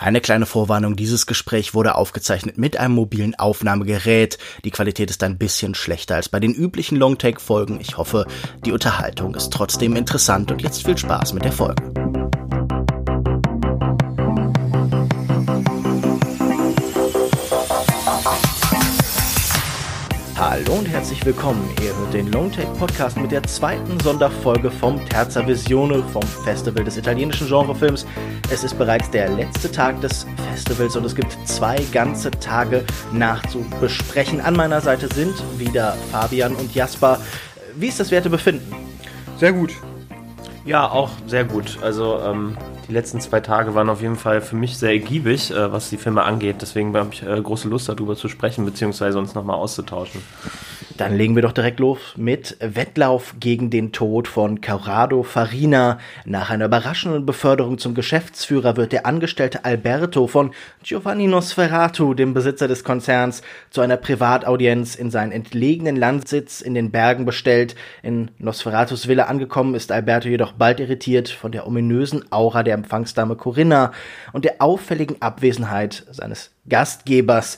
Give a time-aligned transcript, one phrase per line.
[0.00, 4.38] Eine kleine Vorwarnung, dieses Gespräch wurde aufgezeichnet mit einem mobilen Aufnahmegerät.
[4.64, 7.78] Die Qualität ist ein bisschen schlechter als bei den üblichen Longtake-Folgen.
[7.82, 8.24] Ich hoffe,
[8.64, 11.82] die Unterhaltung ist trotzdem interessant und jetzt viel Spaß mit der Folge.
[20.50, 21.62] Hallo und herzlich willkommen.
[21.80, 26.96] Ihr hört den Longtake Podcast mit der zweiten Sonderfolge vom Terza Visione vom Festival des
[26.96, 28.04] italienischen Genrefilms.
[28.50, 34.40] Es ist bereits der letzte Tag des Festivals und es gibt zwei ganze Tage nachzubesprechen.
[34.40, 37.20] An meiner Seite sind wieder Fabian und Jasper.
[37.76, 38.74] Wie ist das Wertebefinden?
[39.38, 39.70] Sehr gut.
[40.64, 41.78] Ja, auch sehr gut.
[41.80, 42.58] Also ähm,
[42.90, 45.96] die letzten zwei Tage waren auf jeden Fall für mich sehr ergiebig, äh, was die
[45.96, 46.56] Filme angeht.
[46.60, 50.20] Deswegen habe ich äh, große Lust darüber zu sprechen, beziehungsweise uns nochmal auszutauschen.
[51.00, 55.98] Dann legen wir doch direkt los mit Wettlauf gegen den Tod von Corrado Farina.
[56.26, 60.50] Nach einer überraschenden Beförderung zum Geschäftsführer wird der Angestellte Alberto von
[60.82, 66.90] Giovanni Nosferatu, dem Besitzer des Konzerns, zu einer Privataudienz in seinen entlegenen Landsitz in den
[66.90, 67.76] Bergen bestellt.
[68.02, 73.36] In Nosferatus Villa angekommen ist Alberto jedoch bald irritiert von der ominösen Aura der Empfangsdame
[73.36, 73.92] Corinna
[74.34, 77.56] und der auffälligen Abwesenheit seines Gastgebers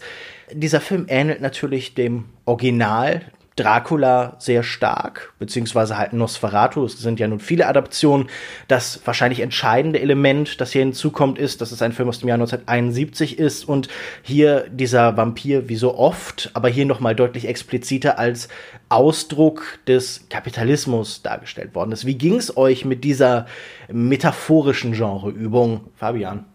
[0.54, 3.22] dieser Film ähnelt natürlich dem Original
[3.56, 6.84] Dracula sehr stark, beziehungsweise halt Nosferatu.
[6.84, 8.28] Es sind ja nun viele Adaptionen.
[8.68, 12.36] Das wahrscheinlich entscheidende Element, das hier hinzukommt, ist, dass es ein Film aus dem Jahr
[12.36, 13.88] 1971 ist und
[14.22, 18.48] hier dieser Vampir wie so oft, aber hier nochmal deutlich expliziter als
[18.88, 22.06] Ausdruck des Kapitalismus dargestellt worden ist.
[22.06, 23.46] Wie ging es euch mit dieser
[23.90, 26.46] metaphorischen Genreübung, Fabian?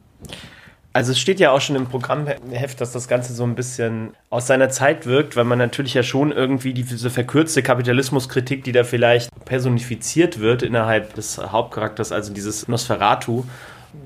[0.98, 4.48] Also es steht ja auch schon im Programmheft, dass das Ganze so ein bisschen aus
[4.48, 9.30] seiner Zeit wirkt, weil man natürlich ja schon irgendwie diese verkürzte Kapitalismuskritik, die da vielleicht
[9.46, 13.44] personifiziert wird innerhalb des Hauptcharakters, also dieses Nosferatu,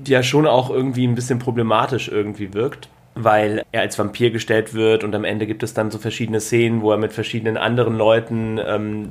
[0.06, 5.04] ja schon auch irgendwie ein bisschen problematisch irgendwie wirkt weil er als Vampir gestellt wird
[5.04, 8.58] und am Ende gibt es dann so verschiedene Szenen, wo er mit verschiedenen anderen Leuten,
[8.64, 9.10] ähm,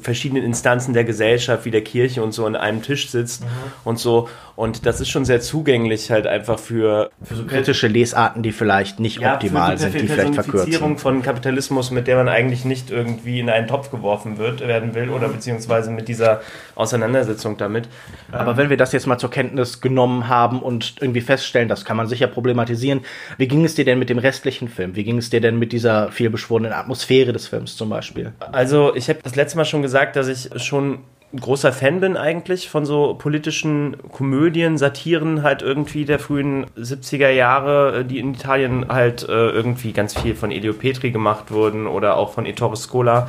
[0.00, 3.48] verschiedenen Instanzen der Gesellschaft wie der Kirche und so an einem Tisch sitzt mhm.
[3.84, 4.28] und so.
[4.56, 9.00] Und das ist schon sehr zugänglich halt einfach für, für so kritische Lesarten, die vielleicht
[9.00, 10.98] nicht ja, optimal sind, die vielleicht verkürzen.
[10.98, 15.10] von Kapitalismus, mit der man eigentlich nicht irgendwie in einen Topf geworfen wird, werden will
[15.10, 16.40] oder beziehungsweise mit dieser
[16.76, 17.88] Auseinandersetzung damit.
[18.30, 21.96] Aber wenn wir das jetzt mal zur Kenntnis genommen haben und irgendwie feststellen, das kann
[21.96, 23.00] man sicher problematisieren,
[23.38, 24.96] wie ging es dir denn mit dem restlichen Film?
[24.96, 28.32] Wie ging es dir denn mit dieser vielbeschworenen Atmosphäre des Films zum Beispiel?
[28.52, 31.00] Also ich habe das letzte Mal schon gesagt, dass ich schon
[31.40, 38.04] großer Fan bin eigentlich von so politischen Komödien, Satiren halt irgendwie der frühen 70er Jahre,
[38.04, 42.32] die in Italien halt äh, irgendwie ganz viel von Elio Petri gemacht wurden oder auch
[42.32, 43.28] von Ettore Scola.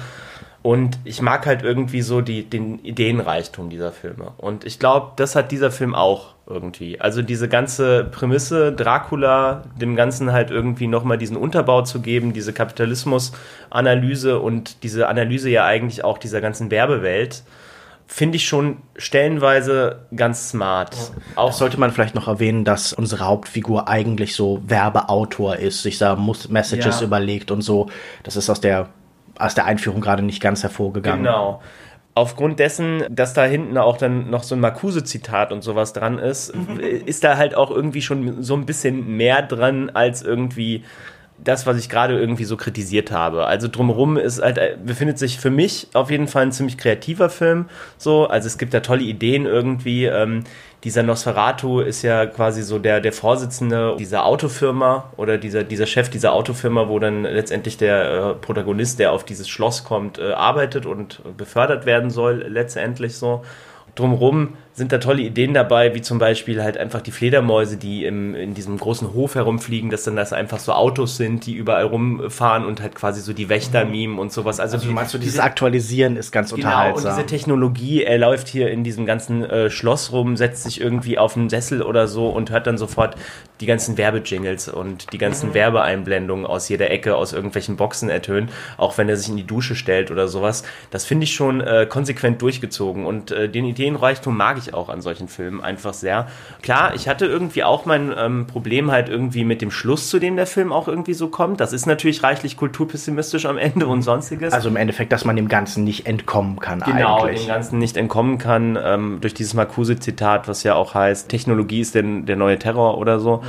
[0.65, 4.31] Und ich mag halt irgendwie so die, den Ideenreichtum dieser Filme.
[4.37, 6.99] Und ich glaube, das hat dieser Film auch irgendwie.
[6.99, 12.51] Also diese ganze Prämisse, Dracula, dem Ganzen halt irgendwie nochmal diesen Unterbau zu geben, diese
[12.51, 17.43] Kapitalismus-Analyse und diese Analyse ja eigentlich auch dieser ganzen Werbewelt
[18.07, 20.95] finde ich schon stellenweise ganz smart.
[21.35, 25.97] Auch das sollte man vielleicht noch erwähnen, dass unsere Hauptfigur eigentlich so Werbeautor ist, sich
[25.97, 26.15] da
[26.49, 27.05] Messages ja.
[27.05, 27.87] überlegt und so.
[28.23, 28.89] Das ist aus der,
[29.38, 31.23] aus der Einführung gerade nicht ganz hervorgegangen.
[31.23, 31.62] Genau.
[32.18, 36.50] Aufgrund dessen, dass da hinten auch dann noch so ein Marcuse-Zitat und sowas dran ist,
[37.06, 40.84] ist da halt auch irgendwie schon so ein bisschen mehr dran als irgendwie
[41.38, 43.46] das, was ich gerade irgendwie so kritisiert habe.
[43.46, 47.29] Also drumherum ist halt, äh, befindet sich für mich auf jeden Fall ein ziemlich kreativer
[47.29, 47.66] Film.
[47.97, 50.06] So, also es gibt da tolle Ideen irgendwie.
[50.06, 50.46] Ähm,
[50.85, 56.09] dieser Nosferatu ist ja quasi so der, der Vorsitzende dieser Autofirma oder dieser, dieser Chef
[56.09, 60.85] dieser Autofirma, wo dann letztendlich der äh, Protagonist, der auf dieses Schloss kommt, äh, arbeitet
[60.85, 63.44] und befördert werden soll, letztendlich so.
[63.96, 68.35] Drumherum sind da tolle Ideen dabei, wie zum Beispiel halt einfach die Fledermäuse, die im,
[68.35, 72.65] in diesem großen Hof herumfliegen, dass dann das einfach so Autos sind, die überall rumfahren
[72.65, 74.59] und halt quasi so die Wächter mimen und sowas.
[74.59, 77.03] Also, also meinst du, dieses Aktualisieren ist ganz genau, unterhaltsam.
[77.03, 80.81] Genau, und diese Technologie, er läuft hier in diesem ganzen äh, Schloss rum, setzt sich
[80.81, 83.15] irgendwie auf einen Sessel oder so und hört dann sofort
[83.61, 85.53] die ganzen Werbejingles und die ganzen mhm.
[85.53, 89.75] Werbeeinblendungen aus jeder Ecke, aus irgendwelchen Boxen ertönen, auch wenn er sich in die Dusche
[89.78, 90.63] stellt oder sowas.
[90.91, 94.90] Das finde ich schon äh, konsequent durchgezogen und äh, den Ideenreichtum mag ich ich auch
[94.90, 96.28] an solchen Filmen einfach sehr.
[96.62, 100.35] Klar, ich hatte irgendwie auch mein ähm, Problem halt irgendwie mit dem Schluss, zu dem
[100.35, 101.59] der Film auch irgendwie so kommt.
[101.59, 104.53] Das ist natürlich reichlich kulturpessimistisch am Ende und sonstiges.
[104.53, 107.41] Also im Endeffekt, dass man dem Ganzen nicht entkommen kann genau, eigentlich.
[107.41, 111.96] dem Ganzen nicht entkommen kann, ähm, durch dieses Marcuse-Zitat, was ja auch heißt, Technologie ist
[111.96, 113.41] der, der neue Terror oder so, mhm.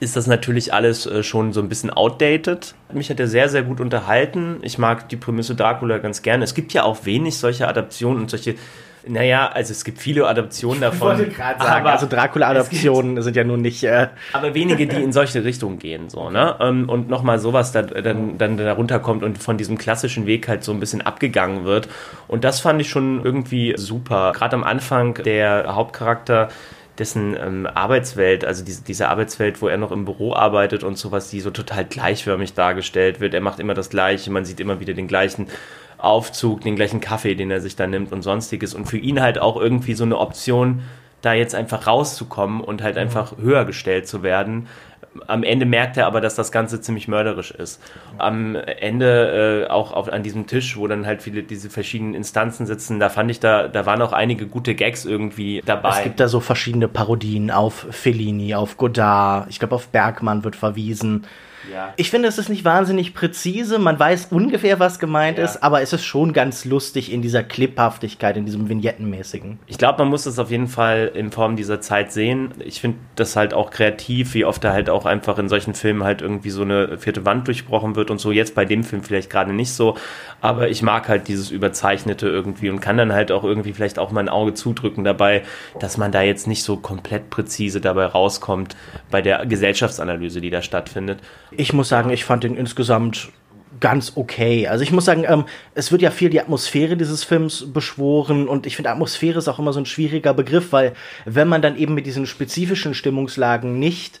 [0.00, 2.74] ist das natürlich alles äh, schon so ein bisschen outdated.
[2.92, 4.58] Mich hat er sehr, sehr gut unterhalten.
[4.62, 6.44] Ich mag die Prämisse Dracula ganz gerne.
[6.44, 8.54] Es gibt ja auch wenig solche Adaptionen und solche
[9.08, 11.12] Naja, also es gibt viele Adaptionen davon.
[11.12, 13.84] Ich wollte gerade sagen, also Dracula-Adaptionen sind ja nun nicht.
[13.84, 16.56] Äh aber wenige, die in solche Richtungen gehen, so, ne?
[16.60, 20.64] Ähm, und nochmal sowas da, dann, dann darunter kommt und von diesem klassischen Weg halt
[20.64, 21.88] so ein bisschen abgegangen wird.
[22.26, 24.32] Und das fand ich schon irgendwie super.
[24.32, 26.48] Gerade am Anfang der Hauptcharakter
[26.98, 31.30] dessen ähm, Arbeitswelt, also diese, diese Arbeitswelt, wo er noch im Büro arbeitet und sowas,
[31.30, 33.34] die so total gleichförmig dargestellt wird.
[33.34, 35.48] Er macht immer das Gleiche, man sieht immer wieder den gleichen
[35.98, 38.74] Aufzug, den gleichen Kaffee, den er sich da nimmt und sonstiges.
[38.74, 40.82] Und für ihn halt auch irgendwie so eine Option,
[41.22, 44.68] da jetzt einfach rauszukommen und halt einfach höher gestellt zu werden,
[45.26, 47.80] am Ende merkt er aber, dass das Ganze ziemlich mörderisch ist.
[48.18, 52.66] Am Ende äh, auch auf, an diesem Tisch, wo dann halt viele diese verschiedenen Instanzen
[52.66, 55.98] sitzen, da fand ich, da, da waren auch einige gute Gags irgendwie dabei.
[55.98, 60.56] Es gibt da so verschiedene Parodien auf Fellini, auf Godard, ich glaube auf Bergmann wird
[60.56, 61.26] verwiesen.
[61.72, 61.92] Ja.
[61.96, 63.78] Ich finde, es ist nicht wahnsinnig präzise.
[63.78, 65.44] Man weiß ungefähr, was gemeint ja.
[65.44, 69.58] ist, aber es ist schon ganz lustig in dieser Cliphaftigkeit, in diesem Vignettenmäßigen.
[69.66, 72.52] Ich glaube, man muss es auf jeden Fall in Form dieser Zeit sehen.
[72.58, 76.04] Ich finde das halt auch kreativ, wie oft da halt auch einfach in solchen Filmen
[76.04, 78.32] halt irgendwie so eine vierte Wand durchbrochen wird und so.
[78.32, 79.96] Jetzt bei dem Film vielleicht gerade nicht so,
[80.40, 84.10] aber ich mag halt dieses Überzeichnete irgendwie und kann dann halt auch irgendwie vielleicht auch
[84.10, 85.42] mein Auge zudrücken dabei,
[85.80, 88.76] dass man da jetzt nicht so komplett präzise dabei rauskommt
[89.10, 91.20] bei der Gesellschaftsanalyse, die da stattfindet.
[91.56, 93.30] Ich muss sagen, ich fand ihn insgesamt
[93.80, 94.68] ganz okay.
[94.68, 95.44] Also ich muss sagen, ähm,
[95.74, 99.58] es wird ja viel die Atmosphäre dieses Films beschworen und ich finde, Atmosphäre ist auch
[99.58, 100.94] immer so ein schwieriger Begriff, weil
[101.24, 104.20] wenn man dann eben mit diesen spezifischen Stimmungslagen nicht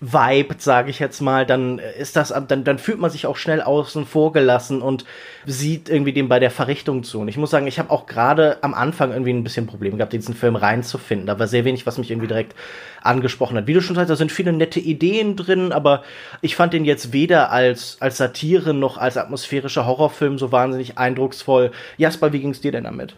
[0.00, 3.62] vibet, sage ich jetzt mal, dann ist das, dann, dann fühlt man sich auch schnell
[3.62, 5.04] außen vor gelassen und
[5.46, 7.20] sieht irgendwie dem bei der Verrichtung zu.
[7.20, 10.12] Und ich muss sagen, ich habe auch gerade am Anfang irgendwie ein bisschen Probleme gehabt,
[10.12, 11.26] diesen Film reinzufinden.
[11.26, 12.54] Da war sehr wenig, was mich irgendwie direkt
[13.02, 13.66] angesprochen hat.
[13.66, 16.02] Wie du schon sagst, da sind viele nette Ideen drin, aber
[16.42, 21.70] ich fand den jetzt weder als, als Satire noch als atmosphärischer Horrorfilm so wahnsinnig eindrucksvoll.
[21.96, 23.16] Jasper, wie ging's dir denn damit?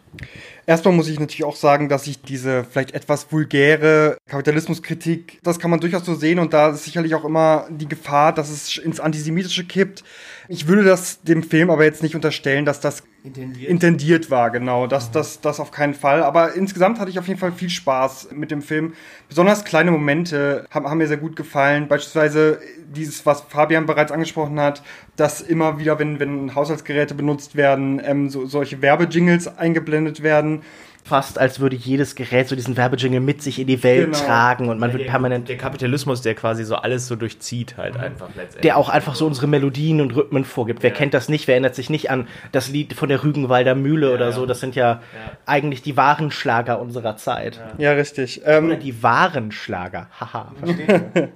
[0.67, 5.71] Erstmal muss ich natürlich auch sagen, dass ich diese vielleicht etwas vulgäre Kapitalismuskritik, das kann
[5.71, 9.01] man durchaus so sehen und da ist sicherlich auch immer die Gefahr, dass es ins
[9.01, 10.05] Antisemitische kippt.
[10.51, 14.87] Ich würde das dem Film aber jetzt nicht unterstellen, dass das intendiert, intendiert war, genau.
[14.87, 16.23] Das, das, das auf keinen Fall.
[16.23, 18.95] Aber insgesamt hatte ich auf jeden Fall viel Spaß mit dem Film.
[19.29, 21.87] Besonders kleine Momente haben, haben mir sehr gut gefallen.
[21.87, 24.83] Beispielsweise dieses, was Fabian bereits angesprochen hat,
[25.17, 30.63] dass immer wieder, wenn, wenn Haushaltsgeräte benutzt werden, ähm, so, solche Werbejingles eingeblendet werden
[31.09, 34.19] fast, als würde jedes Gerät so diesen Werbejingle mit sich in die Welt genau.
[34.19, 35.49] tragen und man der, wird permanent.
[35.49, 38.01] Der Kapitalismus, der quasi so alles so durchzieht, halt mhm.
[38.01, 38.63] einfach letztendlich.
[38.63, 40.83] Der auch einfach so unsere Melodien und Rhythmen vorgibt.
[40.83, 40.97] Wer ja.
[40.97, 41.49] kennt das nicht?
[41.49, 44.47] Wer erinnert sich nicht an das Lied von der Rügenwalder Mühle ja, oder so?
[44.47, 45.01] Das sind ja, ja,
[45.47, 47.61] eigentlich die wahren Schlager unserer Zeit.
[47.79, 48.43] Ja, richtig.
[48.45, 50.09] Ähm, oder die wahren Schlager.
[50.21, 51.33] Haha, verstehe.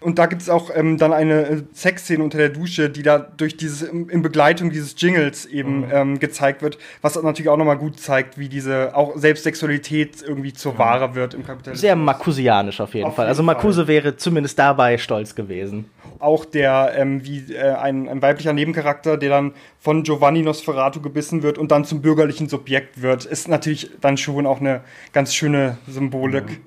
[0.00, 3.18] Und da gibt es auch ähm, dann eine äh, Sexszene unter der Dusche, die da
[3.18, 5.90] durch dieses, in Begleitung dieses Jingles eben mhm.
[5.92, 10.52] ähm, gezeigt wird, was natürlich auch nochmal gut zeigt, wie diese auch selbst Sexualität irgendwie
[10.52, 10.78] zur mhm.
[10.78, 11.80] Ware wird im Kapitalismus.
[11.80, 13.26] Sehr makusianisch auf jeden auf Fall.
[13.26, 13.88] Also jeden also Makuse Fall.
[13.88, 15.90] wäre zumindest dabei stolz gewesen.
[16.18, 21.42] Auch der, ähm, wie äh, ein, ein weiblicher Nebencharakter, der dann von Giovanni Nosferatu gebissen
[21.42, 24.80] wird und dann zum bürgerlichen Subjekt wird, ist natürlich dann schon auch eine
[25.12, 26.60] ganz schöne Symbolik.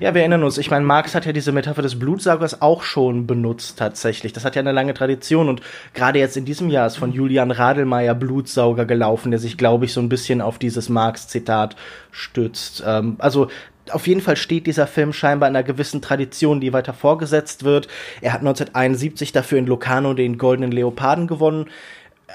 [0.00, 0.58] Ja, wir erinnern uns.
[0.58, 4.32] Ich meine, Marx hat ja diese Metapher des Blutsaugers auch schon benutzt tatsächlich.
[4.32, 5.62] Das hat ja eine lange Tradition und
[5.94, 9.92] gerade jetzt in diesem Jahr ist von Julian Radelmeier Blutsauger gelaufen, der sich, glaube ich,
[9.92, 11.76] so ein bisschen auf dieses Marx-Zitat
[12.10, 12.82] stützt.
[12.86, 13.48] Ähm, also
[13.90, 17.88] auf jeden Fall steht dieser Film scheinbar in einer gewissen Tradition, die weiter vorgesetzt wird.
[18.20, 21.66] Er hat 1971 dafür in Locarno den Goldenen Leoparden gewonnen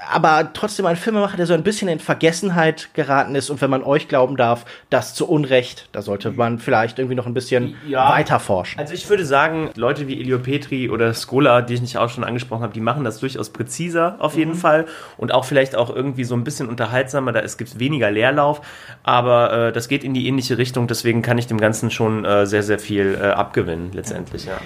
[0.08, 3.50] aber trotzdem ein Filmemacher, der so ein bisschen in Vergessenheit geraten ist.
[3.50, 7.26] Und wenn man euch glauben darf, das zu Unrecht, da sollte man vielleicht irgendwie noch
[7.26, 8.78] ein bisschen ja, weiter forschen.
[8.78, 12.24] Also ich würde sagen, Leute wie Elio Petri oder Skola, die ich nicht auch schon
[12.24, 14.56] angesprochen habe, die machen das durchaus präziser auf jeden mhm.
[14.56, 14.86] Fall.
[15.16, 18.60] Und auch vielleicht auch irgendwie so ein bisschen unterhaltsamer, da es gibt weniger Leerlauf,
[19.02, 22.46] aber äh, das geht in die ähnliche Richtung, deswegen kann ich dem Ganzen schon äh,
[22.46, 24.58] sehr, sehr viel äh, abgewinnen letztendlich, ja.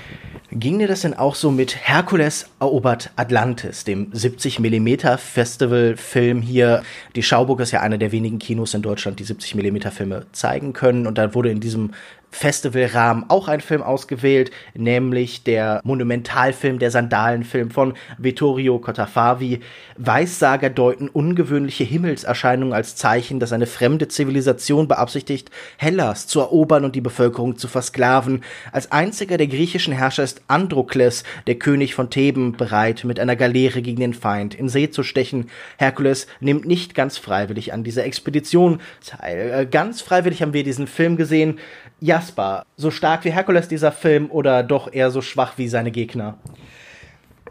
[0.56, 6.84] Ging dir das denn auch so mit Herkules erobert Atlantis, dem 70 mm Festival-Film hier?
[7.16, 10.73] Die Schauburg ist ja einer der wenigen Kinos in Deutschland, die 70 mm Filme zeigen
[10.73, 11.08] können.
[11.08, 11.90] Und da wurde in diesem
[12.35, 19.61] Festivalrahmen auch ein Film ausgewählt, nämlich der Monumentalfilm, der Sandalenfilm von Vittorio Cottafavi.
[19.97, 26.97] Weissager deuten ungewöhnliche Himmelserscheinungen als Zeichen, dass eine fremde Zivilisation beabsichtigt, Hellas zu erobern und
[26.97, 28.43] die Bevölkerung zu versklaven.
[28.73, 33.81] Als einziger der griechischen Herrscher ist Androkles, der König von Theben, bereit, mit einer Galeere
[33.81, 35.50] gegen den Feind in See zu stechen.
[35.79, 39.53] Herkules nimmt nicht ganz freiwillig an dieser Expedition teil.
[39.53, 41.59] Äh, ganz freiwillig haben wir diesen Film gesehen.
[42.01, 46.39] Jasper, so stark wie Herkules dieser Film oder doch eher so schwach wie seine Gegner?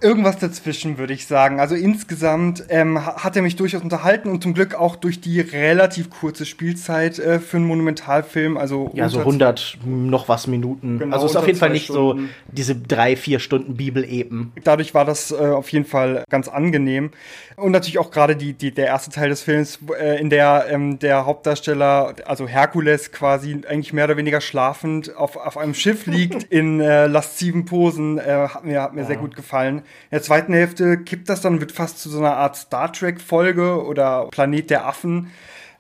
[0.04, 1.60] Irgendwas dazwischen, würde ich sagen.
[1.60, 6.10] Also insgesamt ähm, hat er mich durchaus unterhalten und zum Glück auch durch die relativ
[6.10, 8.58] kurze Spielzeit äh, für einen Monumentalfilm.
[8.58, 11.00] Also ja, so 100 noch was Minuten.
[11.00, 12.26] Genau, also ist auf jeden Fall nicht Stunden.
[12.28, 14.52] so diese drei, vier Stunden Bibel-Eben.
[14.64, 17.12] Dadurch war das äh, auf jeden Fall ganz angenehm.
[17.56, 21.00] Und natürlich auch gerade die, die, der erste Teil des Films, äh, in der ähm,
[21.00, 26.44] der Hauptdarsteller, also Herkules quasi eigentlich mehr oder weniger schlafend auf, auf einem Schiff liegt
[26.52, 29.08] in äh, lasziven Posen, äh, hat mir, hat mir ja.
[29.08, 29.84] sehr gut gefallen.
[30.12, 33.84] In der zweiten Hälfte kippt das dann, wird fast zu so einer Art Star Trek-Folge
[33.84, 35.32] oder Planet der Affen.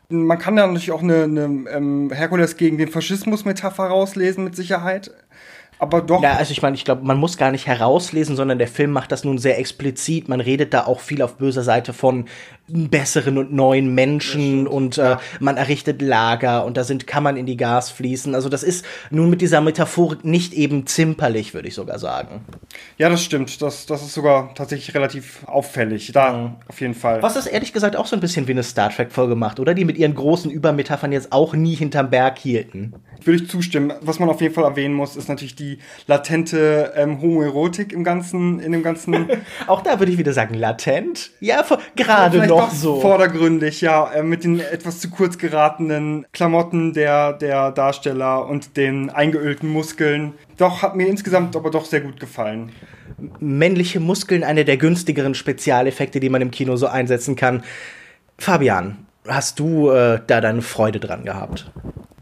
[0.10, 5.12] Man kann da natürlich auch eine, eine ähm, Herkules gegen den Faschismus-Metapher rauslesen, mit Sicherheit
[5.84, 6.24] aber doch.
[6.24, 9.12] Ja, also ich meine, ich glaube, man muss gar nicht herauslesen, sondern der Film macht
[9.12, 10.30] das nun sehr explizit.
[10.30, 12.26] Man redet da auch viel auf böser Seite von
[12.68, 17.58] besseren und neuen Menschen und äh, man errichtet Lager und da sind Kammern in die
[17.58, 18.34] Gas fließen.
[18.36, 22.46] Also das ist nun mit dieser Metaphorik nicht eben zimperlich, würde ich sogar sagen.
[22.98, 23.62] Ja, das stimmt.
[23.62, 26.14] Das, das ist sogar tatsächlich relativ auffällig.
[26.14, 26.56] Da, mhm.
[26.70, 27.22] auf jeden Fall.
[27.22, 29.74] Was das ehrlich gesagt auch so ein bisschen wie eine Star Trek-Folge macht, oder?
[29.74, 32.94] Die mit ihren großen Übermetaphern jetzt auch nie hinterm Berg hielten.
[33.24, 33.94] Würde ich zustimmen.
[34.02, 35.73] Was man auf jeden Fall erwähnen muss, ist natürlich die
[36.08, 39.28] latente ähm, Homoerotik im ganzen, in dem ganzen.
[39.68, 41.32] auch da würde ich wieder sagen, latent.
[41.40, 41.66] Ja,
[41.96, 43.00] gerade noch so.
[43.02, 49.10] Vordergründig, ja, äh, mit den etwas zu kurz geratenen Klamotten der, der Darsteller und den
[49.10, 50.34] eingeölten Muskeln.
[50.58, 52.72] Doch, hat mir insgesamt aber doch sehr gut gefallen.
[53.40, 57.64] Männliche Muskeln, eine der günstigeren Spezialeffekte, die man im Kino so einsetzen kann.
[58.38, 61.72] Fabian, hast du äh, da deine Freude dran gehabt?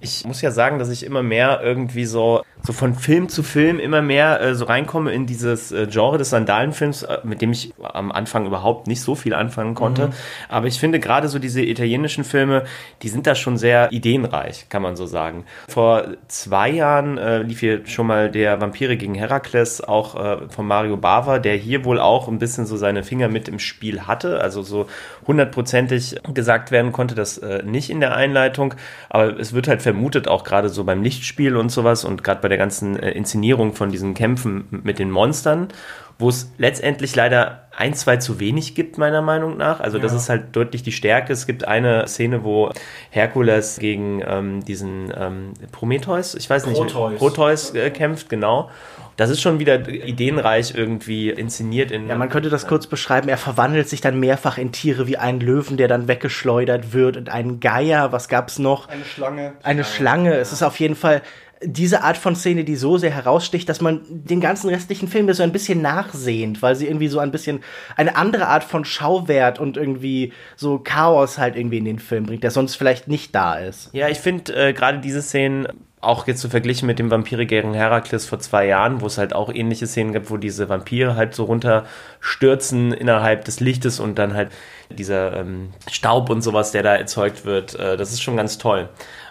[0.01, 3.79] Ich muss ja sagen, dass ich immer mehr irgendwie so, so von Film zu Film
[3.79, 7.73] immer mehr äh, so reinkomme in dieses äh, Genre des Sandalenfilms, äh, mit dem ich
[7.81, 10.07] am Anfang überhaupt nicht so viel anfangen konnte.
[10.07, 10.13] Mhm.
[10.49, 12.63] Aber ich finde gerade so diese italienischen Filme,
[13.03, 15.45] die sind da schon sehr ideenreich, kann man so sagen.
[15.67, 20.65] Vor zwei Jahren äh, lief hier schon mal der Vampire gegen Herakles, auch äh, von
[20.65, 24.41] Mario Bava, der hier wohl auch ein bisschen so seine Finger mit im Spiel hatte.
[24.41, 24.87] Also so
[25.27, 28.73] hundertprozentig gesagt werden konnte das äh, nicht in der Einleitung.
[29.09, 32.47] Aber es wird halt vermutet, auch gerade so beim Lichtspiel und sowas und gerade bei
[32.47, 35.69] der ganzen äh, Inszenierung von diesen Kämpfen mit den Monstern,
[36.21, 39.79] wo es letztendlich leider ein, zwei zu wenig gibt, meiner Meinung nach.
[39.79, 41.33] Also das ist halt deutlich die Stärke.
[41.33, 42.71] Es gibt eine Szene, wo
[43.09, 48.69] Herkules gegen ähm, diesen ähm, Prometheus, ich weiß nicht, Proteus, Proteus äh, kämpft, genau.
[49.17, 51.91] Das ist schon wieder ideenreich irgendwie inszeniert.
[51.91, 53.29] In, ja, man könnte das kurz beschreiben.
[53.29, 57.29] Er verwandelt sich dann mehrfach in Tiere wie ein Löwen, der dann weggeschleudert wird und
[57.29, 58.11] einen Geier.
[58.11, 58.89] Was gab's noch?
[58.89, 59.53] Eine Schlange.
[59.63, 60.35] Eine Schlange.
[60.35, 61.21] Es ist auf jeden Fall
[61.63, 65.43] diese Art von Szene, die so sehr heraussticht, dass man den ganzen restlichen Film so
[65.43, 67.61] ein bisschen nachsehnt, weil sie irgendwie so ein bisschen
[67.95, 72.43] eine andere Art von Schauwert und irgendwie so Chaos halt irgendwie in den Film bringt,
[72.43, 73.89] der sonst vielleicht nicht da ist.
[73.93, 75.67] Ja, ich finde äh, gerade diese Szenen
[76.01, 79.33] auch jetzt so verglichen mit dem Vampire gegen Herakles vor zwei Jahren, wo es halt
[79.33, 84.33] auch ähnliche Szenen gibt, wo diese Vampire halt so runterstürzen innerhalb des Lichtes und dann
[84.33, 84.51] halt
[84.89, 88.89] dieser ähm, Staub und sowas, der da erzeugt wird, äh, das ist schon ganz toll.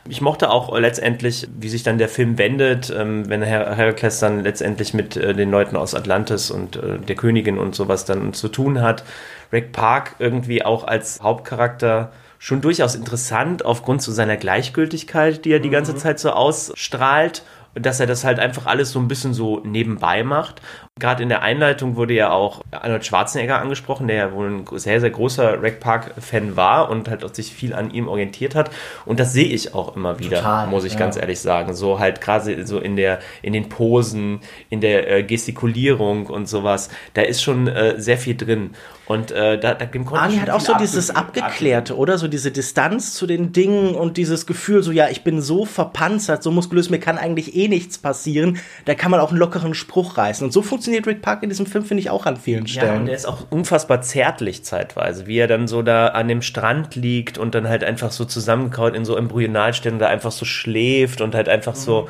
[0.08, 4.40] Ich mochte auch letztendlich, wie sich dann der Film wendet, ähm, wenn Her Herakles dann
[4.40, 8.48] letztendlich mit äh, den Leuten aus Atlantis und äh, der Königin und sowas dann zu
[8.48, 9.04] tun hat.
[9.52, 15.60] Rick Park irgendwie auch als Hauptcharakter schon durchaus interessant aufgrund zu seiner Gleichgültigkeit, die er
[15.60, 15.98] die ganze mhm.
[15.98, 17.42] Zeit so ausstrahlt
[17.74, 20.60] dass er das halt einfach alles so ein bisschen so nebenbei macht.
[21.00, 25.00] Gerade in der Einleitung wurde ja auch Arnold Schwarzenegger angesprochen, der ja wohl ein sehr,
[25.00, 28.70] sehr großer Rack Park-Fan war und halt auch sich viel an ihm orientiert hat.
[29.06, 30.98] Und das sehe ich auch immer wieder, Total, muss ich ja.
[30.98, 31.74] ganz ehrlich sagen.
[31.74, 36.90] So halt gerade so in der, in den Posen, in der äh, Gestikulierung und sowas.
[37.14, 38.70] Da ist schon äh, sehr viel drin.
[39.10, 42.16] Und äh, da, da dem Arnie hat auch so dieses Abgeklärte, oder?
[42.16, 46.44] So diese Distanz zu den Dingen und dieses Gefühl, so ja, ich bin so verpanzert,
[46.44, 48.58] so muskulös, mir kann eigentlich eh nichts passieren.
[48.84, 50.44] Da kann man auch einen lockeren Spruch reißen.
[50.44, 52.86] Und so funktioniert Rick Park in diesem Film, finde ich, auch an vielen Stellen.
[52.86, 56.42] Ja, und der ist auch unfassbar zärtlich zeitweise, wie er dann so da an dem
[56.42, 61.20] Strand liegt und dann halt einfach so zusammengekaut in so Embryonalstellen da einfach so schläft
[61.20, 61.78] und halt einfach mhm.
[61.78, 62.08] so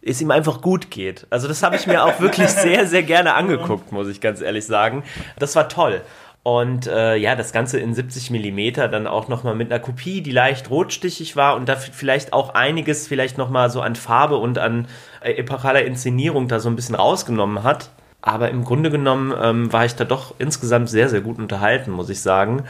[0.00, 1.26] es ihm einfach gut geht.
[1.30, 4.64] Also das habe ich mir auch wirklich sehr, sehr gerne angeguckt, muss ich ganz ehrlich
[4.64, 5.02] sagen.
[5.38, 6.02] Das war toll.
[6.42, 10.30] Und äh, ja, das Ganze in 70 Millimeter dann auch nochmal mit einer Kopie, die
[10.30, 14.86] leicht rotstichig war und da vielleicht auch einiges vielleicht nochmal so an Farbe und an
[15.20, 17.90] äh, epochaler Inszenierung da so ein bisschen rausgenommen hat.
[18.20, 22.10] Aber im Grunde genommen ähm, war ich da doch insgesamt sehr, sehr gut unterhalten, muss
[22.10, 22.64] ich sagen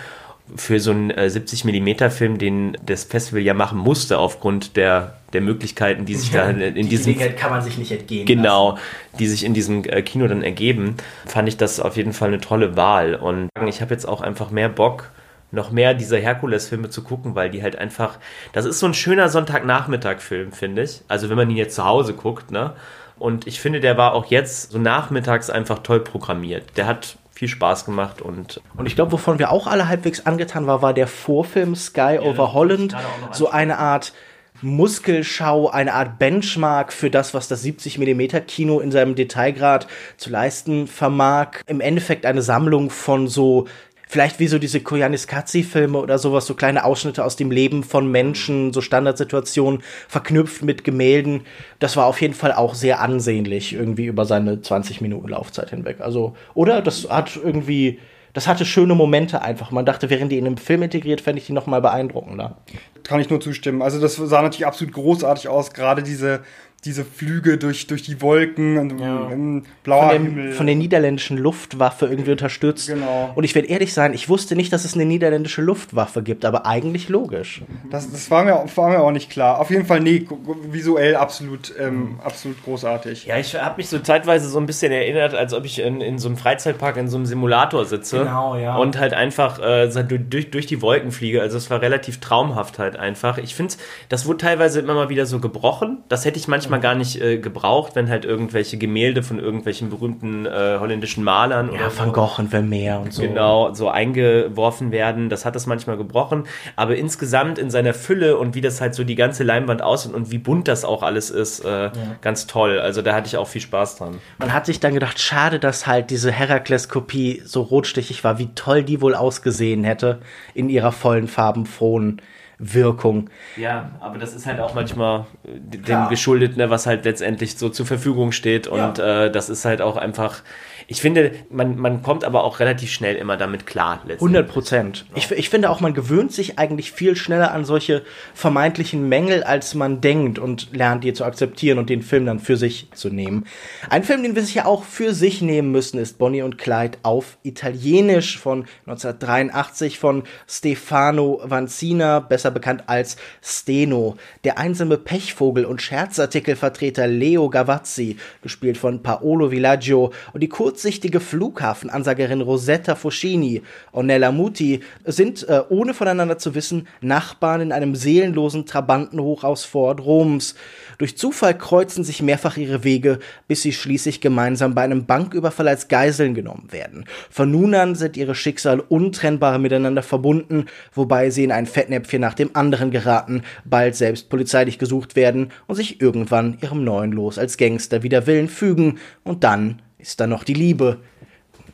[0.57, 5.15] für so einen äh, 70 mm Film, den das Festival ja machen musste aufgrund der
[5.33, 8.25] der Möglichkeiten, die sich ja, da in die diesem kann man sich nicht entgehen.
[8.25, 8.83] Genau, lassen.
[9.19, 12.41] die sich in diesem äh, Kino dann ergeben, fand ich das auf jeden Fall eine
[12.41, 15.11] tolle Wahl und ich habe jetzt auch einfach mehr Bock
[15.51, 18.19] noch mehr dieser Herkules-Filme zu gucken, weil die halt einfach,
[18.53, 21.01] das ist so ein schöner Sonntagnachmittag-Film, finde ich.
[21.09, 22.75] Also wenn man ihn jetzt zu Hause guckt, ne?
[23.19, 26.77] Und ich finde, der war auch jetzt so nachmittags einfach toll programmiert.
[26.77, 28.61] Der hat viel Spaß gemacht und.
[28.77, 32.23] Und ich glaube, wovon wir auch alle halbwegs angetan waren, war der Vorfilm Sky ja,
[32.23, 32.97] over Holland.
[33.33, 34.13] So eine Art
[34.61, 40.31] Muskelschau, eine Art Benchmark für das, was das 70 mm Kino in seinem Detailgrad zu
[40.31, 41.63] leisten vermag.
[41.67, 43.67] Im Endeffekt eine Sammlung von so
[44.09, 48.73] vielleicht wie so diese Koyaanisqatsi-Filme oder sowas, so kleine Ausschnitte aus dem Leben von Menschen,
[48.73, 51.43] so Standardsituationen verknüpft mit Gemälden.
[51.79, 56.01] Das war auf jeden Fall auch sehr ansehnlich irgendwie über seine 20 Minuten Laufzeit hinweg.
[56.01, 57.99] Also, oder das hat irgendwie
[58.35, 59.73] das hatte schöne Momente einfach.
[59.73, 62.59] Man dachte, während die in einem Film integriert, fände ich die noch mal beeindruckender.
[63.03, 63.83] Kann ich nur zustimmen.
[63.83, 65.73] Also das sah natürlich absolut großartig aus.
[65.73, 66.45] Gerade diese
[66.85, 69.31] diese Flüge durch, durch die Wolken und ja.
[69.31, 72.87] im blauer von, dem, von der niederländischen Luftwaffe irgendwie unterstützt.
[72.87, 73.33] Genau.
[73.35, 76.67] Und ich werde ehrlich sein, ich wusste nicht, dass es eine niederländische Luftwaffe gibt, aber
[76.67, 77.63] eigentlich logisch.
[77.91, 79.59] Das, das war, mir, war mir auch nicht klar.
[79.59, 80.25] Auf jeden Fall, nee,
[80.71, 83.27] visuell absolut, ähm, absolut großartig.
[83.27, 86.19] Ja, ich habe mich so zeitweise so ein bisschen erinnert, als ob ich in, in
[86.19, 88.21] so einem Freizeitpark in so einem Simulator sitze.
[88.21, 88.77] Genau, ja.
[88.77, 91.43] Und halt einfach äh, durch, durch die Wolken fliege.
[91.43, 93.39] Also es war relativ traumhaft halt einfach.
[93.39, 93.75] Ich finde,
[94.09, 95.99] das wurde teilweise immer mal wieder so gebrochen.
[96.09, 99.91] Das hätte ich manchmal manchmal gar nicht äh, gebraucht, wenn halt irgendwelche Gemälde von irgendwelchen
[99.91, 103.23] berühmten äh, holländischen Malern ja, Van Gogh und Vermeer und so.
[103.23, 105.29] Genau, so eingeworfen werden.
[105.31, 106.45] Das hat es manchmal gebrochen.
[106.77, 110.31] Aber insgesamt in seiner Fülle und wie das halt so die ganze Leinwand aussieht und
[110.31, 111.93] wie bunt das auch alles ist, äh, ja.
[112.21, 112.79] ganz toll.
[112.79, 114.19] Also da hatte ich auch viel Spaß dran.
[114.39, 118.83] Man hat sich dann gedacht, schade, dass halt diese Herakles-Kopie so rotstichig war, wie toll
[118.83, 120.21] die wohl ausgesehen hätte
[120.55, 122.21] in ihrer vollen farbenfrohen
[122.59, 123.31] Wirkung.
[123.57, 126.09] Ja, aber das ist halt auch manchmal äh, dem Klar.
[126.09, 128.67] geschuldet, ne, was halt letztendlich so zur Verfügung steht.
[128.67, 129.25] Und ja.
[129.25, 130.43] äh, das ist halt auch einfach
[130.91, 134.01] ich finde, man, man kommt aber auch relativ schnell immer damit klar.
[134.09, 135.05] 100 Prozent.
[135.15, 139.75] Ich, ich finde auch, man gewöhnt sich eigentlich viel schneller an solche vermeintlichen Mängel, als
[139.75, 143.45] man denkt und lernt, die zu akzeptieren und den Film dann für sich zu nehmen.
[143.91, 147.37] Ein Film, den wir sicher auch für sich nehmen müssen, ist Bonnie und Clyde auf
[147.43, 154.17] Italienisch von 1983 von Stefano Vanzina, besser bekannt als Steno.
[154.45, 161.19] Der einsame Pechvogel und Scherzartikelvertreter Leo Gavazzi, gespielt von Paolo Villaggio und die kurz kurzsichtige
[161.19, 167.97] Flughafenansagerin Rosetta Foscini und Nella Muti sind, äh, ohne voneinander zu wissen, Nachbarn in einem
[167.97, 170.55] seelenlosen Trabantenhochhaus vor Roms.
[170.99, 175.89] Durch Zufall kreuzen sich mehrfach ihre Wege, bis sie schließlich gemeinsam bei einem Banküberfall als
[175.89, 177.07] Geiseln genommen werden.
[177.29, 182.35] Von nun an sind ihre Schicksale untrennbar miteinander verbunden, wobei sie in ein Fettnäpfchen nach
[182.35, 187.57] dem anderen geraten, bald selbst polizeilich gesucht werden und sich irgendwann ihrem neuen Los als
[187.57, 191.01] Gangster wider Willen fügen und dann ist da noch die Liebe.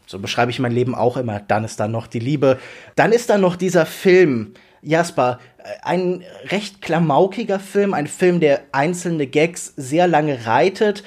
[0.07, 1.41] So beschreibe ich mein Leben auch immer.
[1.41, 2.59] Dann ist da noch die Liebe.
[2.97, 4.55] Dann ist da noch dieser Film.
[4.83, 11.05] Jasper, äh, ein recht klamaukiger Film, ein Film, der einzelne Gags sehr lange reitet.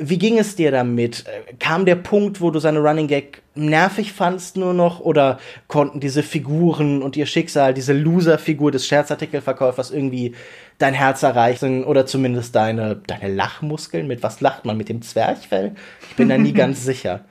[0.00, 1.24] Wie ging es dir damit?
[1.58, 6.22] Kam der Punkt, wo du seine Running Gag nervig fandst nur noch oder konnten diese
[6.22, 10.34] Figuren und ihr Schicksal, diese Loser-Figur des Scherzartikelverkäufers irgendwie
[10.78, 14.06] dein Herz erreichen oder zumindest deine, deine Lachmuskeln?
[14.06, 14.76] Mit was lacht man?
[14.76, 15.74] Mit dem Zwerchfell?
[16.08, 17.24] Ich bin da nie ganz sicher.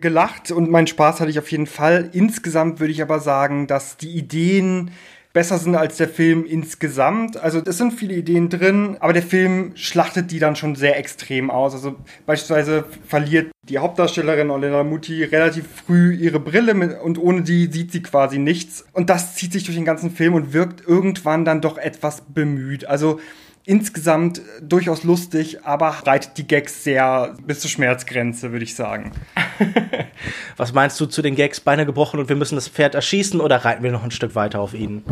[0.00, 2.10] Gelacht und meinen Spaß hatte ich auf jeden Fall.
[2.12, 4.90] Insgesamt würde ich aber sagen, dass die Ideen
[5.32, 7.36] besser sind als der Film insgesamt.
[7.36, 11.50] Also es sind viele Ideen drin, aber der Film schlachtet die dann schon sehr extrem
[11.50, 11.74] aus.
[11.74, 17.66] Also beispielsweise verliert die Hauptdarstellerin Olena Muti relativ früh ihre Brille mit, und ohne die
[17.66, 18.84] sieht sie quasi nichts.
[18.92, 22.86] Und das zieht sich durch den ganzen Film und wirkt irgendwann dann doch etwas bemüht.
[22.86, 23.20] Also
[23.64, 29.12] insgesamt durchaus lustig, aber reitet die Gags sehr bis zur Schmerzgrenze, würde ich sagen.
[30.56, 33.64] Was meinst du zu den Gags Beine gebrochen und wir müssen das Pferd erschießen oder
[33.64, 35.04] reiten wir noch ein Stück weiter auf ihn?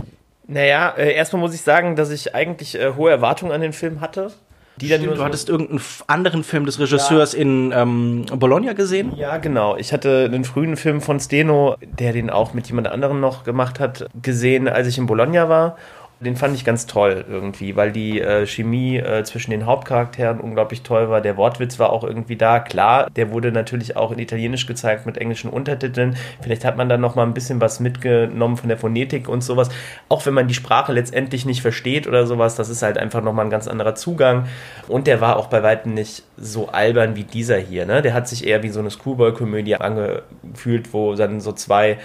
[0.47, 4.01] Naja, äh, erstmal muss ich sagen, dass ich eigentlich äh, hohe Erwartungen an den Film
[4.01, 4.33] hatte.
[4.81, 7.41] Die Stimmt, dann du hattest irgendeinen anderen Film des Regisseurs ja.
[7.41, 9.13] in ähm, Bologna gesehen?
[9.15, 9.77] Ja, genau.
[9.77, 13.79] Ich hatte einen frühen Film von Steno, der den auch mit jemand anderem noch gemacht
[13.79, 15.77] hat, gesehen, als ich in Bologna war.
[16.23, 20.83] Den fand ich ganz toll irgendwie, weil die äh, Chemie äh, zwischen den Hauptcharakteren unglaublich
[20.83, 21.23] toll war.
[21.23, 22.61] Der Wortwitz war auch irgendwie da.
[22.61, 26.17] Klar, der wurde natürlich auch in Italienisch gezeigt mit englischen Untertiteln.
[26.43, 29.71] Vielleicht hat man da noch mal ein bisschen was mitgenommen von der Phonetik und sowas.
[30.11, 33.33] Auch wenn man die Sprache letztendlich nicht versteht oder sowas, das ist halt einfach noch
[33.33, 34.47] mal ein ganz anderer Zugang.
[34.89, 37.87] Und der war auch bei weitem nicht so albern wie dieser hier.
[37.87, 38.03] Ne?
[38.03, 41.97] Der hat sich eher wie so eine Screwball-Komödie angefühlt, wo dann so zwei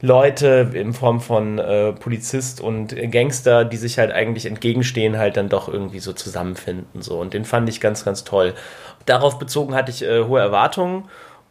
[0.00, 5.48] Leute in Form von äh, Polizist und Gangster, die sich halt eigentlich entgegenstehen, halt dann
[5.48, 7.02] doch irgendwie so zusammenfinden.
[7.02, 7.20] So.
[7.20, 8.54] Und den fand ich ganz, ganz toll.
[9.06, 11.04] Darauf bezogen hatte ich äh, hohe Erwartungen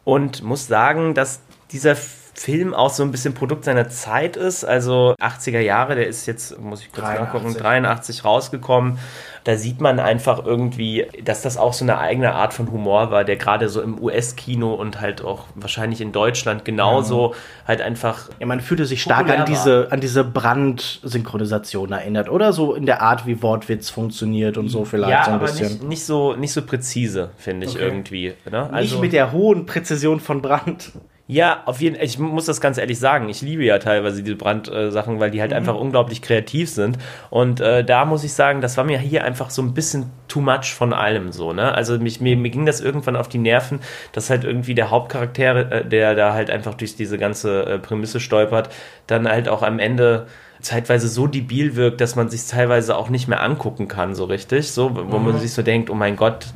[0.04, 1.40] und muss sagen, dass
[1.72, 2.27] dieser Film
[2.74, 4.64] auch so ein bisschen Produkt seiner Zeit ist.
[4.64, 7.24] Also 80er Jahre, der ist jetzt, muss ich kurz 83.
[7.24, 8.98] nachgucken, 83 rausgekommen.
[9.44, 13.24] Da sieht man einfach irgendwie, dass das auch so eine eigene Art von Humor war,
[13.24, 17.68] der gerade so im US-Kino und halt auch wahrscheinlich in Deutschland genauso ja.
[17.68, 18.28] halt einfach.
[18.40, 22.52] Ja, man fühlte sich stark an diese, an diese Brand-Synchronisation erinnert, oder?
[22.52, 25.68] So in der Art, wie Wortwitz funktioniert und so vielleicht ja, so ein aber bisschen.
[25.68, 27.84] Nicht, nicht, so, nicht so präzise, finde ich okay.
[27.84, 28.34] irgendwie.
[28.50, 28.70] Ne?
[28.70, 30.92] Also, nicht mit der hohen Präzision von Brand.
[31.30, 32.06] Ja, auf jeden Fall.
[32.06, 33.28] Ich muss das ganz ehrlich sagen.
[33.28, 35.58] Ich liebe ja teilweise diese Brandsachen, weil die halt mhm.
[35.58, 36.96] einfach unglaublich kreativ sind.
[37.28, 40.40] Und äh, da muss ich sagen, das war mir hier einfach so ein bisschen too
[40.40, 41.52] much von allem so.
[41.52, 41.74] Ne?
[41.74, 43.80] Also mich, mir, mir ging das irgendwann auf die Nerven,
[44.12, 48.20] dass halt irgendwie der Hauptcharakter, äh, der da halt einfach durch diese ganze äh, Prämisse
[48.20, 48.70] stolpert,
[49.06, 50.28] dann halt auch am Ende
[50.62, 54.72] zeitweise so debil wirkt, dass man sich teilweise auch nicht mehr angucken kann, so richtig.
[54.72, 55.26] So, wo mhm.
[55.26, 56.46] man sich so denkt, oh mein Gott,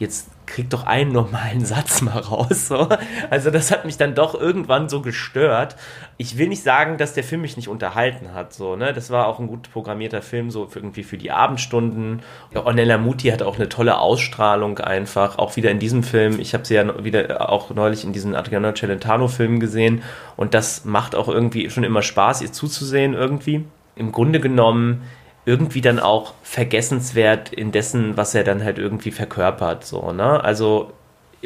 [0.00, 2.68] jetzt krieg doch einen normalen Satz mal raus.
[2.68, 2.88] So.
[3.30, 5.76] Also das hat mich dann doch irgendwann so gestört.
[6.16, 8.52] Ich will nicht sagen, dass der Film mich nicht unterhalten hat.
[8.52, 8.92] So, ne?
[8.92, 12.22] Das war auch ein gut programmierter Film, so für irgendwie für die Abendstunden.
[12.54, 16.40] Ornella Muti hat auch eine tolle Ausstrahlung einfach, auch wieder in diesem Film.
[16.40, 20.02] Ich habe sie ja wieder auch neulich in diesen Adriano Celentano-Filmen gesehen
[20.36, 23.64] und das macht auch irgendwie schon immer Spaß, ihr zuzusehen irgendwie.
[23.96, 25.02] Im Grunde genommen
[25.44, 29.84] irgendwie dann auch vergessenswert in dessen, was er dann halt irgendwie verkörpert.
[29.84, 30.42] So, ne?
[30.42, 30.92] Also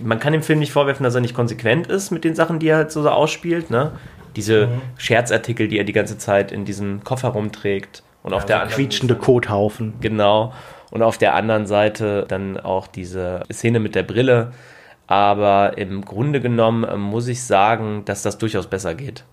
[0.01, 2.69] man kann dem Film nicht vorwerfen, dass er nicht konsequent ist mit den Sachen, die
[2.69, 3.71] er halt so ausspielt.
[3.71, 3.93] Ne?
[4.37, 4.83] Diese mhm.
[4.97, 8.03] Scherzartikel, die er die ganze Zeit in diesem Koffer rumträgt.
[8.23, 9.95] Und ja, auf der so quietschende Kothaufen.
[10.01, 10.53] Genau.
[10.91, 14.53] Und auf der anderen Seite dann auch diese Szene mit der Brille.
[15.07, 19.25] Aber im Grunde genommen äh, muss ich sagen, dass das durchaus besser geht.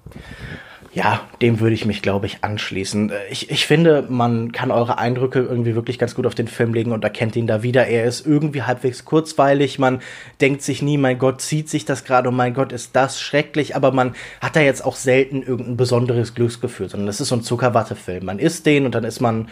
[0.99, 3.09] Ja, dem würde ich mich, glaube ich, anschließen.
[3.09, 6.73] Äh, ich, ich finde, man kann eure Eindrücke irgendwie wirklich ganz gut auf den Film
[6.73, 7.87] legen und erkennt ihn da wieder.
[7.87, 9.79] Er ist irgendwie halbwegs kurzweilig.
[9.79, 10.01] Man
[10.41, 13.77] denkt sich nie, mein Gott, zieht sich das gerade und mein Gott, ist das schrecklich.
[13.77, 17.43] Aber man hat da jetzt auch selten irgendein besonderes Glücksgefühl, sondern das ist so ein
[17.43, 18.25] Zuckerwattefilm.
[18.25, 19.47] Man isst den und dann ist man,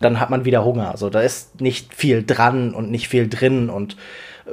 [0.00, 0.92] dann hat man wieder Hunger.
[0.92, 3.98] Also da ist nicht viel dran und nicht viel drin und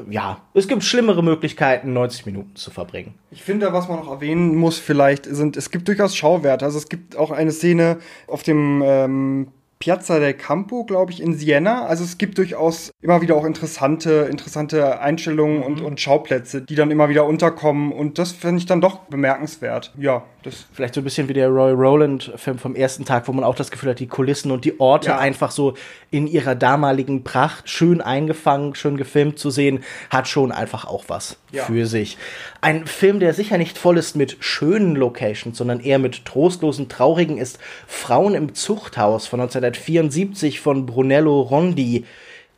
[0.10, 3.14] ja, es gibt schlimmere Möglichkeiten, 90 Minuten zu verbringen.
[3.32, 6.66] Ich finde, was man noch erwähnen muss, vielleicht sind, es gibt durchaus Schauwerte.
[6.66, 9.48] Also es gibt auch eine Szene auf dem ähm,
[9.84, 11.86] Piazza del Campo, glaube ich, in Siena.
[11.86, 15.64] Also es gibt durchaus immer wieder auch interessante, interessante Einstellungen mhm.
[15.64, 17.92] und, und Schauplätze, die dann immer wieder unterkommen.
[17.92, 19.92] Und das finde ich dann doch bemerkenswert.
[19.98, 20.68] Ja, das.
[20.72, 23.72] Vielleicht so ein bisschen wie der Roy Rowland-Film vom ersten Tag, wo man auch das
[23.72, 25.18] Gefühl hat, die Kulissen und die Orte ja.
[25.18, 25.74] einfach so
[26.12, 31.38] in ihrer damaligen Pracht schön eingefangen, schön gefilmt zu sehen, hat schon einfach auch was
[31.52, 31.64] ja.
[31.64, 32.18] für sich.
[32.62, 37.38] Ein Film, der sicher nicht voll ist mit schönen Locations, sondern eher mit trostlosen, traurigen,
[37.38, 39.42] ist Frauen im Zuchthaus von
[39.78, 42.06] 1974 von Brunello Rondi.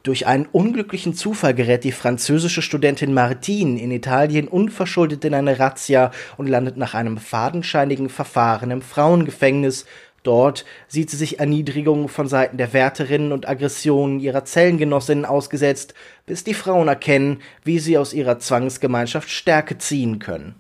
[0.04, 6.12] Durch einen unglücklichen Zufall gerät die französische Studentin Martine in Italien unverschuldet in eine Razzia
[6.38, 9.86] und landet nach einem fadenscheinigen Verfahren im Frauengefängnis.
[10.22, 15.94] Dort sieht sie sich Erniedrigungen von Seiten der Wärterinnen und Aggressionen ihrer Zellengenossinnen ausgesetzt,
[16.26, 20.56] bis die Frauen erkennen, wie sie aus ihrer Zwangsgemeinschaft Stärke ziehen können.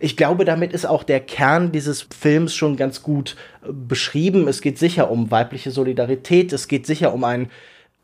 [0.00, 4.48] Ich glaube, damit ist auch der Kern dieses Films schon ganz gut äh, beschrieben.
[4.48, 7.50] Es geht sicher um weibliche Solidarität, es geht sicher um ein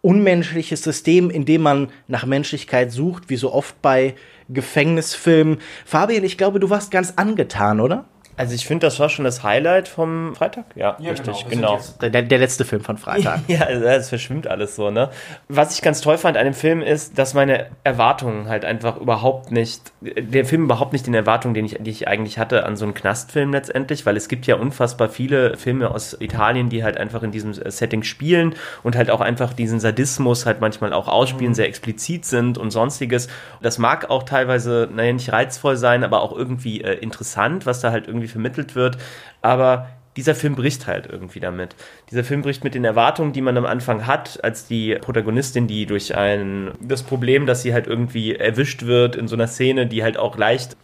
[0.02, 4.14] unmenschliches System, in dem man nach Menschlichkeit sucht, wie so oft bei
[4.50, 5.58] Gefängnisfilmen.
[5.86, 8.04] Fabian, ich glaube, du warst ganz angetan, oder?
[8.36, 10.64] Also ich finde, das war schon das Highlight vom Freitag.
[10.74, 11.78] Ja, ja richtig, genau.
[11.78, 12.10] genau.
[12.10, 13.40] Der, der, letzte Film von Freitag.
[13.48, 15.10] ja, es verschwimmt alles so, ne?
[15.48, 19.52] Was ich ganz toll fand an dem Film ist, dass meine Erwartungen halt einfach überhaupt
[19.52, 22.84] nicht, der Film überhaupt nicht den Erwartungen, die ich, die ich eigentlich hatte an so
[22.84, 27.22] einen Knastfilm letztendlich, weil es gibt ja unfassbar viele Filme aus Italien, die halt einfach
[27.22, 31.54] in diesem Setting spielen und halt auch einfach diesen Sadismus halt manchmal auch ausspielen, mhm.
[31.54, 33.28] sehr explizit sind und sonstiges.
[33.62, 37.92] Das mag auch teilweise, naja, nicht reizvoll sein, aber auch irgendwie äh, interessant, was da
[37.92, 38.98] halt irgendwie irgendwie vermittelt wird.
[39.42, 41.74] Aber dieser Film bricht halt irgendwie damit.
[42.10, 45.86] Dieser Film bricht mit den Erwartungen, die man am Anfang hat, als die Protagonistin, die
[45.86, 50.02] durch ein, das Problem, dass sie halt irgendwie erwischt wird in so einer Szene, die
[50.02, 50.76] halt auch leicht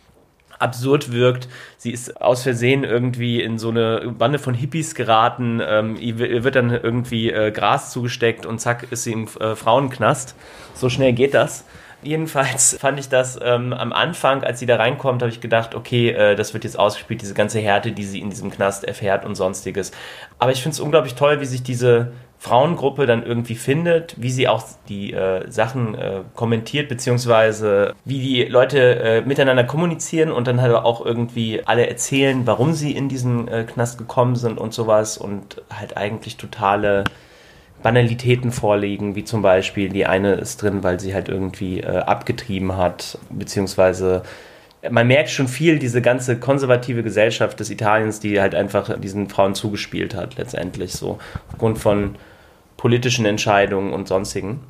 [0.58, 1.48] absurd wirkt.
[1.78, 5.62] Sie ist aus Versehen irgendwie in so eine Bande von Hippies geraten.
[5.64, 10.34] Ähm, ihr wird dann irgendwie äh, Gras zugesteckt und zack ist sie im äh, Frauenknast.
[10.74, 11.64] So schnell geht das.
[12.02, 16.10] Jedenfalls fand ich das ähm, am Anfang, als sie da reinkommt, habe ich gedacht, okay,
[16.10, 19.34] äh, das wird jetzt ausgespielt, diese ganze Härte, die sie in diesem Knast erfährt und
[19.34, 19.92] sonstiges.
[20.38, 24.48] Aber ich finde es unglaublich toll, wie sich diese Frauengruppe dann irgendwie findet, wie sie
[24.48, 30.62] auch die äh, Sachen äh, kommentiert, beziehungsweise wie die Leute äh, miteinander kommunizieren und dann
[30.62, 35.18] halt auch irgendwie alle erzählen, warum sie in diesen äh, Knast gekommen sind und sowas
[35.18, 37.04] und halt eigentlich totale
[37.82, 42.76] Banalitäten vorlegen, wie zum Beispiel die eine ist drin, weil sie halt irgendwie äh, abgetrieben
[42.76, 44.22] hat, beziehungsweise
[44.88, 49.54] man merkt schon viel diese ganze konservative Gesellschaft des Italiens, die halt einfach diesen Frauen
[49.54, 51.18] zugespielt hat, letztendlich so,
[51.50, 52.16] aufgrund von
[52.76, 54.60] politischen Entscheidungen und sonstigen.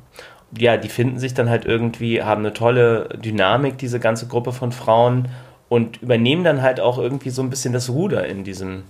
[0.57, 4.73] Ja, die finden sich dann halt irgendwie, haben eine tolle Dynamik, diese ganze Gruppe von
[4.73, 5.29] Frauen
[5.69, 8.83] und übernehmen dann halt auch irgendwie so ein bisschen das Ruder in diesem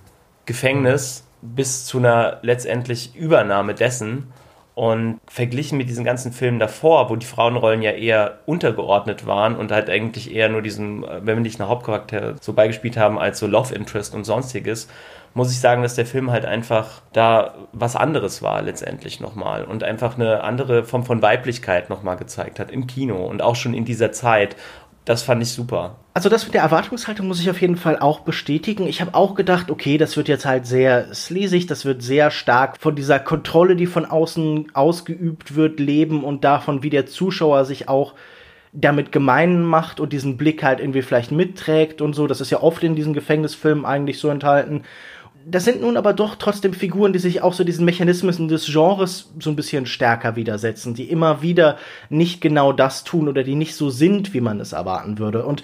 [0.44, 4.32] Gefängnis bis zu einer letztendlich Übernahme dessen.
[4.74, 9.70] Und verglichen mit diesen ganzen Filmen davor, wo die Frauenrollen ja eher untergeordnet waren und
[9.70, 14.14] halt eigentlich eher nur diesen, äh, eine Hauptcharakter so beigespielt haben, als so Love Interest
[14.14, 14.88] und sonstiges,
[15.34, 19.82] muss ich sagen, dass der Film halt einfach da was anderes war letztendlich nochmal und
[19.82, 23.84] einfach eine andere Form von Weiblichkeit nochmal gezeigt hat im Kino und auch schon in
[23.84, 24.56] dieser Zeit
[25.04, 25.96] das fand ich super.
[26.14, 28.86] Also das mit der Erwartungshaltung muss ich auf jeden Fall auch bestätigen.
[28.86, 32.78] Ich habe auch gedacht, okay, das wird jetzt halt sehr sleazig, das wird sehr stark
[32.78, 37.88] von dieser Kontrolle, die von außen ausgeübt wird, leben und davon, wie der Zuschauer sich
[37.88, 38.14] auch
[38.72, 42.26] damit gemein macht und diesen Blick halt irgendwie vielleicht mitträgt und so.
[42.26, 44.84] Das ist ja oft in diesen Gefängnisfilmen eigentlich so enthalten
[45.46, 49.32] das sind nun aber doch trotzdem Figuren, die sich auch so diesen Mechanismen des Genres
[49.38, 51.78] so ein bisschen stärker widersetzen, die immer wieder
[52.10, 55.44] nicht genau das tun oder die nicht so sind, wie man es erwarten würde.
[55.44, 55.62] Und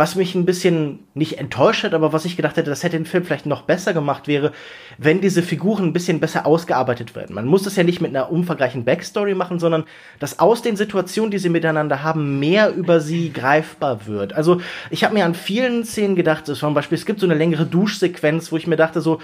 [0.00, 3.04] was mich ein bisschen nicht enttäuscht hat, aber was ich gedacht hätte, das hätte den
[3.04, 4.52] Film vielleicht noch besser gemacht, wäre,
[4.96, 7.34] wenn diese Figuren ein bisschen besser ausgearbeitet werden.
[7.34, 9.84] Man muss das ja nicht mit einer umfangreichen Backstory machen, sondern
[10.18, 14.32] dass aus den Situationen, die sie miteinander haben, mehr über sie greifbar wird.
[14.32, 17.66] Also ich habe mir an vielen Szenen gedacht, zum Beispiel, es gibt so eine längere
[17.66, 19.20] Duschsequenz, wo ich mir dachte, so,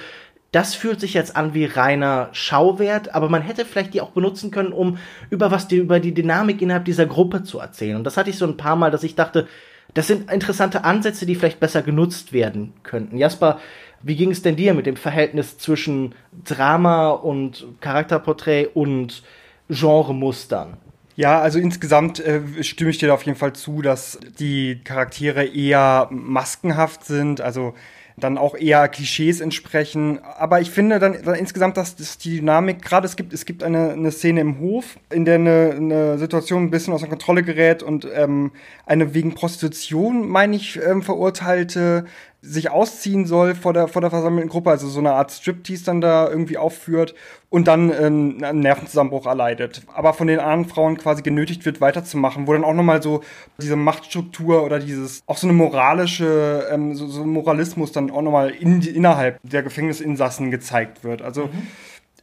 [0.53, 4.51] das fühlt sich jetzt an wie reiner Schauwert, aber man hätte vielleicht die auch benutzen
[4.51, 4.99] können, um
[5.31, 7.97] über was die, über die Dynamik innerhalb dieser Gruppe zu erzählen.
[7.97, 9.49] Und das hatte ich so ein paar Mal, dass ich dachte,
[9.97, 13.17] das sind interessante Ansätze, die vielleicht besser genutzt werden könnten.
[13.17, 13.59] Jasper,
[14.03, 19.23] wie ging es denn dir mit dem Verhältnis zwischen Drama und Charakterporträt und
[19.71, 20.77] Genremustern?
[21.17, 26.09] Ja, also insgesamt äh, stimme ich dir auf jeden Fall zu, dass die Charaktere eher
[26.11, 27.41] maskenhaft sind.
[27.41, 27.73] Also
[28.17, 30.21] dann auch eher Klischees entsprechen.
[30.39, 33.63] Aber ich finde dann, dann insgesamt, dass, dass die Dynamik, gerade es gibt, es gibt
[33.63, 37.83] eine, eine Szene im Hof, in der eine, eine Situation ein bisschen außer Kontrolle gerät
[37.83, 38.53] und ähm,
[38.87, 42.07] eine wegen Prostitution, meine ich, ähm, verurteilte
[42.47, 46.01] sich ausziehen soll vor der, vor der versammelten Gruppe, also so eine Art Striptease dann
[46.01, 47.15] da irgendwie aufführt
[47.49, 49.83] und dann ähm, einen Nervenzusammenbruch erleidet.
[49.93, 53.23] Aber von den anderen Frauen quasi genötigt wird, weiterzumachen, wo dann auch nochmal so
[53.61, 58.51] diese Machtstruktur oder dieses, auch so eine moralische, ähm, so, so Moralismus dann auch nochmal
[58.51, 61.23] in, innerhalb der Gefängnisinsassen gezeigt wird.
[61.23, 61.67] Also, mhm.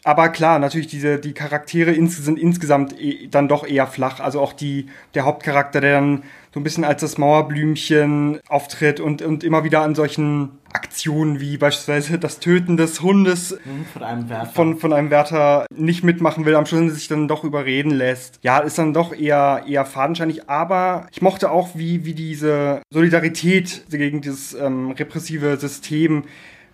[0.04, 4.20] aber klar, natürlich diese, die Charaktere ins, sind insgesamt eh, dann doch eher flach.
[4.20, 9.24] Also auch die, der Hauptcharakter, der dann so ein bisschen als das Mauerblümchen auftritt und,
[9.24, 14.30] und immer wieder an solchen Aktionen wie beispielsweise das Töten des Hundes mhm, von einem
[14.30, 18.40] Wärter, von, von einem Wärter nicht mitmachen will, am Schluss sich dann doch überreden lässt.
[18.44, 23.86] Ja, ist dann doch eher, eher fadenscheinig, aber ich mochte auch, wie, wie diese Solidarität
[23.90, 26.24] gegen dieses ähm, repressive System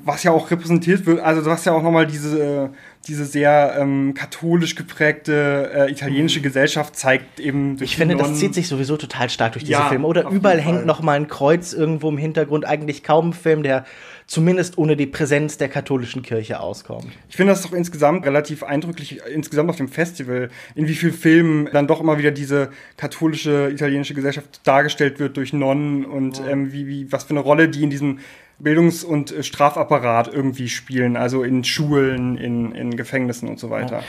[0.01, 2.71] was ja auch repräsentiert wird, also hast ja auch nochmal diese,
[3.09, 6.43] diese sehr ähm, katholisch geprägte äh, italienische mhm.
[6.43, 8.31] Gesellschaft zeigt eben durch Ich finde, Nonnen.
[8.31, 10.07] das zieht sich sowieso total stark durch diese ja, Filme.
[10.07, 12.65] Oder überall hängt nochmal ein Kreuz irgendwo im Hintergrund.
[12.65, 13.85] Eigentlich kaum ein Film, der
[14.27, 17.07] zumindest ohne die Präsenz der katholischen Kirche auskommt.
[17.29, 21.67] Ich finde das doch insgesamt relativ eindrücklich, insgesamt auf dem Festival, in wie vielen Filmen
[21.73, 26.47] dann doch immer wieder diese katholische italienische Gesellschaft dargestellt wird durch Nonnen und oh.
[26.47, 28.19] ähm, wie, wie, was für eine Rolle die in diesem
[28.59, 33.99] Bildungs- und äh, Strafapparat irgendwie spielen, also in Schulen, in, in Gefängnissen und so weiter.
[33.99, 34.03] Ja.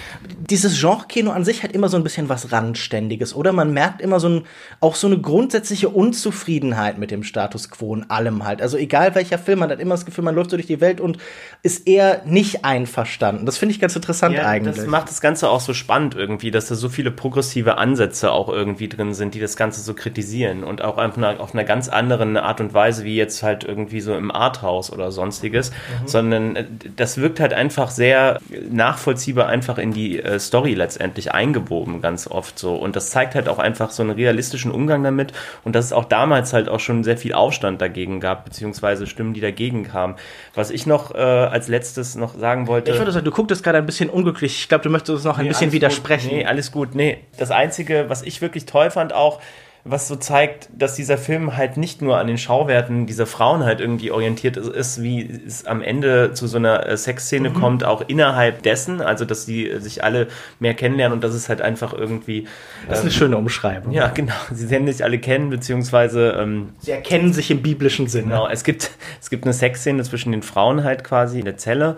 [0.51, 3.53] Dieses Genre-Kino an sich hat immer so ein bisschen was Randständiges, oder?
[3.53, 4.43] Man merkt immer so ein,
[4.81, 8.61] auch so eine grundsätzliche Unzufriedenheit mit dem Status quo in allem halt.
[8.61, 11.01] Also egal welcher Film, man hat immer das Gefühl, man läuft so durch die Welt
[11.01, 11.19] und
[11.63, 13.47] ist eher nicht einverstanden.
[13.47, 14.77] Das finde ich ganz interessant ja, eigentlich.
[14.77, 18.49] Das macht das Ganze auch so spannend irgendwie, dass da so viele progressive Ansätze auch
[18.49, 22.37] irgendwie drin sind, die das Ganze so kritisieren und auch einer, auf einer ganz anderen
[22.37, 26.09] Art und Weise, wie jetzt halt irgendwie so im Arthouse oder sonstiges, mhm.
[26.09, 26.65] sondern äh,
[26.97, 32.59] das wirkt halt einfach sehr nachvollziehbar einfach in die äh, Story letztendlich eingewoben, ganz oft
[32.59, 32.75] so.
[32.75, 35.33] Und das zeigt halt auch einfach so einen realistischen Umgang damit
[35.65, 39.35] und dass es auch damals halt auch schon sehr viel Aufstand dagegen gab, beziehungsweise Stimmen,
[39.35, 40.17] die dagegen kamen.
[40.55, 42.91] Was ich noch äh, als letztes noch sagen wollte.
[42.91, 44.61] Ich würde sagen, du guckst gerade ein bisschen unglücklich.
[44.61, 46.31] Ich glaube, du möchtest uns noch ein nee, bisschen widersprechen.
[46.31, 46.39] Gut.
[46.39, 46.95] Nee, alles gut.
[46.95, 49.41] Nee, das Einzige, was ich wirklich toll fand auch,
[49.85, 53.81] was so zeigt, dass dieser Film halt nicht nur an den Schauwerten dieser Frauen halt
[53.81, 57.55] irgendwie orientiert ist, wie es am Ende zu so einer äh, Sexszene mhm.
[57.55, 61.63] kommt, auch innerhalb dessen, also dass die sich alle mehr kennenlernen und das ist halt
[61.63, 62.47] einfach irgendwie.
[62.89, 63.93] Das ist eine ähm, schöne Umschreibung.
[63.93, 64.35] Ja, genau.
[64.53, 66.37] Sie werden sich alle kennen, beziehungsweise.
[66.39, 68.29] Ähm, Sie erkennen sich im biblischen Sinne.
[68.29, 68.91] Genau, es gibt,
[69.21, 71.97] es gibt eine Sexszene zwischen den Frauen halt quasi in der Zelle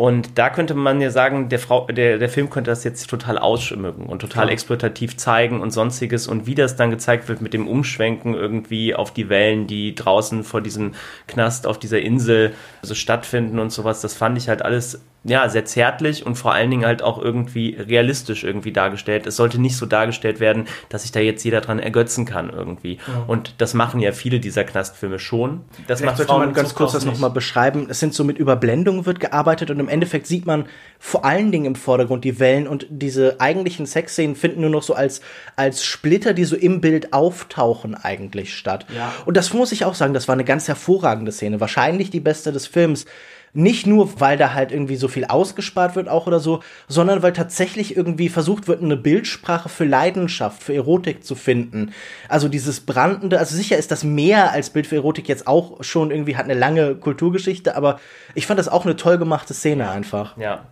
[0.00, 3.36] Und da könnte man ja sagen, der, Frau, der, der Film könnte das jetzt total
[3.36, 4.52] ausschmücken und total ja.
[4.54, 6.26] exploitativ zeigen und sonstiges.
[6.26, 10.42] Und wie das dann gezeigt wird mit dem Umschwenken irgendwie auf die Wellen, die draußen
[10.42, 10.94] vor diesem
[11.26, 15.66] Knast auf dieser Insel so stattfinden und sowas, das fand ich halt alles ja, sehr
[15.66, 19.26] zärtlich und vor allen Dingen halt auch irgendwie realistisch irgendwie dargestellt.
[19.26, 22.98] Es sollte nicht so dargestellt werden, dass sich da jetzt jeder dran ergötzen kann irgendwie.
[23.06, 23.24] Ja.
[23.26, 25.60] Und das machen ja viele dieser Knastfilme schon.
[25.86, 27.88] Das Vielleicht macht sollte man ganz kurz das nochmal beschreiben.
[27.90, 30.64] Es sind so mit Überblendungen wird gearbeitet und im Endeffekt sieht man
[30.98, 34.94] vor allen Dingen im Vordergrund die Wellen und diese eigentlichen Sexszenen finden nur noch so
[34.94, 35.20] als,
[35.54, 38.86] als Splitter, die so im Bild auftauchen eigentlich statt.
[38.94, 39.12] Ja.
[39.26, 41.60] Und das muss ich auch sagen, das war eine ganz hervorragende Szene.
[41.60, 43.04] Wahrscheinlich die beste des Films
[43.52, 47.32] nicht nur, weil da halt irgendwie so viel ausgespart wird auch oder so, sondern weil
[47.32, 51.92] tatsächlich irgendwie versucht wird, eine Bildsprache für Leidenschaft, für Erotik zu finden.
[52.28, 56.10] Also dieses brandende, also sicher ist das mehr als Bild für Erotik jetzt auch schon
[56.10, 57.98] irgendwie hat eine lange Kulturgeschichte, aber
[58.34, 60.36] ich fand das auch eine toll gemachte Szene einfach.
[60.36, 60.66] Ja,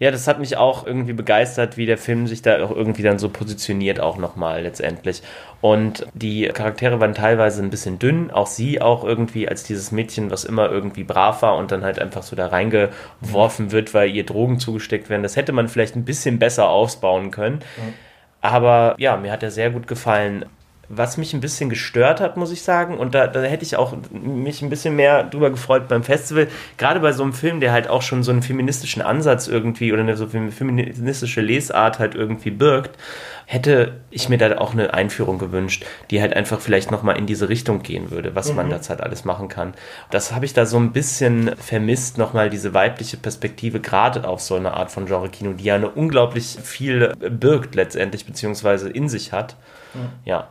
[0.00, 3.18] ja, das hat mich auch irgendwie begeistert, wie der Film sich da auch irgendwie dann
[3.18, 5.22] so positioniert, auch nochmal letztendlich.
[5.60, 10.30] Und die Charaktere waren teilweise ein bisschen dünn, auch sie auch irgendwie als dieses Mädchen,
[10.30, 14.24] was immer irgendwie brav war und dann halt einfach so da reingeworfen wird, weil ihr
[14.24, 15.24] Drogen zugesteckt werden.
[15.24, 17.56] Das hätte man vielleicht ein bisschen besser ausbauen können.
[17.56, 17.94] Mhm.
[18.40, 20.44] Aber ja, mir hat er sehr gut gefallen
[20.88, 22.96] was mich ein bisschen gestört hat, muss ich sagen.
[22.96, 26.48] Und da, da hätte ich auch mich ein bisschen mehr drüber gefreut beim Festival.
[26.78, 30.02] Gerade bei so einem Film, der halt auch schon so einen feministischen Ansatz irgendwie oder
[30.02, 32.96] eine so feministische Lesart halt irgendwie birgt,
[33.44, 37.48] hätte ich mir da auch eine Einführung gewünscht, die halt einfach vielleicht nochmal in diese
[37.48, 38.56] Richtung gehen würde, was mhm.
[38.56, 39.72] man da halt alles machen kann.
[40.10, 44.54] Das habe ich da so ein bisschen vermisst, nochmal diese weibliche Perspektive, gerade auf so
[44.54, 49.56] eine Art von Genre-Kino, die ja eine unglaublich viel birgt letztendlich, beziehungsweise in sich hat.
[49.94, 50.08] Mhm.
[50.26, 50.48] Ja.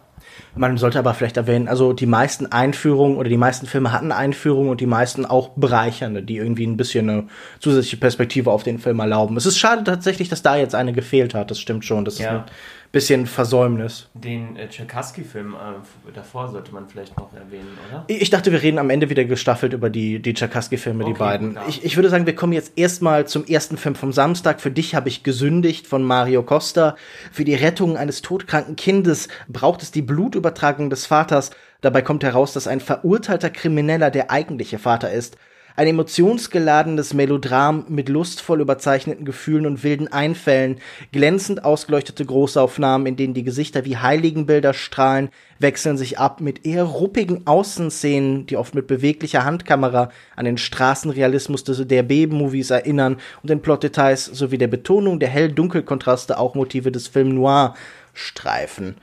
[0.55, 4.69] Man sollte aber vielleicht erwähnen, also die meisten Einführungen oder die meisten Filme hatten Einführungen
[4.69, 7.23] und die meisten auch bereichernde, die irgendwie ein bisschen eine
[7.59, 9.37] zusätzliche Perspektive auf den Film erlauben.
[9.37, 12.05] Es ist schade tatsächlich, dass da jetzt eine gefehlt hat, das stimmt schon.
[12.05, 12.37] Das ja.
[12.37, 12.51] ist
[12.91, 14.09] bisschen Versäumnis.
[14.13, 18.05] Den äh, Tchaikovsky-Film äh, davor sollte man vielleicht noch erwähnen, oder?
[18.07, 21.57] Ich dachte, wir reden am Ende wieder gestaffelt über die, die Tchaikovsky-Filme, okay, die beiden.
[21.67, 24.61] Ich, ich würde sagen, wir kommen jetzt erstmal zum ersten Film vom Samstag.
[24.61, 26.95] Für dich habe ich gesündigt von Mario Costa.
[27.31, 31.51] Für die Rettung eines todkranken Kindes braucht es die Blutübertragung des Vaters.
[31.81, 35.37] Dabei kommt heraus, dass ein verurteilter Krimineller der eigentliche Vater ist.
[35.79, 40.79] Ein emotionsgeladenes Melodram mit lustvoll überzeichneten Gefühlen und wilden Einfällen,
[41.11, 46.83] glänzend ausgeleuchtete Großaufnahmen, in denen die Gesichter wie Heiligenbilder strahlen, wechseln sich ab mit eher
[46.83, 53.61] ruppigen Außenszenen, die oft mit beweglicher Handkamera an den Straßenrealismus der B-Movies erinnern und den
[53.61, 57.75] Plotdetails sowie der Betonung der Hell-Dunkel-Kontraste auch Motive des Film Noir
[58.15, 58.95] streifen.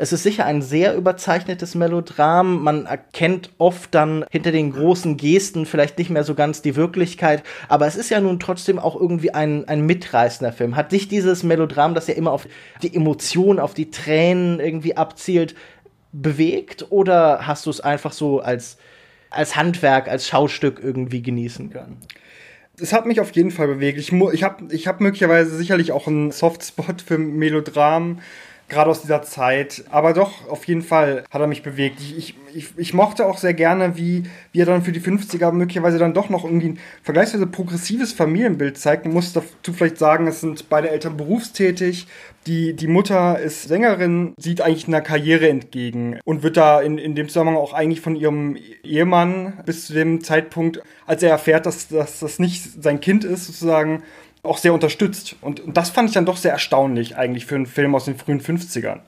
[0.00, 2.62] Es ist sicher ein sehr überzeichnetes Melodram.
[2.62, 7.42] Man erkennt oft dann hinter den großen Gesten vielleicht nicht mehr so ganz die Wirklichkeit.
[7.68, 10.74] Aber es ist ja nun trotzdem auch irgendwie ein, ein mitreißender Film.
[10.74, 12.48] Hat dich dieses Melodram, das ja immer auf
[12.82, 15.54] die Emotionen, auf die Tränen irgendwie abzielt,
[16.12, 16.86] bewegt?
[16.88, 18.78] Oder hast du es einfach so als,
[19.28, 21.98] als Handwerk, als Schaustück irgendwie genießen können?
[22.80, 23.98] es hat mich auf jeden Fall bewegt.
[23.98, 28.20] Ich, ich habe ich hab möglicherweise sicherlich auch einen Softspot für Melodram
[28.70, 29.84] gerade aus dieser Zeit.
[29.90, 32.00] Aber doch, auf jeden Fall hat er mich bewegt.
[32.00, 35.52] Ich, ich, ich, ich, mochte auch sehr gerne, wie, wie er dann für die 50er
[35.52, 39.04] möglicherweise dann doch noch irgendwie ein vergleichsweise progressives Familienbild zeigt.
[39.04, 42.06] Man muss dazu vielleicht sagen, es sind beide Eltern berufstätig.
[42.46, 47.14] Die, die Mutter ist Sängerin, sieht eigentlich einer Karriere entgegen und wird da in, in
[47.14, 51.88] dem Zusammenhang auch eigentlich von ihrem Ehemann bis zu dem Zeitpunkt, als er erfährt, dass,
[51.88, 54.02] dass das nicht sein Kind ist, sozusagen,
[54.42, 55.36] auch sehr unterstützt.
[55.40, 58.16] Und, und das fand ich dann doch sehr erstaunlich eigentlich für einen Film aus den
[58.16, 59.00] frühen 50ern.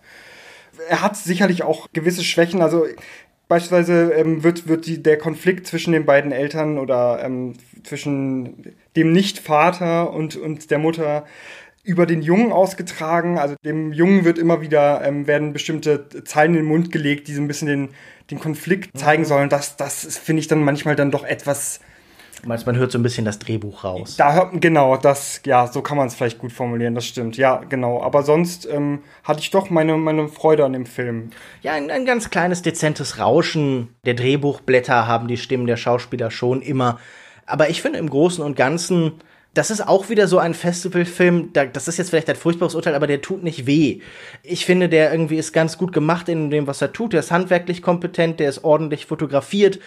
[0.89, 2.87] Er hat sicherlich auch gewisse Schwächen, also
[3.49, 9.13] beispielsweise ähm, wird, wird die, der Konflikt zwischen den beiden Eltern oder ähm, zwischen dem
[9.13, 11.27] Nicht-Vater und, und der Mutter
[11.85, 13.39] über den Jungen ausgetragen.
[13.39, 17.35] Also dem Jungen wird immer wieder, ähm, werden bestimmte Zeilen in den Mund gelegt, die
[17.35, 17.89] so ein bisschen den,
[18.31, 19.27] den Konflikt zeigen mhm.
[19.27, 19.49] sollen.
[19.49, 21.81] Das, das finde ich dann manchmal dann doch etwas
[22.45, 24.17] meinst, man hört so ein bisschen das Drehbuch raus.
[24.17, 27.37] Da hört genau, das, ja, so kann man es vielleicht gut formulieren, das stimmt.
[27.37, 28.03] Ja, genau.
[28.03, 31.31] Aber sonst ähm, hatte ich doch meine, meine Freude an dem Film.
[31.63, 36.63] Ja, ein, ein ganz kleines, dezentes Rauschen der Drehbuchblätter haben die Stimmen der Schauspieler schon
[36.63, 36.99] immer.
[37.47, 39.15] Aber ich finde im Großen und Ganzen
[39.55, 43.07] das ist auch wieder so ein Festivalfilm, das ist jetzt vielleicht ein furchtbares Urteil, aber
[43.07, 44.01] der tut nicht weh.
[44.43, 47.13] Ich finde, der irgendwie ist ganz gut gemacht in dem, was er tut.
[47.13, 49.79] Der ist handwerklich kompetent, der ist ordentlich fotografiert,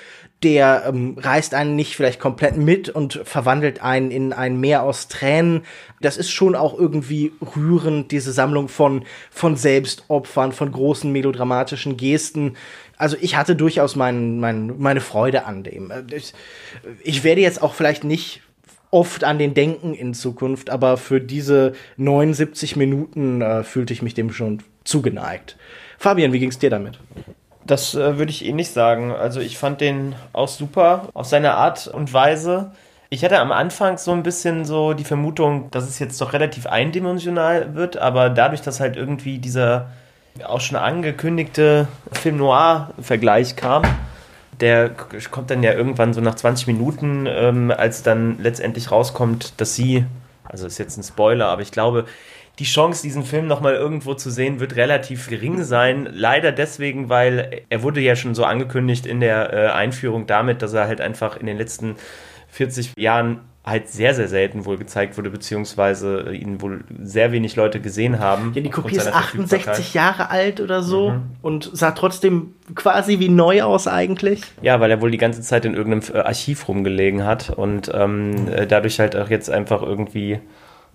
[0.44, 5.08] der ähm, reißt einen nicht vielleicht komplett mit und verwandelt einen in ein Meer aus
[5.08, 5.64] Tränen.
[6.00, 12.56] Das ist schon auch irgendwie rührend, diese Sammlung von, von Selbstopfern, von großen melodramatischen Gesten.
[12.98, 15.92] Also ich hatte durchaus mein, mein, meine Freude an dem.
[16.16, 16.34] Ich,
[17.04, 18.42] ich werde jetzt auch vielleicht nicht
[18.96, 24.14] oft an den denken in Zukunft, aber für diese 79 Minuten äh, fühlte ich mich
[24.14, 25.58] dem schon zugeneigt.
[25.98, 26.98] Fabian, wie ging es dir damit?
[27.66, 29.12] Das äh, würde ich eh nicht sagen.
[29.12, 32.72] Also ich fand den auch super auf seine Art und Weise.
[33.10, 36.66] Ich hatte am Anfang so ein bisschen so die Vermutung, dass es jetzt doch relativ
[36.66, 39.90] eindimensional wird, aber dadurch, dass halt irgendwie dieser
[40.46, 43.84] auch schon angekündigte Film Noir-Vergleich kam,
[44.62, 44.92] der
[45.32, 50.06] kommt dann ja irgendwann so nach 20 Minuten, ähm, als dann letztendlich rauskommt, dass sie,
[50.44, 52.06] also ist jetzt ein Spoiler, aber ich glaube,
[52.60, 56.08] die Chance, diesen Film nochmal irgendwo zu sehen, wird relativ gering sein.
[56.12, 60.74] Leider deswegen, weil er wurde ja schon so angekündigt in der äh, Einführung damit, dass
[60.74, 61.98] er halt einfach in den letzten
[62.50, 67.82] 40 Jahren halt sehr, sehr selten wohl gezeigt wurde, beziehungsweise ihn wohl sehr wenig Leute
[67.82, 68.52] gesehen haben.
[68.54, 71.22] Ja, die Kopie ist 68 Jahre alt oder so mhm.
[71.42, 74.42] und sah trotzdem quasi wie neu aus eigentlich.
[74.62, 78.48] Ja, weil er wohl die ganze Zeit in irgendeinem äh, Archiv rumgelegen hat und ähm,
[78.50, 80.40] äh, dadurch halt auch jetzt einfach irgendwie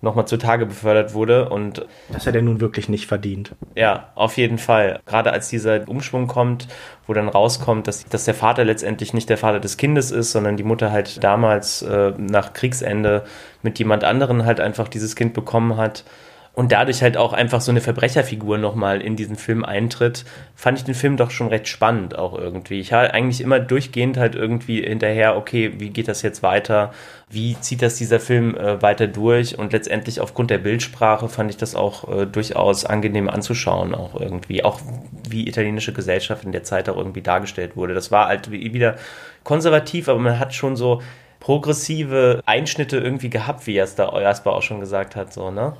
[0.03, 1.49] nochmal zutage befördert wurde.
[1.49, 3.55] Und das hat er nun wirklich nicht verdient.
[3.75, 5.01] Ja, auf jeden Fall.
[5.07, 6.69] Gerade als dieser Umschwung kommt,
[7.07, 10.57] wo dann rauskommt, dass, dass der Vater letztendlich nicht der Vater des Kindes ist, sondern
[10.57, 13.25] die Mutter halt damals äh, nach Kriegsende
[13.63, 16.05] mit jemand anderen halt einfach dieses Kind bekommen hat
[16.53, 20.25] und dadurch halt auch einfach so eine Verbrecherfigur nochmal in diesen Film eintritt,
[20.55, 22.81] fand ich den Film doch schon recht spannend auch irgendwie.
[22.81, 26.93] Ich habe eigentlich immer durchgehend halt irgendwie hinterher, okay, wie geht das jetzt weiter?
[27.29, 29.59] Wie zieht das dieser Film äh, weiter durch?
[29.59, 34.65] Und letztendlich aufgrund der Bildsprache fand ich das auch äh, durchaus angenehm anzuschauen, auch irgendwie.
[34.65, 34.81] Auch
[35.29, 37.95] wie italienische Gesellschaft in der Zeit auch irgendwie dargestellt wurde.
[37.95, 38.97] Das war halt wieder
[39.45, 41.01] konservativ, aber man hat schon so
[41.41, 45.73] progressive Einschnitte irgendwie gehabt, wie es da Jasper auch schon gesagt hat, so, ne?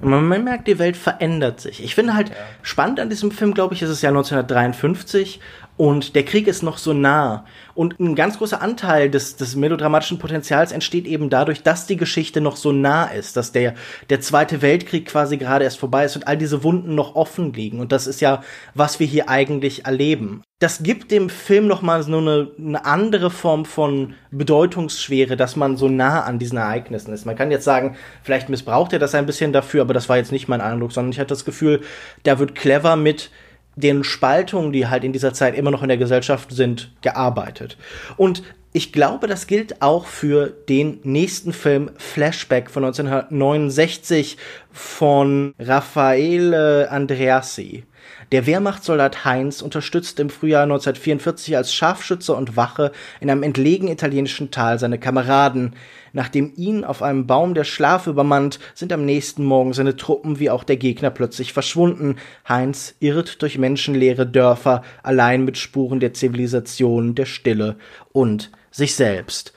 [0.00, 1.82] Man, merkt, die Welt verändert sich.
[1.82, 2.36] Ich finde halt ja.
[2.62, 5.40] spannend an diesem Film, glaube ich, ist es ja 1953
[5.78, 7.44] und der Krieg ist noch so nah.
[7.74, 12.40] Und ein ganz großer Anteil des, des melodramatischen Potenzials entsteht eben dadurch, dass die Geschichte
[12.40, 13.74] noch so nah ist, dass der,
[14.10, 17.78] der Zweite Weltkrieg quasi gerade erst vorbei ist und all diese Wunden noch offen liegen.
[17.78, 18.42] Und das ist ja,
[18.74, 20.42] was wir hier eigentlich erleben.
[20.58, 25.76] Das gibt dem Film noch mal so eine, eine andere Form von Bedeutungsschwere, dass man
[25.76, 27.24] so nah an diesen Ereignissen ist.
[27.24, 30.32] Man kann jetzt sagen, vielleicht missbraucht er das ein bisschen dafür, aber das war jetzt
[30.32, 31.82] nicht mein Eindruck, sondern ich hatte das Gefühl,
[32.24, 33.30] da wird clever mit
[33.78, 37.76] den Spaltungen, die halt in dieser Zeit immer noch in der Gesellschaft sind, gearbeitet.
[38.16, 44.36] Und ich glaube, das gilt auch für den nächsten Film Flashback von 1969
[44.72, 47.84] von Raffaele Andreassi.
[48.30, 54.50] Der Wehrmachtssoldat Heinz unterstützt im Frühjahr 1944 als Scharfschütze und Wache in einem entlegenen italienischen
[54.50, 55.74] Tal seine Kameraden.
[56.12, 60.50] Nachdem ihn auf einem Baum der Schlaf übermannt, sind am nächsten Morgen seine Truppen wie
[60.50, 62.16] auch der Gegner plötzlich verschwunden.
[62.46, 67.76] Heinz irrt durch menschenleere Dörfer, allein mit Spuren der Zivilisation, der Stille
[68.12, 69.54] und sich selbst.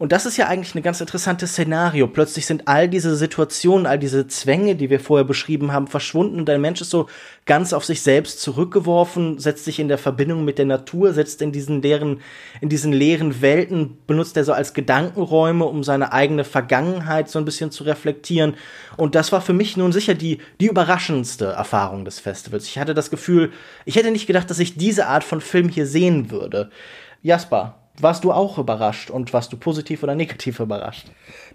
[0.00, 2.06] Und das ist ja eigentlich ein ganz interessantes Szenario.
[2.06, 6.48] Plötzlich sind all diese Situationen, all diese Zwänge, die wir vorher beschrieben haben, verschwunden und
[6.48, 7.06] ein Mensch ist so
[7.44, 11.52] ganz auf sich selbst zurückgeworfen, setzt sich in der Verbindung mit der Natur, setzt in
[11.52, 12.22] diesen leeren,
[12.62, 17.44] in diesen leeren Welten, benutzt er so als Gedankenräume, um seine eigene Vergangenheit so ein
[17.44, 18.54] bisschen zu reflektieren.
[18.96, 22.64] Und das war für mich nun sicher die, die überraschendste Erfahrung des Festivals.
[22.64, 23.52] Ich hatte das Gefühl,
[23.84, 26.70] ich hätte nicht gedacht, dass ich diese Art von Film hier sehen würde.
[27.22, 31.08] Jasper, warst du auch überrascht und warst du positiv oder negativ überrascht?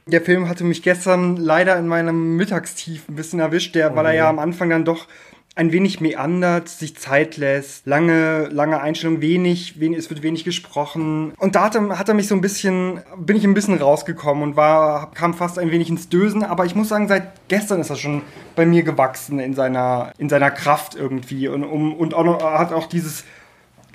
[0.07, 4.07] Der Film hatte mich gestern leider in meinem Mittagstief ein bisschen erwischt, der, oh, weil
[4.07, 5.07] er ja am Anfang dann doch
[5.55, 11.31] ein wenig meandert, sich Zeit lässt, lange, lange Einstellung, wenig, wenig, es wird wenig gesprochen.
[11.37, 14.43] Und da hat er, hat er mich so ein bisschen, bin ich ein bisschen rausgekommen
[14.43, 16.43] und war, kam fast ein wenig ins Dösen.
[16.43, 18.21] Aber ich muss sagen, seit gestern ist er schon
[18.57, 22.73] bei mir gewachsen in seiner, in seiner Kraft irgendwie und, um, und auch noch, hat
[22.73, 23.23] auch dieses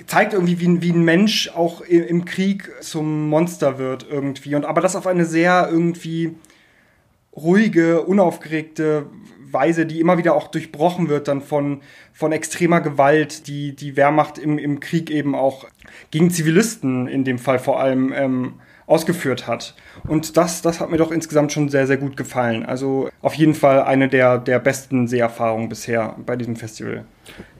[0.07, 4.55] zeigt irgendwie, wie, wie ein Mensch auch im Krieg zum Monster wird irgendwie.
[4.55, 6.35] Und aber das auf eine sehr irgendwie
[7.35, 9.05] ruhige, unaufgeregte
[9.51, 11.81] Weise, die immer wieder auch durchbrochen wird dann von,
[12.13, 15.67] von extremer Gewalt, die die Wehrmacht im, im Krieg eben auch
[16.09, 18.53] gegen Zivilisten in dem Fall vor allem ähm,
[18.91, 19.73] ausgeführt hat.
[20.07, 22.65] Und das, das hat mir doch insgesamt schon sehr, sehr gut gefallen.
[22.65, 27.05] Also auf jeden Fall eine der, der besten Seherfahrungen bisher bei diesem Festival.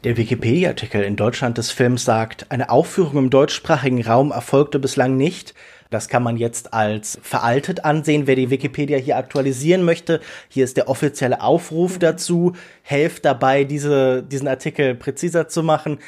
[0.03, 5.53] Der Wikipedia-Artikel in Deutschland des Films sagt, eine Aufführung im deutschsprachigen Raum erfolgte bislang nicht.
[5.89, 10.19] Das kann man jetzt als veraltet ansehen, wer die Wikipedia hier aktualisieren möchte.
[10.49, 12.53] Hier ist der offizielle Aufruf dazu.
[12.81, 15.99] Helft dabei, diese, diesen Artikel präziser zu machen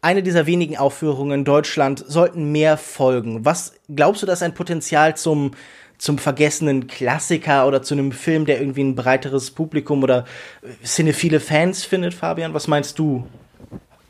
[0.00, 3.44] eine dieser wenigen Aufführungen in Deutschland sollten mehr folgen.
[3.44, 5.52] Was glaubst du, dass ein Potenzial zum
[5.98, 10.24] zum vergessenen Klassiker oder zu einem Film, der irgendwie ein breiteres Publikum oder
[10.84, 12.54] cinephile Fans findet, Fabian?
[12.54, 13.26] Was meinst du?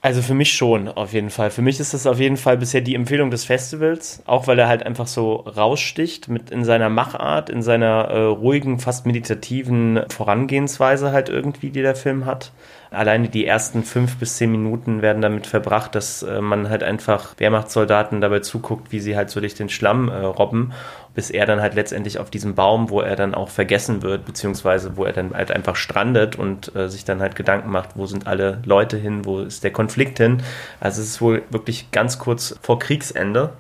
[0.00, 1.50] Also für mich schon, auf jeden Fall.
[1.50, 4.68] Für mich ist das auf jeden Fall bisher die Empfehlung des Festivals, auch weil er
[4.68, 11.10] halt einfach so raussticht mit in seiner Machart, in seiner äh, ruhigen, fast meditativen Vorangehensweise
[11.10, 12.52] halt irgendwie, die der Film hat.
[12.90, 17.34] Alleine die ersten fünf bis zehn Minuten werden damit verbracht, dass äh, man halt einfach
[17.36, 20.72] Wehrmachtssoldaten dabei zuguckt, wie sie halt so durch den Schlamm äh, robben,
[21.14, 24.96] bis er dann halt letztendlich auf diesem Baum, wo er dann auch vergessen wird, beziehungsweise
[24.96, 28.26] wo er dann halt einfach strandet und äh, sich dann halt Gedanken macht, wo sind
[28.26, 30.42] alle Leute hin, wo ist der Konflikt hin.
[30.80, 33.50] Also es ist wohl wirklich ganz kurz vor Kriegsende.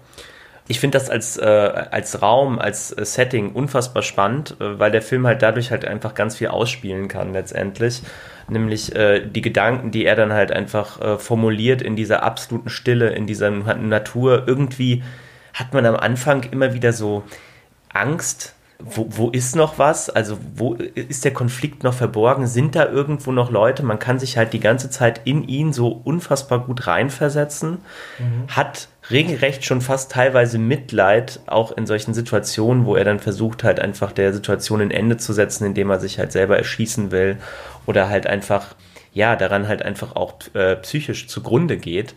[0.68, 5.02] Ich finde das als, äh, als Raum, als äh, Setting unfassbar spannend, äh, weil der
[5.02, 8.02] Film halt dadurch halt einfach ganz viel ausspielen kann letztendlich
[8.50, 13.10] nämlich äh, die Gedanken, die er dann halt einfach äh, formuliert in dieser absoluten Stille,
[13.10, 14.44] in dieser Natur.
[14.46, 15.02] Irgendwie
[15.54, 17.24] hat man am Anfang immer wieder so
[17.92, 20.08] Angst, wo, wo ist noch was?
[20.08, 22.46] Also wo ist der Konflikt noch verborgen?
[22.46, 23.82] Sind da irgendwo noch Leute?
[23.82, 27.78] Man kann sich halt die ganze Zeit in ihn so unfassbar gut reinversetzen,
[28.18, 28.46] mhm.
[28.48, 33.80] hat regelrecht schon fast teilweise Mitleid, auch in solchen Situationen, wo er dann versucht halt
[33.80, 37.38] einfach der Situation ein Ende zu setzen, indem er sich halt selber erschießen will
[37.88, 38.74] oder halt einfach,
[39.14, 42.14] ja, daran halt einfach auch äh, psychisch zugrunde geht.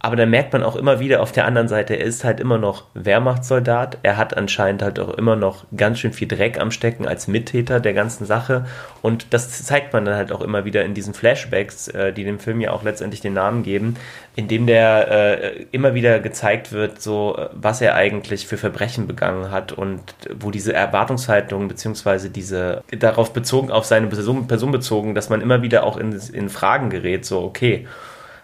[0.00, 2.56] Aber da merkt man auch immer wieder auf der anderen Seite, er ist halt immer
[2.56, 3.98] noch Wehrmachtssoldat.
[4.04, 7.80] Er hat anscheinend halt auch immer noch ganz schön viel Dreck am Stecken als Mittäter
[7.80, 8.64] der ganzen Sache.
[9.02, 12.38] Und das zeigt man dann halt auch immer wieder in diesen Flashbacks, äh, die dem
[12.38, 13.96] Film ja auch letztendlich den Namen geben,
[14.36, 19.72] indem der äh, immer wieder gezeigt wird, so was er eigentlich für Verbrechen begangen hat
[19.72, 20.00] und
[20.38, 25.62] wo diese Erwartungshaltung beziehungsweise diese darauf bezogen, auf seine Person, Person bezogen, dass man immer
[25.62, 27.84] wieder auch in, in Fragen gerät, so okay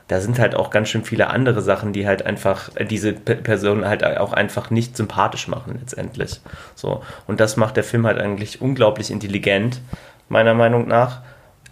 [0.09, 4.05] da sind halt auch ganz schön viele andere Sachen, die halt einfach diese Person halt
[4.05, 6.41] auch einfach nicht sympathisch machen letztendlich.
[6.75, 9.81] So und das macht der Film halt eigentlich unglaublich intelligent
[10.29, 11.23] meiner Meinung nach.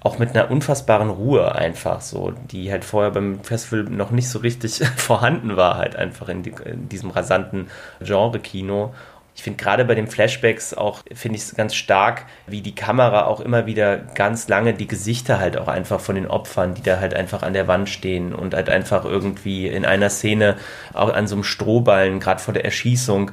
[0.05, 4.41] Auch mit einer unfassbaren Ruhe einfach so, die halt vorher beim Festival noch nicht so
[4.41, 7.69] richtig vorhanden war, halt einfach in, die, in diesem rasanten
[8.01, 8.93] Genre-Kino
[9.35, 13.25] ich finde gerade bei den Flashbacks auch, finde ich es ganz stark, wie die Kamera
[13.27, 17.01] auch immer wieder ganz lange die Gesichter halt auch einfach von den Opfern, die da
[17.01, 20.57] halt einfach an der Wand stehen und halt einfach irgendwie in einer Szene
[20.93, 23.31] auch an so einem Strohballen, gerade vor der Erschießung,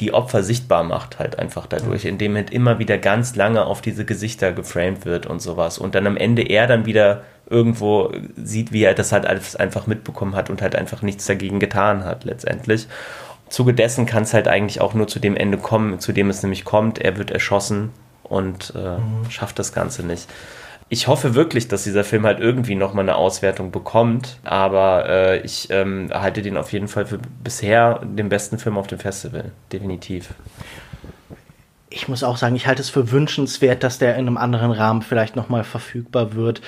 [0.00, 4.04] die Opfer sichtbar macht halt einfach dadurch, indem halt immer wieder ganz lange auf diese
[4.04, 5.78] Gesichter geframed wird und sowas.
[5.78, 9.86] Und dann am Ende er dann wieder irgendwo sieht, wie er das halt alles einfach
[9.86, 12.88] mitbekommen hat und halt einfach nichts dagegen getan hat letztendlich.
[13.48, 16.42] Zuge dessen kann es halt eigentlich auch nur zu dem Ende kommen, zu dem es
[16.42, 16.98] nämlich kommt.
[16.98, 17.90] Er wird erschossen
[18.24, 19.30] und äh, mhm.
[19.30, 20.28] schafft das Ganze nicht.
[20.88, 25.68] Ich hoffe wirklich, dass dieser Film halt irgendwie nochmal eine Auswertung bekommt, aber äh, ich
[25.70, 29.50] ähm, halte den auf jeden Fall für bisher den besten Film auf dem Festival.
[29.72, 30.28] Definitiv.
[31.90, 35.02] Ich muss auch sagen, ich halte es für wünschenswert, dass der in einem anderen Rahmen
[35.02, 36.60] vielleicht nochmal verfügbar wird.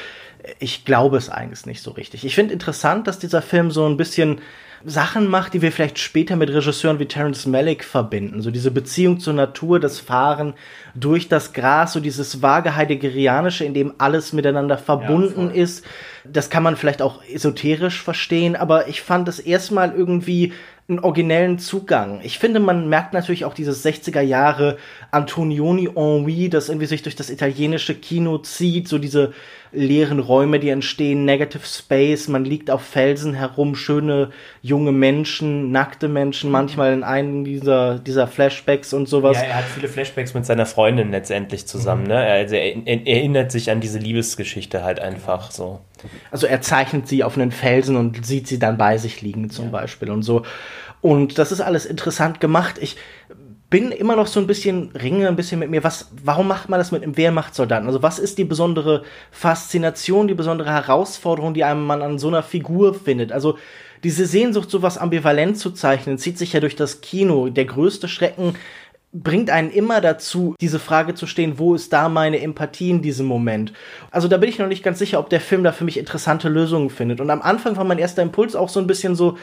[0.58, 2.24] Ich glaube es eigentlich nicht so richtig.
[2.24, 4.40] Ich finde interessant, dass dieser Film so ein bisschen
[4.84, 8.42] Sachen macht, die wir vielleicht später mit Regisseuren wie Terence Malick verbinden.
[8.42, 10.54] So diese Beziehung zur Natur, das Fahren
[10.94, 15.84] durch das Gras, so dieses vage Heideggerianische, in dem alles miteinander verbunden ja, ist.
[16.24, 20.52] Das kann man vielleicht auch esoterisch verstehen, aber ich fand es erstmal irgendwie
[20.88, 22.20] einen originellen Zugang.
[22.22, 24.78] Ich finde, man merkt natürlich auch dieses 60er Jahre
[25.10, 29.34] Antonioni Ennui, das irgendwie sich durch das italienische Kino zieht, so diese
[29.72, 34.30] leeren Räume, die entstehen, Negative Space, man liegt auf Felsen herum, schöne
[34.62, 39.36] junge Menschen, nackte Menschen, manchmal in einem dieser, dieser Flashbacks und sowas.
[39.36, 42.08] Ja, er hat viele Flashbacks mit seiner Freundin letztendlich zusammen, mhm.
[42.08, 42.18] ne?
[42.18, 45.80] Also er, er, erinnert sich an diese Liebesgeschichte halt einfach so.
[46.30, 49.66] Also er zeichnet sie auf einen Felsen und sieht sie dann bei sich liegen zum
[49.66, 49.70] ja.
[49.72, 50.44] Beispiel und so.
[51.00, 52.76] Und das ist alles interessant gemacht.
[52.80, 52.96] Ich
[53.70, 56.80] bin immer noch so ein bisschen, ringe ein bisschen mit mir, was, warum macht man
[56.80, 57.86] das mit einem Wehrmachtssoldaten?
[57.86, 62.42] Also was ist die besondere Faszination, die besondere Herausforderung, die einem man an so einer
[62.42, 63.30] Figur findet?
[63.30, 63.58] Also
[64.04, 67.50] diese Sehnsucht, sowas ambivalent zu zeichnen, zieht sich ja durch das Kino.
[67.50, 68.54] Der größte Schrecken
[69.12, 73.26] bringt einen immer dazu, diese Frage zu stehen, wo ist da meine Empathie in diesem
[73.26, 73.72] Moment?
[74.10, 76.48] Also da bin ich noch nicht ganz sicher, ob der Film da für mich interessante
[76.48, 77.20] Lösungen findet.
[77.20, 79.36] Und am Anfang war mein erster Impuls auch so ein bisschen so,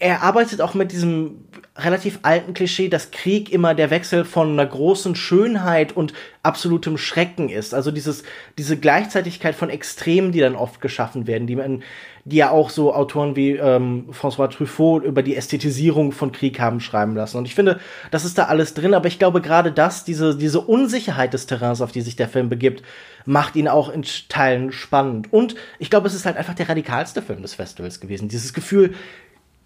[0.00, 1.44] er arbeitet auch mit diesem
[1.76, 6.12] relativ alten Klischee, dass Krieg immer der Wechsel von einer großen Schönheit und
[6.44, 7.74] absolutem Schrecken ist.
[7.74, 8.22] Also dieses,
[8.58, 11.82] diese Gleichzeitigkeit von Extremen, die dann oft geschaffen werden, die man,
[12.24, 16.80] die ja auch so Autoren wie ähm, François Truffaut über die Ästhetisierung von Krieg haben
[16.80, 17.36] schreiben lassen.
[17.36, 17.80] Und ich finde,
[18.12, 21.80] das ist da alles drin, aber ich glaube gerade das, diese, diese Unsicherheit des Terrains,
[21.80, 22.84] auf die sich der Film begibt,
[23.24, 25.32] macht ihn auch in Teilen spannend.
[25.32, 28.28] Und ich glaube, es ist halt einfach der radikalste Film des Festivals gewesen.
[28.28, 28.94] Dieses Gefühl,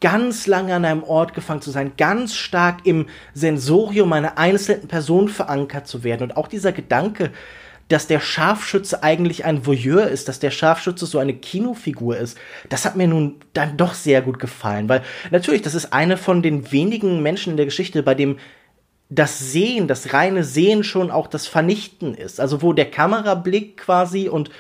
[0.03, 5.29] ganz lange an einem Ort gefangen zu sein, ganz stark im Sensorium einer einzelnen Person
[5.29, 6.25] verankert zu werden.
[6.25, 7.31] Und auch dieser Gedanke,
[7.89, 12.37] dass der Scharfschütze eigentlich ein Voyeur ist, dass der Scharfschütze so eine Kinofigur ist,
[12.69, 16.43] das hat mir nun dann doch sehr gut gefallen, weil natürlich, das ist eine von
[16.43, 18.39] den wenigen Menschen in der Geschichte, bei dem
[19.09, 22.41] das Sehen, das reine Sehen schon auch das Vernichten ist.
[22.41, 24.51] Also wo der Kamerablick quasi und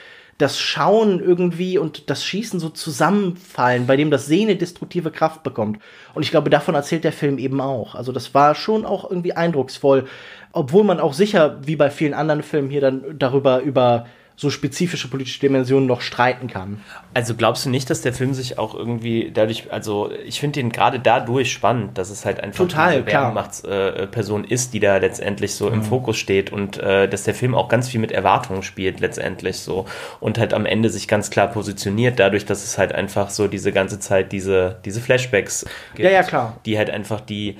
[0.43, 5.43] das Schauen irgendwie und das Schießen so zusammenfallen, bei dem das Sehen eine destruktive Kraft
[5.43, 5.78] bekommt.
[6.14, 7.95] Und ich glaube, davon erzählt der Film eben auch.
[7.95, 10.07] Also das war schon auch irgendwie eindrucksvoll,
[10.53, 14.07] obwohl man auch sicher, wie bei vielen anderen Filmen hier dann darüber über
[14.37, 16.83] so spezifische politische Dimensionen noch streiten kann.
[17.14, 20.70] Also glaubst du nicht, dass der Film sich auch irgendwie dadurch, also ich finde ihn
[20.70, 25.55] gerade dadurch spannend, dass es halt einfach Total, eine Wehrmachtsperson äh, ist, die da letztendlich
[25.55, 25.74] so mhm.
[25.74, 29.59] im Fokus steht und äh, dass der Film auch ganz viel mit Erwartungen spielt letztendlich
[29.59, 29.87] so
[30.20, 33.72] und halt am Ende sich ganz klar positioniert, dadurch, dass es halt einfach so diese
[33.72, 36.57] ganze Zeit diese, diese Flashbacks gibt, ja, ja, klar.
[36.64, 37.59] die halt einfach die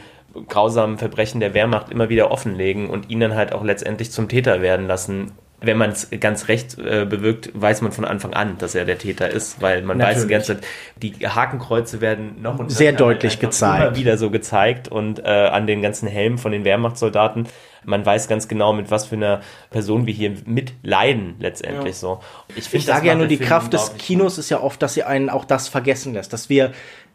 [0.49, 4.62] grausamen Verbrechen der Wehrmacht immer wieder offenlegen und ihn dann halt auch letztendlich zum Täter
[4.62, 8.74] werden lassen, wenn man es ganz recht äh, bewirkt, weiß man von Anfang an, dass
[8.74, 10.16] er der Täter ist, weil man Natürlich.
[10.16, 10.64] weiß die ganze Zeit,
[10.96, 13.82] die Hakenkreuze werden noch und sehr deutlich gezeigt.
[13.82, 17.46] Immer wieder so gezeigt und äh, an den ganzen Helmen von den Wehrmachtssoldaten.
[17.84, 19.40] Man weiß ganz genau, mit was für einer
[19.70, 22.00] Person wir hier mitleiden, letztendlich ja.
[22.00, 22.20] so.
[22.54, 25.02] Ich, find, ich sage ja nur, die Kraft des Kinos ist ja oft, dass sie
[25.02, 26.72] einen auch das vergessen lässt, dass wir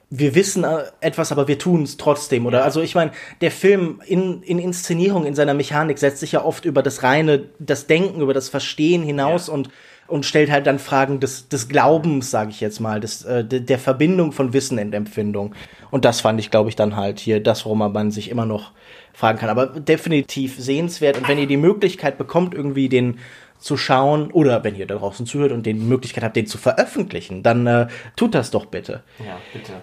[0.09, 2.45] wir wissen äh, etwas, aber wir tun es trotzdem.
[2.45, 6.45] Oder also ich meine, der Film in, in Inszenierung, in seiner Mechanik setzt sich ja
[6.45, 9.53] oft über das reine, das Denken, über das Verstehen hinaus ja.
[9.53, 9.69] und
[10.07, 13.77] und stellt halt dann Fragen des, des Glaubens, sage ich jetzt mal, des, äh, der
[13.77, 15.53] Verbindung von Wissen und Empfindung.
[15.91, 18.71] Und das fand ich, glaube ich, dann halt hier das, worum man sich immer noch
[19.13, 19.49] fragen kann.
[19.49, 21.17] Aber definitiv sehenswert.
[21.17, 23.19] Und wenn ihr die Möglichkeit bekommt, irgendwie den
[23.59, 27.43] zu schauen, oder wenn ihr da draußen zuhört und die Möglichkeit habt, den zu veröffentlichen,
[27.43, 29.03] dann äh, tut das doch bitte.
[29.19, 29.73] Ja, bitte.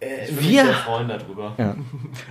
[0.00, 0.64] Äh, wir,
[1.58, 1.76] ja.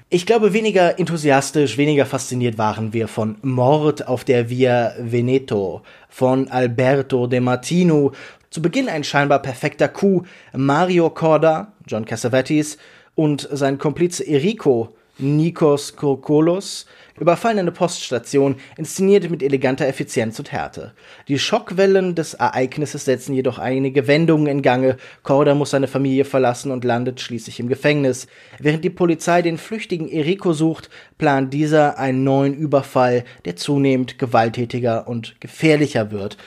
[0.10, 6.50] Ich glaube, weniger enthusiastisch, weniger fasziniert waren wir von Mord auf der Via Veneto von
[6.50, 8.12] Alberto De Martino.
[8.50, 10.26] Zu Beginn ein scheinbar perfekter Coup.
[10.54, 12.80] Mario Corda, John Cassavetes
[13.14, 16.88] und sein Komplize Enrico Nikos Kokolos
[17.20, 20.94] überfallen Poststation, inszeniert mit eleganter Effizienz und Härte.
[21.28, 24.98] Die Schockwellen des Ereignisses setzen jedoch einige Wendungen in Gange.
[25.24, 28.28] Korda muss seine Familie verlassen und landet schließlich im Gefängnis.
[28.60, 35.08] Während die Polizei den flüchtigen Eriko sucht, plant dieser einen neuen Überfall, der zunehmend gewalttätiger
[35.08, 36.38] und gefährlicher wird.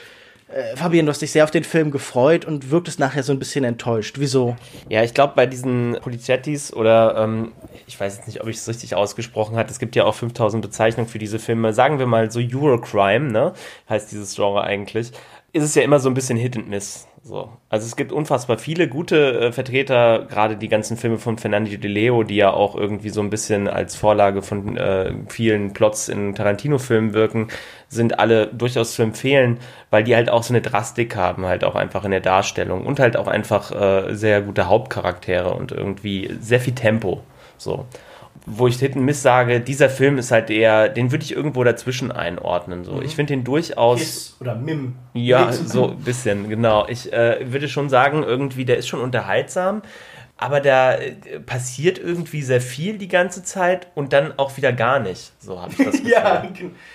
[0.53, 3.39] Äh, Fabian, du hast dich sehr auf den Film gefreut und wirktest nachher so ein
[3.39, 4.17] bisschen enttäuscht.
[4.19, 4.55] Wieso?
[4.87, 7.53] Ja, ich glaube, bei diesen Polizettis oder ähm,
[7.87, 10.61] ich weiß jetzt nicht, ob ich es richtig ausgesprochen habe, es gibt ja auch 5000
[10.61, 13.53] Bezeichnungen für diese Filme, sagen wir mal so Eurocrime, ne,
[13.89, 15.11] heißt dieses Genre eigentlich,
[15.53, 17.07] ist es ja immer so ein bisschen Hit and Miss.
[17.21, 17.49] So.
[17.69, 21.89] Also es gibt unfassbar viele gute äh, Vertreter, gerade die ganzen Filme von Fernando de
[21.89, 26.33] Leo, die ja auch irgendwie so ein bisschen als Vorlage von äh, vielen Plots in
[26.33, 27.47] Tarantino-Filmen wirken,
[27.87, 29.59] sind alle durchaus zu empfehlen,
[29.91, 32.99] weil die halt auch so eine Drastik haben, halt auch einfach in der Darstellung und
[32.99, 37.21] halt auch einfach äh, sehr gute Hauptcharaktere und irgendwie sehr viel Tempo.
[37.57, 37.85] So
[38.45, 42.11] wo ich hinten Miss sage, dieser Film ist halt eher, den würde ich irgendwo dazwischen
[42.11, 42.83] einordnen.
[42.83, 42.93] So.
[42.93, 43.03] Mhm.
[43.03, 43.99] Ich finde den durchaus.
[43.99, 44.95] Kiss oder Mim.
[45.13, 46.87] Ja, so ein bisschen, genau.
[46.87, 49.81] Ich äh, würde schon sagen, irgendwie, der ist schon unterhaltsam
[50.43, 54.99] aber da äh, passiert irgendwie sehr viel die ganze Zeit und dann auch wieder gar
[54.99, 55.31] nicht.
[55.39, 56.09] So habe ich das Gefühl.
[56.09, 56.43] ja,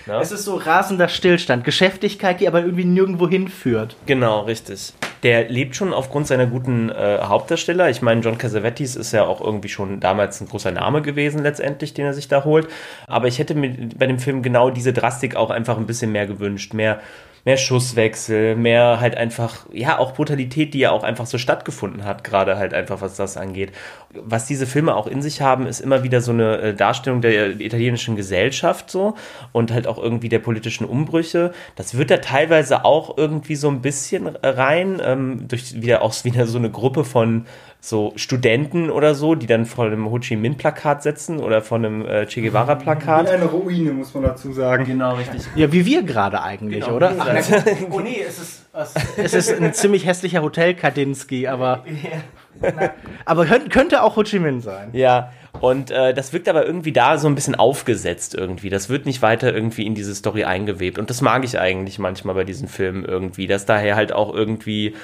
[0.06, 3.96] ja, es ist so rasender Stillstand, Geschäftigkeit, die aber irgendwie nirgendwo hinführt.
[4.04, 4.92] Genau, richtig.
[5.22, 7.90] Der lebt schon aufgrund seiner guten äh, Hauptdarsteller.
[7.90, 11.94] Ich meine, John Cassavetes ist ja auch irgendwie schon damals ein großer Name gewesen, letztendlich,
[11.94, 12.68] den er sich da holt.
[13.06, 16.26] Aber ich hätte mir bei dem Film genau diese Drastik auch einfach ein bisschen mehr
[16.26, 16.74] gewünscht.
[16.74, 17.00] Mehr
[17.48, 22.22] mehr Schusswechsel, mehr halt einfach, ja, auch Brutalität, die ja auch einfach so stattgefunden hat,
[22.22, 23.72] gerade halt einfach, was das angeht.
[24.12, 27.58] Was diese Filme auch in sich haben, ist immer wieder so eine äh, Darstellung der
[27.58, 29.14] italienischen Gesellschaft so
[29.52, 31.52] und halt auch irgendwie der politischen Umbrüche.
[31.74, 36.46] Das wird da teilweise auch irgendwie so ein bisschen rein, ähm, durch wieder auch wieder
[36.46, 37.46] so eine Gruppe von
[37.80, 41.78] so Studenten oder so, die dann vor einem Ho Chi Minh Plakat sitzen oder vor
[41.78, 43.26] einem äh, Che Guevara Plakat.
[43.26, 44.84] Wie eine Ruine, muss man dazu sagen.
[44.84, 45.42] Genau, richtig.
[45.54, 47.14] Ja, wie wir gerade eigentlich, genau, oder?
[47.18, 47.26] Ach,
[47.90, 48.66] oh nee, es ist,
[49.16, 51.84] es ist ein ziemlich hässlicher Hotel Kadinsky, aber.
[53.24, 54.90] aber könnte auch Ho Chi Minh sein.
[54.92, 58.70] Ja, und äh, das wirkt aber irgendwie da so ein bisschen aufgesetzt irgendwie.
[58.70, 60.98] Das wird nicht weiter irgendwie in diese Story eingewebt.
[60.98, 64.94] Und das mag ich eigentlich manchmal bei diesen Filmen irgendwie, dass daher halt auch irgendwie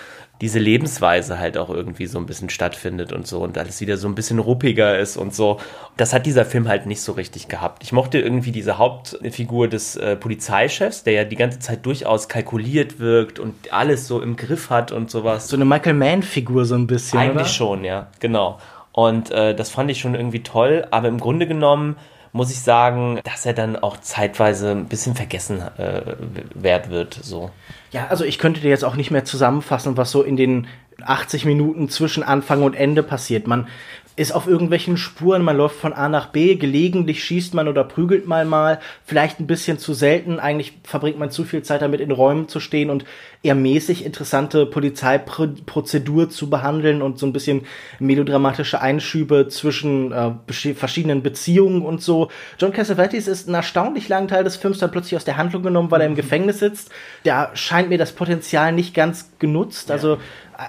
[0.40, 4.08] diese Lebensweise halt auch irgendwie so ein bisschen stattfindet und so und alles wieder so
[4.08, 5.60] ein bisschen ruppiger ist und so.
[5.96, 7.84] Das hat dieser Film halt nicht so richtig gehabt.
[7.84, 12.98] Ich mochte irgendwie diese Hauptfigur des äh, Polizeichefs, der ja die ganze Zeit durchaus kalkuliert
[12.98, 15.48] wirkt und alles so im Griff hat und sowas.
[15.48, 17.20] So eine Michael Mann-Figur so ein bisschen.
[17.20, 17.44] Eigentlich oder?
[17.46, 18.58] schon, ja, genau.
[18.90, 21.96] Und äh, das fand ich schon irgendwie toll, aber im Grunde genommen
[22.34, 26.16] muss ich sagen, dass er dann auch zeitweise ein bisschen vergessen äh,
[26.52, 27.14] wert wird.
[27.14, 27.52] So.
[27.92, 30.66] Ja, also ich könnte dir jetzt auch nicht mehr zusammenfassen, was so in den
[31.00, 33.46] 80 Minuten zwischen Anfang und Ende passiert.
[33.46, 33.68] Man
[34.16, 38.28] ist auf irgendwelchen Spuren, man läuft von A nach B, gelegentlich schießt man oder prügelt
[38.28, 42.12] mal mal, vielleicht ein bisschen zu selten, eigentlich verbringt man zu viel Zeit damit in
[42.12, 43.04] Räumen zu stehen und
[43.42, 47.66] eher mäßig interessante Polizeiprozedur zu behandeln und so ein bisschen
[47.98, 50.30] melodramatische Einschübe zwischen äh,
[50.74, 52.30] verschiedenen Beziehungen und so.
[52.58, 55.90] John Cassavetes ist einen erstaunlich langen Teil des Films dann plötzlich aus der Handlung genommen,
[55.90, 56.16] weil er im mhm.
[56.16, 56.90] Gefängnis sitzt.
[57.24, 60.18] Da scheint mir das Potenzial nicht ganz genutzt, also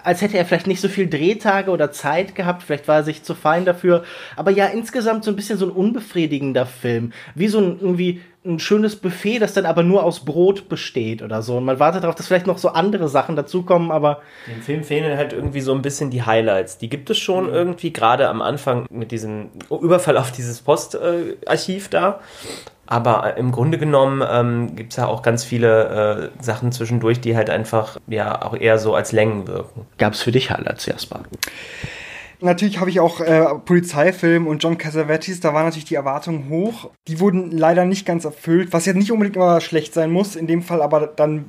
[0.03, 3.23] als hätte er vielleicht nicht so viel Drehtage oder Zeit gehabt, vielleicht war er sich
[3.23, 4.03] zu fein dafür,
[4.35, 8.59] aber ja, insgesamt so ein bisschen so ein unbefriedigender Film, wie so ein irgendwie ein
[8.59, 11.57] schönes Buffet, das dann aber nur aus Brot besteht oder so.
[11.57, 14.21] Und man wartet darauf, dass vielleicht noch so andere Sachen dazukommen, aber.
[14.47, 16.77] Dem Film fehlen halt irgendwie so ein bisschen die Highlights.
[16.77, 17.53] Die gibt es schon mhm.
[17.53, 22.19] irgendwie, gerade am Anfang mit diesem Überfall auf dieses Postarchiv da.
[22.87, 27.35] Aber im Grunde genommen ähm, gibt es ja auch ganz viele äh, Sachen zwischendurch, die
[27.35, 29.87] halt einfach ja auch eher so als Längen wirken.
[29.97, 31.23] Gab es für dich Highlights, Jasper?
[32.41, 36.91] Natürlich habe ich auch äh, Polizeifilm und John Cassavetes, da waren natürlich die Erwartungen hoch.
[37.07, 40.35] Die wurden leider nicht ganz erfüllt, was ja nicht unbedingt immer schlecht sein muss.
[40.35, 41.45] In dem Fall aber dann,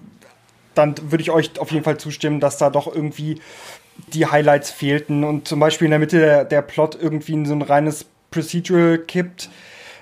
[0.75, 3.41] dann würde ich euch auf jeden Fall zustimmen, dass da doch irgendwie
[4.13, 7.55] die Highlights fehlten und zum Beispiel in der Mitte der, der Plot irgendwie in so
[7.55, 9.51] ein reines Procedural kippt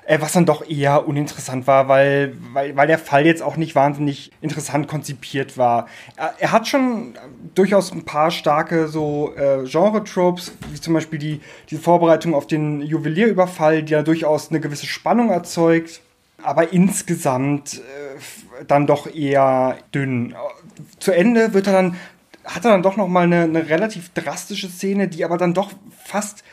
[0.06, 3.74] äh, was dann doch eher uninteressant war, weil, weil, weil der Fall jetzt auch nicht
[3.74, 5.88] wahnsinnig interessant konzipiert war.
[6.16, 7.14] Er, er hat schon
[7.54, 11.40] durchaus ein paar starke so äh, Genre-Tropes, wie zum Beispiel die,
[11.70, 16.00] die Vorbereitung auf den Juwelierüberfall, die ja durchaus eine gewisse Spannung erzeugt,
[16.42, 20.34] aber insgesamt äh, dann doch eher dünn.
[20.98, 21.96] Zu Ende wird er dann
[22.44, 25.70] hat er dann doch noch mal eine, eine relativ drastische Szene, die aber dann doch
[26.04, 26.44] fast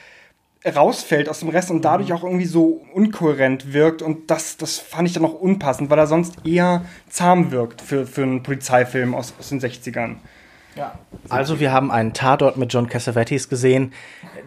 [0.65, 2.15] rausfällt aus dem Rest und dadurch mhm.
[2.15, 4.01] auch irgendwie so unkohärent wirkt.
[4.01, 8.05] Und das, das fand ich dann auch unpassend, weil er sonst eher zahm wirkt für,
[8.05, 10.17] für einen Polizeifilm aus, aus den 60ern.
[10.75, 10.97] Ja.
[11.29, 13.93] Also wir haben einen Tatort mit John Cassavetes gesehen.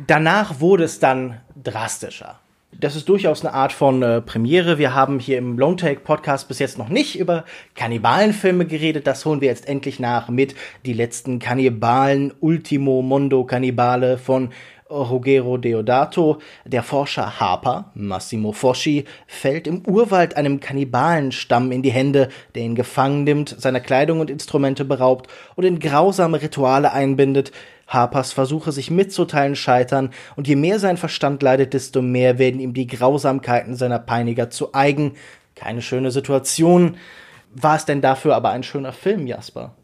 [0.07, 2.39] Danach wurde es dann drastischer.
[2.81, 4.79] Das ist durchaus eine Art von äh, Premiere.
[4.79, 7.45] Wir haben hier im Lone Take Podcast bis jetzt noch nicht über
[7.77, 9.07] Kannibalenfilme geredet.
[9.07, 14.51] Das holen wir jetzt endlich nach mit Die letzten Kannibalen, Ultimo Mondo Kannibale von
[14.91, 22.29] Ruggero Deodato, der Forscher Harper, Massimo Foschi, fällt im Urwald einem Kannibalenstamm in die Hände,
[22.55, 27.51] der ihn gefangen nimmt, seiner Kleidung und Instrumente beraubt und in grausame Rituale einbindet.
[27.87, 32.75] Harpers Versuche, sich mitzuteilen, scheitern, und je mehr sein Verstand leidet, desto mehr werden ihm
[32.75, 35.13] die Grausamkeiten seiner Peiniger zu eigen.
[35.55, 36.97] Keine schöne Situation.
[37.55, 39.75] War es denn dafür aber ein schöner Film, Jasper?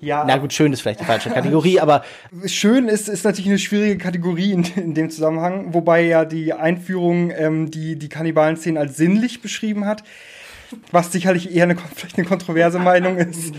[0.00, 0.24] Ja.
[0.26, 2.04] Na gut, schön ist vielleicht die falsche Kategorie, aber.
[2.46, 7.30] Schön ist, ist natürlich eine schwierige Kategorie in, in dem Zusammenhang, wobei ja die Einführung
[7.30, 10.04] ähm, die, die Kannibalen-Szenen als sinnlich beschrieben hat,
[10.90, 13.54] was sicherlich eher eine, vielleicht eine kontroverse Meinung ist.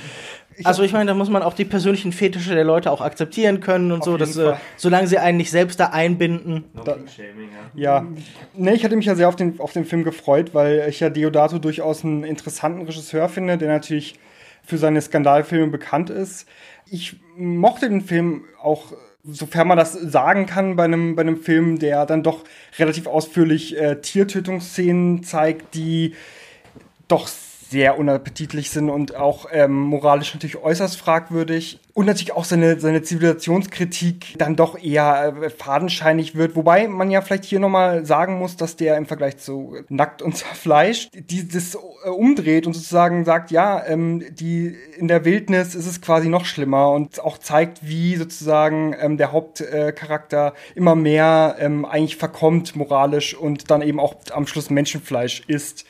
[0.55, 3.61] Ich also ich meine, da muss man auch die persönlichen Fetische der Leute auch akzeptieren
[3.61, 6.65] können und so, dass äh, solange sie einen nicht selbst da einbinden.
[6.73, 6.97] No da,
[7.75, 8.01] ja.
[8.01, 8.07] ja.
[8.55, 11.09] Nee, ich hatte mich ja sehr auf den, auf den Film gefreut, weil ich ja
[11.09, 14.19] Deodato durchaus einen interessanten Regisseur finde, der natürlich
[14.69, 16.47] für seine Skandalfilme bekannt ist.
[16.89, 18.93] Ich mochte den Film auch
[19.23, 22.45] sofern man das sagen kann bei einem, bei einem Film, der dann doch
[22.77, 26.15] relativ ausführlich äh, Tiertötungsszenen zeigt, die
[27.07, 27.27] doch
[27.69, 31.79] sehr unappetitlich sind und auch ähm, moralisch natürlich äußerst fragwürdig.
[31.93, 36.55] Und natürlich auch seine, seine Zivilisationskritik dann doch eher äh, fadenscheinig wird.
[36.55, 40.35] Wobei man ja vielleicht hier nochmal sagen muss, dass der im Vergleich zu Nackt und
[40.37, 46.01] Zerfleischt dieses äh, umdreht und sozusagen sagt, ja, ähm, die, in der Wildnis ist es
[46.01, 51.85] quasi noch schlimmer und auch zeigt, wie sozusagen ähm, der Hauptcharakter äh, immer mehr ähm,
[51.85, 55.85] eigentlich verkommt moralisch und dann eben auch am Schluss Menschenfleisch isst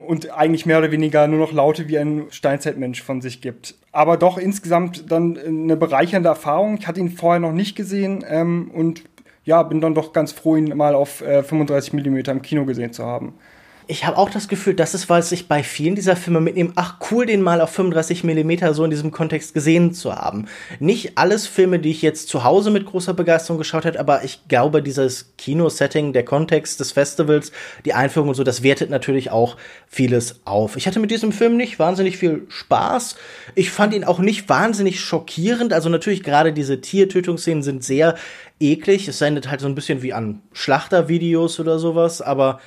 [0.00, 3.74] und eigentlich mehr oder weniger nur noch Laute wie ein Steinzeitmensch von sich gibt.
[3.92, 6.78] Aber doch insgesamt dann eine bereichernde Erfahrung.
[6.78, 9.02] Ich hatte ihn vorher noch nicht gesehen ähm, und
[9.44, 12.92] ja, bin dann doch ganz froh, ihn mal auf äh, 35 mm im Kino gesehen
[12.92, 13.34] zu haben
[13.90, 16.98] ich habe auch das Gefühl, das ist, weil sich bei vielen dieser Filme mitnehmen, ach
[17.10, 20.46] cool, den mal auf 35 mm so in diesem Kontext gesehen zu haben.
[20.78, 24.46] Nicht alles Filme, die ich jetzt zu Hause mit großer Begeisterung geschaut hätte, aber ich
[24.46, 27.50] glaube, dieses Kinosetting, der Kontext des Festivals,
[27.84, 29.56] die Einführung und so, das wertet natürlich auch
[29.88, 30.76] vieles auf.
[30.76, 33.16] Ich hatte mit diesem Film nicht wahnsinnig viel Spaß.
[33.56, 35.72] Ich fand ihn auch nicht wahnsinnig schockierend.
[35.72, 38.14] Also natürlich gerade diese Tiertötungsszenen sind sehr
[38.60, 39.08] eklig.
[39.08, 42.60] Es sendet halt so ein bisschen wie an Schlachtervideos oder sowas, aber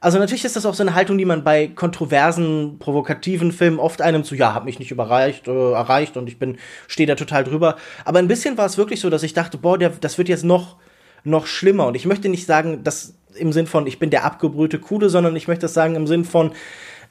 [0.00, 4.02] also natürlich ist das auch so eine Haltung, die man bei kontroversen, provokativen Filmen oft
[4.02, 7.44] einem zu, ja, hat mich nicht überreicht, äh, erreicht und ich bin, stehe da total
[7.44, 7.76] drüber.
[8.04, 10.44] Aber ein bisschen war es wirklich so, dass ich dachte, boah, der, das wird jetzt
[10.44, 10.76] noch,
[11.24, 11.86] noch schlimmer.
[11.86, 15.36] Und ich möchte nicht sagen, dass im Sinn von, ich bin der abgebrühte Kude, sondern
[15.36, 16.52] ich möchte das sagen im Sinn von,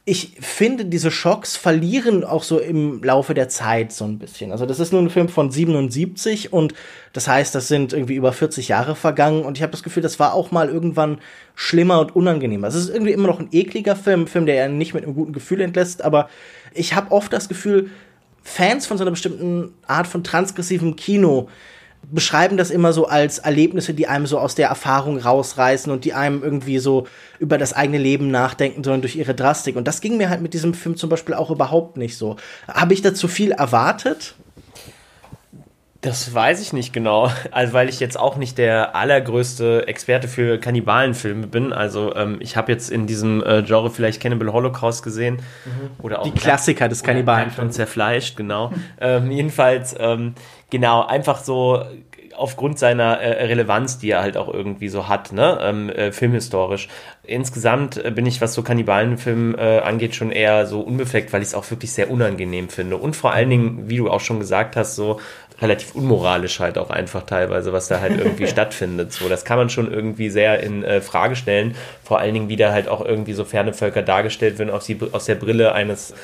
[0.08, 4.52] ich finde, diese Schocks verlieren auch so im Laufe der Zeit so ein bisschen.
[4.52, 6.76] Also das ist nur ein Film von 77 und
[7.12, 10.20] das heißt, das sind irgendwie über 40 Jahre vergangen und ich habe das Gefühl, das
[10.20, 11.18] war auch mal irgendwann
[11.56, 12.68] schlimmer und unangenehmer.
[12.68, 15.16] Es ist irgendwie immer noch ein ekliger Film, ein Film, der ja nicht mit einem
[15.16, 16.30] guten Gefühl entlässt, aber
[16.76, 17.90] ich habe oft das Gefühl,
[18.44, 21.50] Fans von so einer bestimmten Art von transgressivem Kino
[22.12, 26.14] beschreiben das immer so als Erlebnisse, die einem so aus der Erfahrung rausreißen und die
[26.14, 27.08] einem irgendwie so
[27.40, 29.76] über das eigene Leben nachdenken sollen durch ihre Drastik.
[29.76, 32.38] Und das ging mir halt mit diesem Film zum Beispiel auch überhaupt nicht so.
[32.68, 34.36] Habe ich da zu viel erwartet?
[36.06, 40.60] Das weiß ich nicht genau, also weil ich jetzt auch nicht der allergrößte Experte für
[40.60, 41.74] Kannibalenfilme bin.
[41.74, 46.04] Also ähm, ich habe jetzt in diesem äh, Genre vielleicht Cannibal Holocaust gesehen mhm.
[46.04, 47.76] oder auch die Klassiker des Kannibalenfilms.
[47.76, 48.72] Zerfleischt, genau.
[49.02, 50.36] ähm, jedenfalls ähm,
[50.76, 51.86] genau einfach so
[52.36, 56.90] aufgrund seiner äh, Relevanz, die er halt auch irgendwie so hat, ne, ähm, äh, filmhistorisch.
[57.24, 61.50] Insgesamt äh, bin ich, was so Kannibalenfilm äh, angeht, schon eher so unbefleckt, weil ich
[61.50, 62.98] es auch wirklich sehr unangenehm finde.
[62.98, 65.22] Und vor allen Dingen, wie du auch schon gesagt hast, so
[65.62, 69.14] relativ unmoralisch halt auch einfach teilweise, was da halt irgendwie stattfindet.
[69.14, 71.76] So, das kann man schon irgendwie sehr in äh, Frage stellen.
[72.04, 75.00] Vor allen Dingen, wie da halt auch irgendwie so ferne Völker dargestellt werden aus, die,
[75.14, 76.16] aus der Brille eines äh,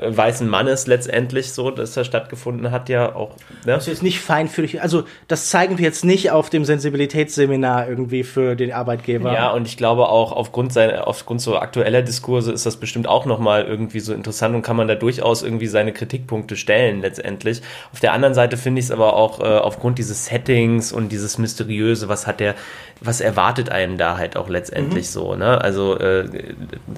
[0.00, 3.30] weißen Mannes letztendlich so, dass das stattgefunden hat, ja auch.
[3.64, 3.74] Ne?
[3.74, 4.82] Das ist nicht feinfühlig.
[4.82, 9.32] Also, das zeigen wir jetzt nicht auf dem Sensibilitätsseminar irgendwie für den Arbeitgeber.
[9.32, 13.26] Ja, und ich glaube auch aufgrund seiner, aufgrund so aktueller Diskurse ist das bestimmt auch
[13.26, 17.62] nochmal irgendwie so interessant und kann man da durchaus irgendwie seine Kritikpunkte stellen letztendlich.
[17.92, 21.38] Auf der anderen Seite finde ich es aber auch äh, aufgrund dieses Settings und dieses
[21.38, 22.54] Mysteriöse, was hat der,
[23.00, 25.10] was erwartet einen da halt auch letztendlich mhm.
[25.10, 25.60] so, ne?
[25.60, 26.28] Also, äh,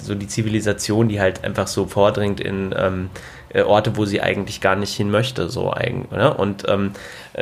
[0.00, 3.10] so die Zivilisation, die halt einfach so vordringt in, äh, ähm,
[3.48, 6.10] äh, Orte, wo sie eigentlich gar nicht hin möchte, so eigentlich.
[6.10, 6.32] Ne?
[6.32, 6.92] Und ähm,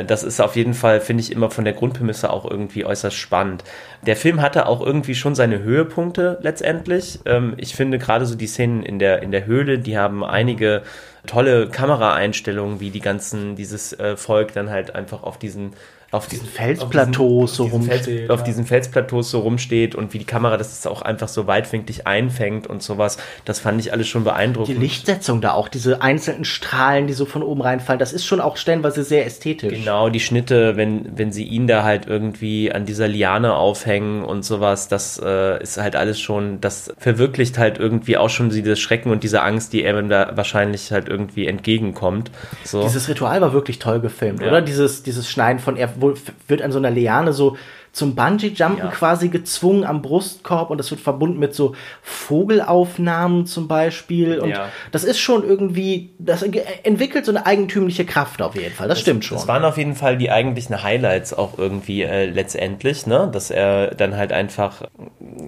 [0.07, 3.65] das ist auf jeden Fall, finde ich, immer von der Grundprämisse auch irgendwie äußerst spannend.
[4.07, 7.21] Der Film hatte auch irgendwie schon seine Höhepunkte letztendlich.
[7.27, 10.83] Ähm, ich finde gerade so die Szenen in der, in der Höhle, die haben einige
[11.27, 15.73] tolle Kameraeinstellungen, wie die ganzen, dieses äh, Volk dann halt einfach auf diesen
[16.15, 18.05] auf diesen Felsplateaus so rumsteht.
[18.05, 22.07] Fels, auf diesen Felsplateaus so rumsteht und wie die Kamera das auch einfach so weitwinklig
[22.07, 23.19] einfängt und sowas.
[23.45, 24.77] Das fand ich alles schon beeindruckend.
[24.77, 28.41] Die Lichtsetzung da auch, diese einzelnen Strahlen, die so von oben reinfallen, das ist schon
[28.41, 29.73] auch stellenweise sehr ästhetisch.
[29.73, 34.45] Genau, die Schnitte, wenn, wenn sie ihn da halt irgendwie an dieser Liane aufhängen und
[34.45, 39.11] sowas, das äh, ist halt alles schon, das verwirklicht halt irgendwie auch schon diese Schrecken
[39.11, 42.31] und diese Angst, die ihm da wahrscheinlich halt irgendwie entgegenkommt.
[42.63, 42.83] So.
[42.83, 44.49] Dieses Ritual war wirklich toll gefilmt, ja.
[44.49, 44.63] oder?
[44.63, 46.01] Dieses, dieses Schneiden von, er
[46.49, 47.57] wird an so einer Liane so
[47.95, 48.91] zum Bungee-Jumpen ja.
[48.91, 54.41] quasi gezwungen am Brustkorb und das wird verbunden mit so Vogelaufnahmen zum Beispiel.
[54.41, 54.69] Und ja.
[54.91, 58.89] das ist schon irgendwie, das entwickelt so eine eigentümliche Kraft auf jeden Fall.
[58.89, 59.39] Das, das stimmt schon.
[59.39, 63.31] Das waren auf jeden Fall die eigentlichen Highlights auch irgendwie äh, letztendlich, ne?
[63.33, 64.83] Dass er dann halt einfach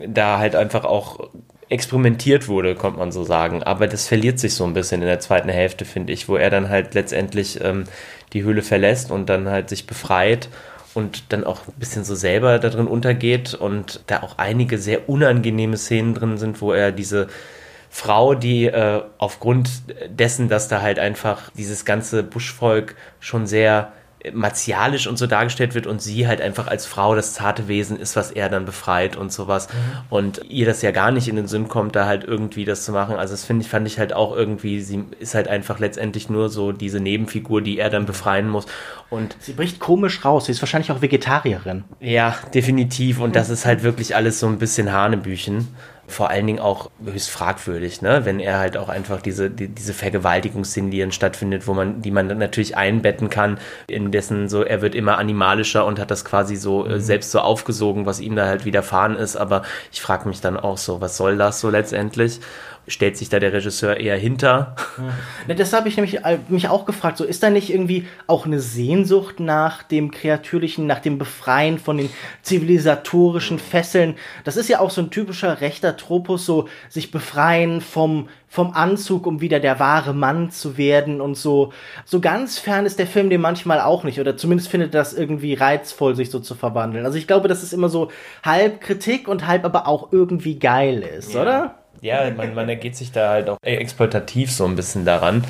[0.06, 1.18] da halt einfach auch
[1.68, 3.62] experimentiert wurde, kommt man so sagen.
[3.62, 6.50] Aber das verliert sich so ein bisschen in der zweiten Hälfte, finde ich, wo er
[6.50, 7.84] dann halt letztendlich ähm,
[8.32, 10.48] die Höhle verlässt und dann halt sich befreit
[10.94, 15.08] und dann auch ein bisschen so selber da drin untergeht und da auch einige sehr
[15.08, 17.28] unangenehme Szenen drin sind, wo er diese
[17.90, 19.70] Frau, die äh, aufgrund
[20.08, 23.92] dessen, dass da halt einfach dieses ganze Buschvolk schon sehr
[24.32, 28.16] martialisch und so dargestellt wird und sie halt einfach als Frau das zarte Wesen ist,
[28.16, 29.68] was er dann befreit und sowas.
[29.68, 29.74] Mhm.
[30.10, 32.92] Und ihr das ja gar nicht in den Sinn kommt, da halt irgendwie das zu
[32.92, 33.16] machen.
[33.16, 36.48] Also das finde ich, fand ich halt auch irgendwie, sie ist halt einfach letztendlich nur
[36.48, 38.66] so diese Nebenfigur, die er dann befreien muss.
[39.10, 40.46] Und sie bricht komisch raus.
[40.46, 41.84] Sie ist wahrscheinlich auch Vegetarierin.
[42.00, 43.20] Ja, definitiv.
[43.20, 45.68] Und das ist halt wirklich alles so ein bisschen Hanebüchen
[46.08, 48.24] vor allen Dingen auch höchst fragwürdig, ne?
[48.24, 52.10] wenn er halt auch einfach diese, die, diese Vergewaltigungsszene, die dann stattfindet, wo man, die
[52.10, 56.24] man dann natürlich einbetten kann, in dessen so, er wird immer animalischer und hat das
[56.24, 57.00] quasi so äh, mhm.
[57.00, 59.36] selbst so aufgesogen, was ihm da halt widerfahren ist.
[59.36, 62.40] Aber ich frage mich dann auch so, was soll das so letztendlich?
[62.88, 64.76] Stellt sich da der Regisseur eher hinter.
[65.48, 65.54] Ja.
[65.54, 67.18] Das habe ich nämlich mich auch gefragt.
[67.18, 71.98] So ist da nicht irgendwie auch eine Sehnsucht nach dem kreatürlichen, nach dem Befreien von
[71.98, 72.10] den
[72.42, 74.16] zivilisatorischen Fesseln?
[74.44, 79.26] Das ist ja auch so ein typischer rechter Tropus, so sich befreien vom vom Anzug,
[79.26, 81.72] um wieder der wahre Mann zu werden und so.
[82.06, 85.52] So ganz fern ist der Film dem manchmal auch nicht oder zumindest findet das irgendwie
[85.52, 87.04] reizvoll, sich so zu verwandeln.
[87.04, 88.10] Also ich glaube, dass es immer so
[88.42, 91.42] halb Kritik und halb aber auch irgendwie geil ist, ja.
[91.42, 91.74] oder?
[92.00, 95.44] Ja, man, man ergeht sich da halt auch exploitativ so ein bisschen daran.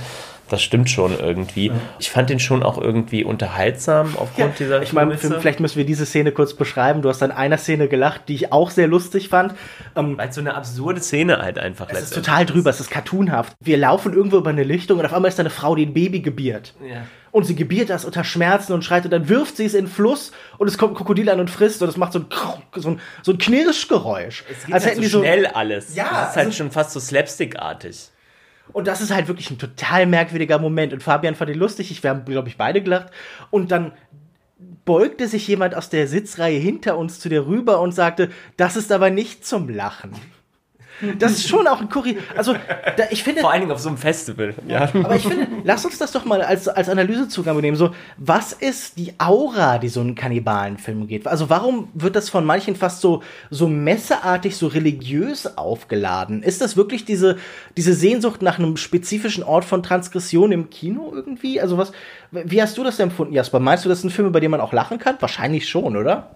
[0.49, 1.73] Das stimmt schon irgendwie.
[1.99, 4.83] Ich fand den schon auch irgendwie unterhaltsam aufgrund ja, dieser.
[4.83, 7.03] Ich meine, vielleicht müssen wir diese Szene kurz beschreiben.
[7.03, 9.55] Du hast an einer Szene gelacht, die ich auch sehr lustig fand.
[9.97, 11.89] Ähm, Weil so eine absurde Szene halt einfach.
[11.91, 13.55] Es ist total drüber, es ist cartoonhaft.
[13.61, 15.95] Wir laufen irgendwo über eine Lichtung und auf einmal ist da eine Frau, die ein
[15.95, 16.75] Baby gebiert.
[16.81, 17.03] Ja.
[17.37, 19.91] Und sie gebiert das unter Schmerzen und schreit und dann wirft sie es in den
[19.91, 22.27] Fluss und es kommt ein Krokodil an und frisst und es macht so ein,
[22.77, 24.45] so ein, so ein Knirschgeräusch.
[24.51, 25.95] Es geht als halt hätten so schnell so, alles.
[25.95, 28.09] Ja, das ist halt also, schon fast so slapstickartig.
[28.73, 30.95] Und das ist halt wirklich ein total merkwürdiger Moment.
[30.95, 33.09] Und Fabian fand ihn lustig, ich, wir haben, glaube ich, beide gelacht.
[33.51, 33.93] Und dann
[34.87, 38.91] beugte sich jemand aus der Sitzreihe hinter uns zu dir rüber und sagte, das ist
[38.91, 40.13] aber nicht zum Lachen.
[41.19, 42.19] Das ist schon auch ein Kuri.
[42.37, 42.55] Also,
[42.97, 43.41] da, ich finde.
[43.41, 44.55] Vor allen Dingen auf so einem Festival.
[44.67, 44.89] Ja.
[44.95, 47.77] Aber ich finde, lass uns das doch mal als, als Analysezugang nehmen.
[47.77, 51.27] So, was ist die Aura, die so einen Kannibalenfilm geht?
[51.27, 56.43] Also, warum wird das von manchen fast so, so messeartig, so religiös aufgeladen?
[56.43, 57.37] Ist das wirklich diese,
[57.77, 61.61] diese Sehnsucht nach einem spezifischen Ort von Transgression im Kino irgendwie?
[61.61, 61.93] Also, was,
[62.31, 63.61] wie hast du das empfunden, Jasper?
[63.61, 65.17] Meinst du, das ist ein Film, über den man auch lachen kann?
[65.21, 66.31] Wahrscheinlich schon, oder?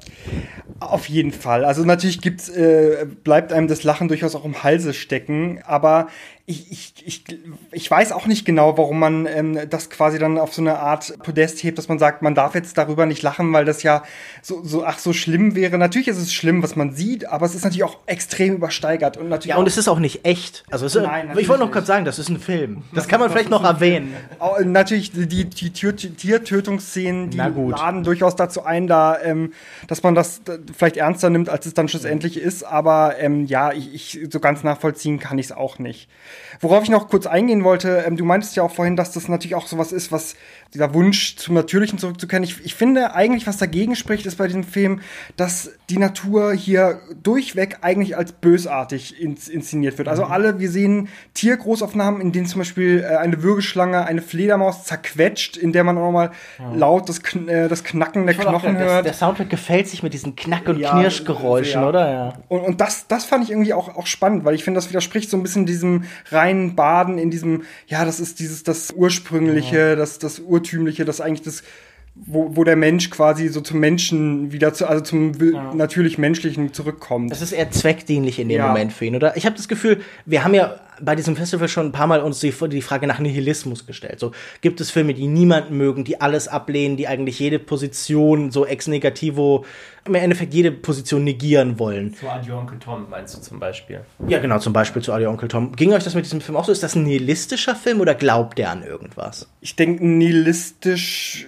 [0.78, 1.64] Auf jeden Fall.
[1.64, 6.08] Also natürlich gibt's, äh, bleibt einem das Lachen durchaus auch Halse stecken, aber
[6.50, 7.24] ich, ich, ich,
[7.70, 11.16] ich weiß auch nicht genau, warum man ähm, das quasi dann auf so eine Art
[11.22, 14.02] Podest hebt, dass man sagt, man darf jetzt darüber nicht lachen, weil das ja
[14.42, 15.78] so, so ach so schlimm wäre.
[15.78, 19.28] Natürlich ist es schlimm, was man sieht, aber es ist natürlich auch extrem übersteigert und
[19.28, 19.54] natürlich.
[19.54, 20.64] Ja, und es ist auch nicht echt.
[20.70, 22.82] Also es, Nein, ich wollte noch kurz sagen, das ist ein Film.
[22.92, 24.14] Das, kann man das vielleicht noch erwähnen.
[24.40, 29.52] Auch, natürlich die, die, die Tiertötungsszenen, die laden durchaus dazu ein, da, ähm,
[29.86, 30.42] dass man das
[30.76, 32.64] vielleicht ernster nimmt, als es dann schlussendlich ist.
[32.64, 36.08] Aber ähm, ja, ich, ich so ganz nachvollziehen kann ich es auch nicht.
[36.60, 39.54] Worauf ich noch kurz eingehen wollte, ähm, du meintest ja auch vorhin, dass das natürlich
[39.54, 40.34] auch sowas ist, was
[40.74, 42.44] dieser Wunsch zum Natürlichen zurückzukehren.
[42.44, 45.00] Ich, ich finde eigentlich, was dagegen spricht, ist bei diesem Film,
[45.36, 50.08] dass die Natur hier durchweg eigentlich als bösartig ins, inszeniert wird.
[50.08, 50.32] Also mhm.
[50.32, 55.72] alle, wir sehen Tiergroßaufnahmen, in denen zum Beispiel äh, eine Würgeschlange eine Fledermaus zerquetscht, in
[55.72, 56.72] der man auch nochmal ja.
[56.74, 59.06] laut das, äh, das Knacken der Knochen auch, hört.
[59.06, 61.88] Der Soundtrack gefällt sich mit diesen Knack- und ja, Knirschgeräuschen, ja.
[61.88, 62.10] oder?
[62.10, 62.32] Ja.
[62.48, 65.30] Und, und das, das fand ich irgendwie auch, auch spannend, weil ich finde, das widerspricht
[65.30, 70.18] so ein bisschen diesem reinen Baden in diesem, ja, das ist dieses, das ursprüngliche, das,
[70.18, 71.62] das Ur Urtümliche, das eigentlich das,
[72.26, 75.72] wo, wo der Mensch quasi so zum Menschen wieder zu, also zum ja.
[75.74, 77.30] natürlich Menschlichen zurückkommt.
[77.30, 78.68] Das ist eher zweckdienlich in dem ja.
[78.68, 79.36] Moment für ihn, oder?
[79.36, 82.40] Ich habe das Gefühl, wir haben ja bei diesem Festival schon ein paar Mal uns
[82.40, 84.20] die, die Frage nach Nihilismus gestellt.
[84.20, 88.66] So, gibt es Filme, die niemanden mögen, die alles ablehnen, die eigentlich jede Position so
[88.66, 89.64] ex negativo,
[90.04, 92.14] im Endeffekt jede Position negieren wollen?
[92.14, 94.02] Zu Adi Onkel Tom meinst du zum Beispiel?
[94.28, 95.74] Ja, genau, zum Beispiel zu Adi Onkel Tom.
[95.74, 96.72] Ging euch das mit diesem Film auch so?
[96.72, 99.48] Ist das ein nihilistischer Film oder glaubt der an irgendwas?
[99.62, 101.46] Ich denke, nihilistisch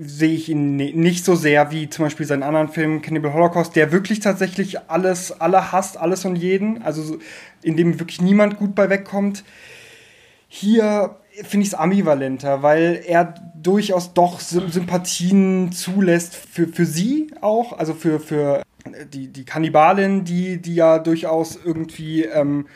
[0.00, 3.92] sehe ich ihn nicht so sehr wie zum Beispiel seinen anderen Film Cannibal Holocaust, der
[3.92, 7.18] wirklich tatsächlich alles, alle hasst, alles und jeden, also
[7.62, 9.44] in dem wirklich niemand gut bei wegkommt.
[10.48, 17.76] Hier finde ich es ambivalenter, weil er durchaus doch Sympathien zulässt für, für sie auch,
[17.76, 18.62] also für, für
[19.12, 22.66] die, die Kannibalin, die, die ja durchaus irgendwie ähm,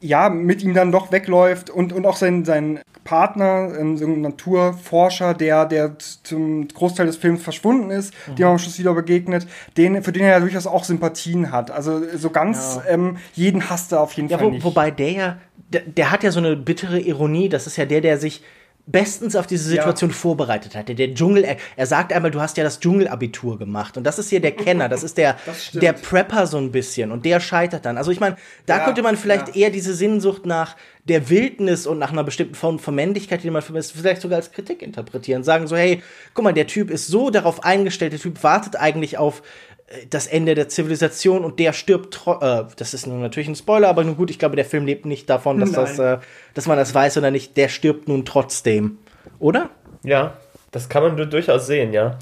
[0.00, 4.20] ja, mit ihm dann doch wegläuft und, und auch sein, sein Partner, ähm, so ein
[4.20, 8.36] Naturforscher, der, der zum Großteil des Films verschwunden ist, mhm.
[8.36, 9.46] dem am Schluss wieder begegnet,
[9.76, 11.70] den, für den er ja durchaus auch Sympathien hat.
[11.70, 12.94] Also so ganz ja.
[12.94, 14.64] ähm, jeden hasst er auf jeden ja, Fall wo, nicht.
[14.64, 15.38] Wobei der ja,
[15.68, 18.42] der, der hat ja so eine bittere Ironie, das ist ja der, der sich
[18.86, 20.16] bestens auf diese Situation ja.
[20.16, 20.94] vorbereitet hatte.
[20.94, 24.28] Der Dschungel, er, er, sagt einmal, du hast ja das Dschungelabitur gemacht und das ist
[24.28, 27.86] hier der Kenner, das ist der, das der Prepper so ein bisschen und der scheitert
[27.86, 27.96] dann.
[27.96, 29.62] Also ich meine, da ja, könnte man vielleicht ja.
[29.62, 33.62] eher diese Sinnsucht nach der Wildnis und nach einer bestimmten Form von Männlichkeit, die man
[33.62, 35.44] vielleicht sogar als Kritik interpretieren.
[35.44, 36.02] Sagen so, hey,
[36.34, 39.42] guck mal, der Typ ist so darauf eingestellt, der Typ wartet eigentlich auf
[40.10, 42.20] das Ende der Zivilisation und der stirbt.
[42.26, 45.06] Äh, das ist nun natürlich ein Spoiler, aber nun gut, ich glaube, der Film lebt
[45.06, 46.18] nicht davon, dass, das, äh,
[46.54, 47.56] dass man das weiß oder nicht.
[47.56, 48.98] Der stirbt nun trotzdem.
[49.38, 49.70] Oder?
[50.02, 50.36] Ja,
[50.70, 52.18] das kann man durchaus sehen, ja.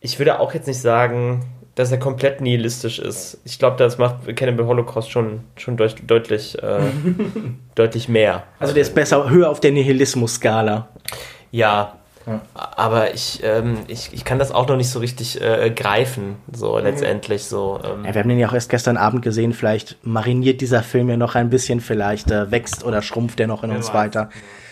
[0.00, 3.38] Ich würde auch jetzt nicht sagen, dass er komplett nihilistisch ist.
[3.44, 6.80] Ich glaube, das macht Cannibal Holocaust schon, schon deut deutlich, äh,
[7.74, 8.44] deutlich mehr.
[8.58, 10.88] Also der ist besser, höher auf der Nihilismus-Skala.
[11.50, 12.40] Ja, ja.
[12.54, 16.76] Aber ich, ähm, ich, ich kann das auch noch nicht so richtig äh, greifen, so
[16.76, 16.84] mhm.
[16.84, 17.80] letztendlich so.
[17.84, 18.04] Ähm.
[18.04, 21.16] Ja, wir haben den ja auch erst gestern Abend gesehen, vielleicht mariniert dieser Film ja
[21.16, 24.30] noch ein bisschen, vielleicht äh, wächst oder schrumpft er noch in uns weiter.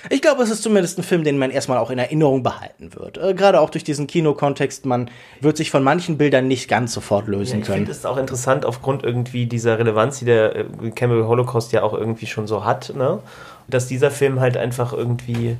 [0.09, 3.19] Ich glaube, es ist zumindest ein Film, den man erstmal auch in Erinnerung behalten wird.
[3.19, 7.27] Äh, Gerade auch durch diesen Kinokontext, man wird sich von manchen Bildern nicht ganz sofort
[7.27, 7.83] lösen ja, ich können.
[7.83, 11.83] Ich finde es auch interessant, aufgrund irgendwie dieser Relevanz, die der äh, Campbell Holocaust ja
[11.83, 13.19] auch irgendwie schon so hat, ne?
[13.69, 15.57] dass dieser Film halt einfach irgendwie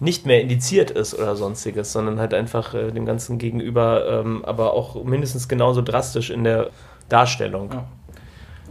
[0.00, 4.72] nicht mehr indiziert ist oder sonstiges, sondern halt einfach äh, dem Ganzen gegenüber, ähm, aber
[4.72, 6.70] auch mindestens genauso drastisch in der
[7.08, 7.70] Darstellung.
[7.72, 7.88] Ja.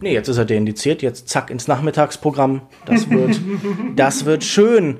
[0.01, 2.61] Nee, jetzt ist er deindiziert, jetzt zack ins Nachmittagsprogramm.
[2.85, 3.39] Das wird,
[3.95, 4.97] das wird schön.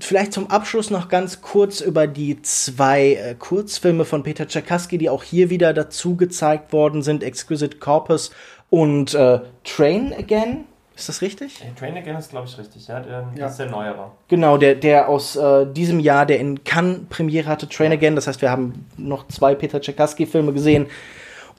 [0.00, 5.10] Vielleicht zum Abschluss noch ganz kurz über die zwei äh, Kurzfilme von Peter Czerkaski, die
[5.10, 8.30] auch hier wieder dazu gezeigt worden sind: Exquisite Corpus
[8.70, 10.64] und äh, Train Again
[10.98, 11.62] Ist das richtig?
[11.78, 12.98] Train Again ist, glaube ich, richtig, ja.
[12.98, 13.26] Der, ja.
[13.36, 14.10] Das ist der neuere.
[14.26, 18.16] Genau, der, der aus äh, diesem Jahr, der in Cannes Premiere hatte, Train Again.
[18.16, 20.88] Das heißt, wir haben noch zwei Peter Tchaikovsky-Filme gesehen.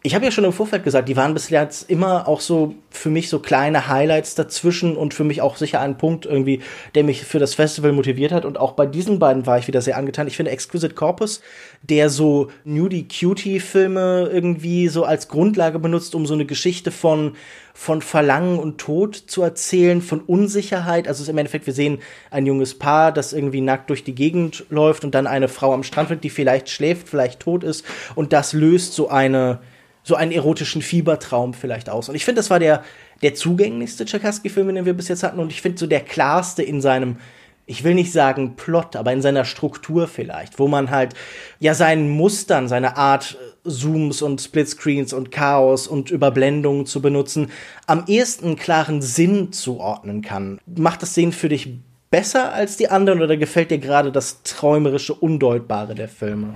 [0.01, 3.09] Ich habe ja schon im Vorfeld gesagt, die waren bisher jetzt immer auch so für
[3.09, 6.61] mich so kleine Highlights dazwischen und für mich auch sicher ein Punkt irgendwie,
[6.95, 8.45] der mich für das Festival motiviert hat.
[8.45, 10.27] Und auch bei diesen beiden war ich wieder sehr angetan.
[10.27, 11.41] Ich finde Exquisite Corpus,
[11.81, 17.33] der so Nudie Cutie Filme irgendwie so als Grundlage benutzt, um so eine Geschichte von
[17.79, 21.07] von Verlangen und Tod zu erzählen, von Unsicherheit.
[21.07, 25.05] Also im Endeffekt, wir sehen ein junges Paar, das irgendwie nackt durch die Gegend läuft
[25.05, 27.85] und dann eine Frau am Strand wird, die vielleicht schläft, vielleicht tot ist.
[28.15, 29.59] Und das löst so eine,
[30.03, 32.09] so einen erotischen Fiebertraum vielleicht aus.
[32.09, 32.83] Und ich finde, das war der,
[33.21, 35.39] der zugänglichste Tchaikovsky-Film, den wir bis jetzt hatten.
[35.39, 37.17] Und ich finde so der klarste in seinem,
[37.65, 41.13] ich will nicht sagen Plot, aber in seiner Struktur vielleicht, wo man halt
[41.59, 47.51] ja seinen Mustern, seine Art äh, Zooms und Splitscreens und Chaos und Überblendungen zu benutzen,
[47.85, 50.59] am ehesten klaren Sinn zuordnen kann.
[50.65, 51.77] Macht das Sehen für dich
[52.09, 56.55] besser als die anderen oder gefällt dir gerade das träumerische, undeutbare der Filme?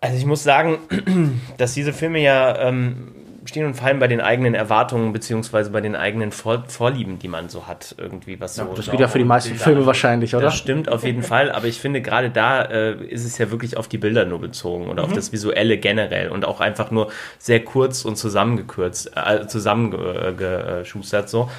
[0.00, 0.78] Also ich muss sagen,
[1.58, 3.12] dass diese Filme ja ähm,
[3.44, 7.48] stehen und fallen bei den eigenen Erwartungen beziehungsweise bei den eigenen Vor Vorlieben, die man
[7.48, 8.74] so hat, irgendwie was ja, so.
[8.74, 10.44] Das geht ja für die meisten Filme wahrscheinlich, oder?
[10.44, 13.76] Das stimmt auf jeden Fall, aber ich finde gerade da äh, ist es ja wirklich
[13.76, 15.10] auf die Bilder nur bezogen oder mhm.
[15.10, 21.50] auf das Visuelle generell und auch einfach nur sehr kurz und zusammengekürzt, äh, zusammengeschustert so.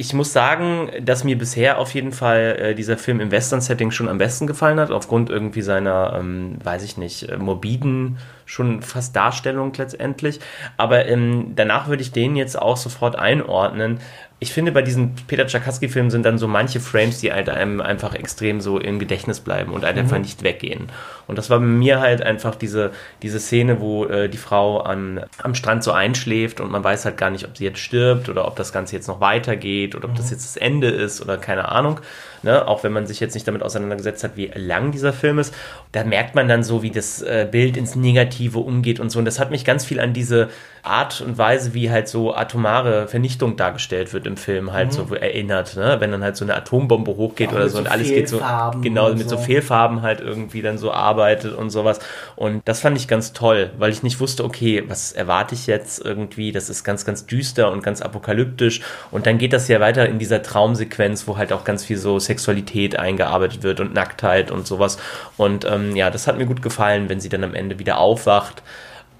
[0.00, 4.08] Ich muss sagen, dass mir bisher auf jeden Fall äh, dieser Film im Western-Setting schon
[4.08, 8.16] am besten gefallen hat, aufgrund irgendwie seiner, ähm, weiß ich nicht, äh, morbiden,
[8.50, 10.40] schon fast Darstellung letztendlich.
[10.76, 14.00] Aber ähm, danach würde ich den jetzt auch sofort einordnen,
[14.42, 18.14] ich finde, bei diesen Peter Czakowski-Filmen sind dann so manche Frames, die halt einem einfach
[18.14, 20.02] extrem so im Gedächtnis bleiben und halt mhm.
[20.02, 20.88] einfach nicht weggehen.
[21.26, 22.90] Und das war bei mir halt einfach diese,
[23.20, 27.18] diese Szene, wo äh, die Frau an, am Strand so einschläft und man weiß halt
[27.18, 30.12] gar nicht, ob sie jetzt stirbt oder ob das Ganze jetzt noch weitergeht oder ob
[30.12, 30.16] mhm.
[30.16, 32.00] das jetzt das Ende ist oder keine Ahnung
[32.42, 32.66] ne?
[32.66, 35.54] auch wenn man sich jetzt nicht damit auseinandergesetzt hat, wie lang dieser Film ist.
[35.92, 39.18] Da merkt man dann so, wie das äh, Bild ins Negative umgeht und so.
[39.18, 40.48] Und das hat mich ganz viel an diese
[40.82, 44.92] Art und Weise, wie halt so atomare Vernichtung dargestellt wird im Film, halt mhm.
[44.92, 45.76] so erinnert.
[45.76, 45.96] Ne?
[45.98, 48.40] Wenn dann halt so eine Atombombe hochgeht Auch oder so, und alles geht so
[48.80, 49.36] genau mit so.
[49.36, 51.98] so Fehlfarben halt irgendwie dann so arbeitet und sowas.
[52.36, 56.04] Und das fand ich ganz toll, weil ich nicht wusste, okay, was erwarte ich jetzt
[56.04, 56.52] irgendwie?
[56.52, 58.80] Das ist ganz, ganz düster und ganz apokalyptisch.
[59.10, 62.18] Und dann geht das ja weiter in dieser Traumsequenz, wo halt auch ganz viel so
[62.18, 64.98] Sexualität eingearbeitet wird und Nacktheit und sowas.
[65.36, 68.62] Und ähm, ja, das hat mir gut gefallen, wenn sie dann am Ende wieder aufwacht.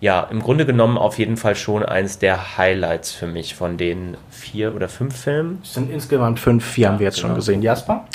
[0.01, 4.17] Ja, im Grunde genommen auf jeden Fall schon eins der Highlights für mich von den
[4.31, 5.61] vier oder fünf Filmen.
[5.63, 7.29] Es sind insgesamt fünf, vier haben wir jetzt genau.
[7.29, 7.61] schon gesehen.
[7.61, 8.07] Jasper?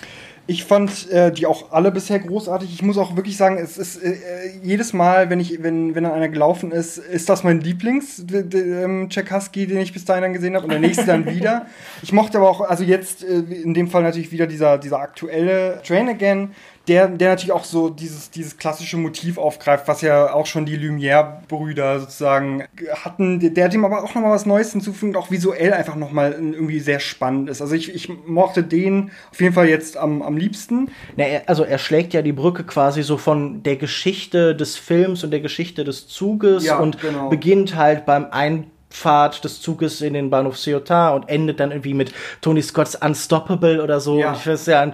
[0.48, 2.72] Ich fand äh, die auch alle bisher großartig.
[2.72, 4.16] Ich muss auch wirklich sagen, es ist äh,
[4.62, 9.10] jedes Mal, wenn ich, wenn, wenn dann einer gelaufen ist, ist das mein Lieblings ähm,
[9.10, 11.66] Tchaikovsky, den ich bis dahin dann gesehen habe und der nächste dann wieder.
[12.04, 15.82] Ich mochte aber auch, also jetzt äh, in dem Fall natürlich wieder dieser, dieser aktuelle
[15.84, 16.52] Train Again,
[16.88, 20.78] der, der natürlich auch so dieses, dieses klassische Motiv aufgreift, was ja auch schon die
[20.78, 22.64] Lumière-Brüder sozusagen
[23.04, 23.40] hatten.
[23.40, 27.00] Der, hat ihm aber auch nochmal was Neues hinzufügt, auch visuell einfach nochmal irgendwie sehr
[27.00, 27.62] spannend ist.
[27.62, 30.90] Also ich, ich mochte den auf jeden Fall jetzt am, am liebsten.
[31.18, 35.24] Na, er, also er schlägt ja die Brücke quasi so von der Geschichte des Films
[35.24, 37.30] und der Geschichte des Zuges ja, und genau.
[37.30, 41.94] beginnt halt beim Ein Fahrt des Zuges in den Bahnhof Ciotat und endet dann irgendwie
[41.94, 44.20] mit Tony Scotts Unstoppable oder so.
[44.20, 44.30] Ja.
[44.30, 44.94] Und ich finde es ja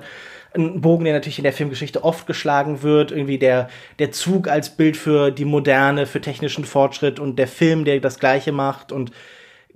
[0.54, 4.70] ein Bogen, der natürlich in der Filmgeschichte oft geschlagen wird, irgendwie der, der Zug als
[4.72, 9.12] Bild für die Moderne, für technischen Fortschritt und der Film, der das Gleiche macht und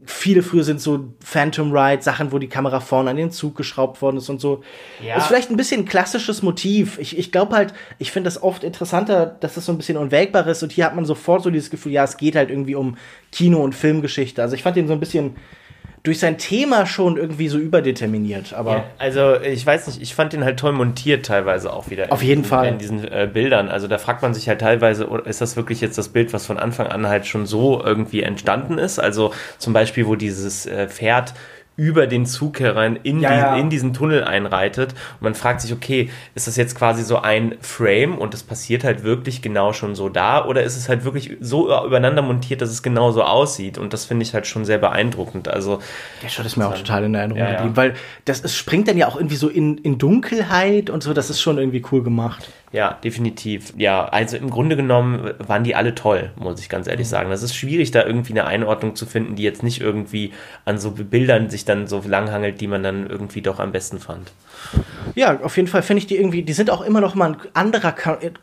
[0.05, 4.01] viele früher sind so Phantom Ride, Sachen, wo die Kamera vorne an den Zug geschraubt
[4.01, 4.63] worden ist und so.
[5.03, 5.17] Ja.
[5.17, 6.99] Ist vielleicht ein bisschen ein klassisches Motiv.
[6.99, 10.45] Ich, ich glaube halt, ich finde das oft interessanter, dass das so ein bisschen unwägbar
[10.47, 12.97] ist und hier hat man sofort so dieses Gefühl, ja, es geht halt irgendwie um
[13.32, 14.41] Kino- und Filmgeschichte.
[14.41, 15.36] Also ich fand den so ein bisschen
[16.06, 18.53] durch sein Thema schon irgendwie so überdeterminiert.
[18.53, 22.12] Aber ja, also ich weiß nicht, ich fand den halt toll montiert teilweise auch wieder.
[22.12, 22.68] Auf jeden diesen, Fall.
[22.68, 23.70] In diesen äh, Bildern.
[23.70, 26.58] Also da fragt man sich halt teilweise, ist das wirklich jetzt das Bild, was von
[26.58, 28.99] Anfang an halt schon so irgendwie entstanden ist?
[28.99, 31.34] Also zum Beispiel, wo dieses äh, Pferd
[31.78, 33.55] über den Zug herein in, ja, die, ja.
[33.57, 34.93] in diesen Tunnel einreitet.
[34.93, 38.84] Und man fragt sich, okay, ist das jetzt quasi so ein Frame und das passiert
[38.84, 42.69] halt wirklich genau schon so da oder ist es halt wirklich so übereinander montiert, dass
[42.69, 43.78] es genau so aussieht?
[43.78, 45.47] Und das finde ich halt schon sehr beeindruckend.
[45.47, 45.80] Also
[46.23, 47.93] der Shot ist mir auch total in Erinnerung ja, geblieben, weil
[48.23, 51.41] das es springt dann ja auch irgendwie so in, in Dunkelheit und so, das ist
[51.41, 52.49] schon irgendwie cool gemacht.
[52.72, 53.73] Ja, definitiv.
[53.77, 57.11] Ja, also im Grunde genommen waren die alle toll, muss ich ganz ehrlich mhm.
[57.11, 57.30] sagen.
[57.30, 60.34] Das ist schwierig, da irgendwie eine Einordnung zu finden, die jetzt nicht irgendwie
[60.65, 64.32] an so Bildern sich dann so langhangelt, die man dann irgendwie doch am besten fand.
[65.14, 67.38] Ja, auf jeden Fall finde ich die irgendwie, die sind auch immer noch mal ein
[67.54, 67.94] anderer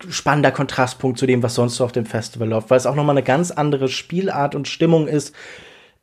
[0.08, 3.04] spannender Kontrastpunkt zu dem, was sonst so auf dem Festival läuft, weil es auch noch
[3.04, 5.34] mal eine ganz andere Spielart und Stimmung ist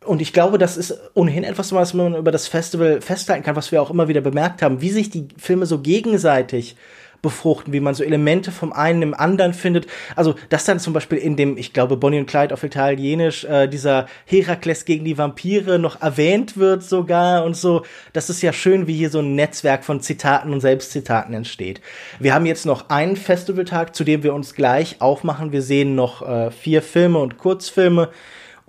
[0.06, 3.72] Und ich glaube, das ist ohnehin etwas, was man über das Festival festhalten kann, was
[3.72, 6.78] wir auch immer wieder bemerkt haben, wie sich die Filme so gegenseitig
[7.22, 9.88] befruchten, wie man so Elemente vom einen im anderen findet.
[10.16, 13.68] Also, dass dann zum Beispiel in dem, ich glaube, Bonnie und Clyde auf Italienisch, äh,
[13.68, 17.84] dieser Herakles gegen die Vampire noch erwähnt wird sogar und so.
[18.14, 21.82] Das ist ja schön, wie hier so ein Netzwerk von Zitaten und Selbstzitaten entsteht.
[22.20, 25.52] Wir haben jetzt noch einen Festivaltag, zu dem wir uns gleich aufmachen.
[25.52, 28.10] Wir sehen noch äh, vier Filme und Kurzfilme.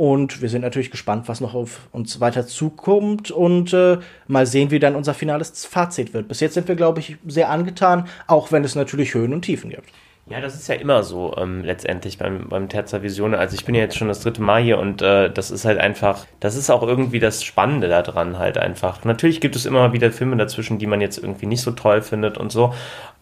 [0.00, 3.98] Und wir sind natürlich gespannt, was noch auf uns weiter zukommt und äh,
[4.28, 6.26] mal sehen, wie dann unser finales Fazit wird.
[6.26, 9.68] Bis jetzt sind wir, glaube ich, sehr angetan, auch wenn es natürlich Höhen und Tiefen
[9.68, 9.90] gibt.
[10.30, 13.34] Ja, das ist ja immer so ähm, letztendlich beim, beim Terza Vision.
[13.34, 15.78] Also ich bin ja jetzt schon das dritte Mal hier und äh, das ist halt
[15.78, 19.04] einfach, das ist auch irgendwie das Spannende daran halt einfach.
[19.04, 22.38] Natürlich gibt es immer wieder Filme dazwischen, die man jetzt irgendwie nicht so toll findet
[22.38, 22.72] und so,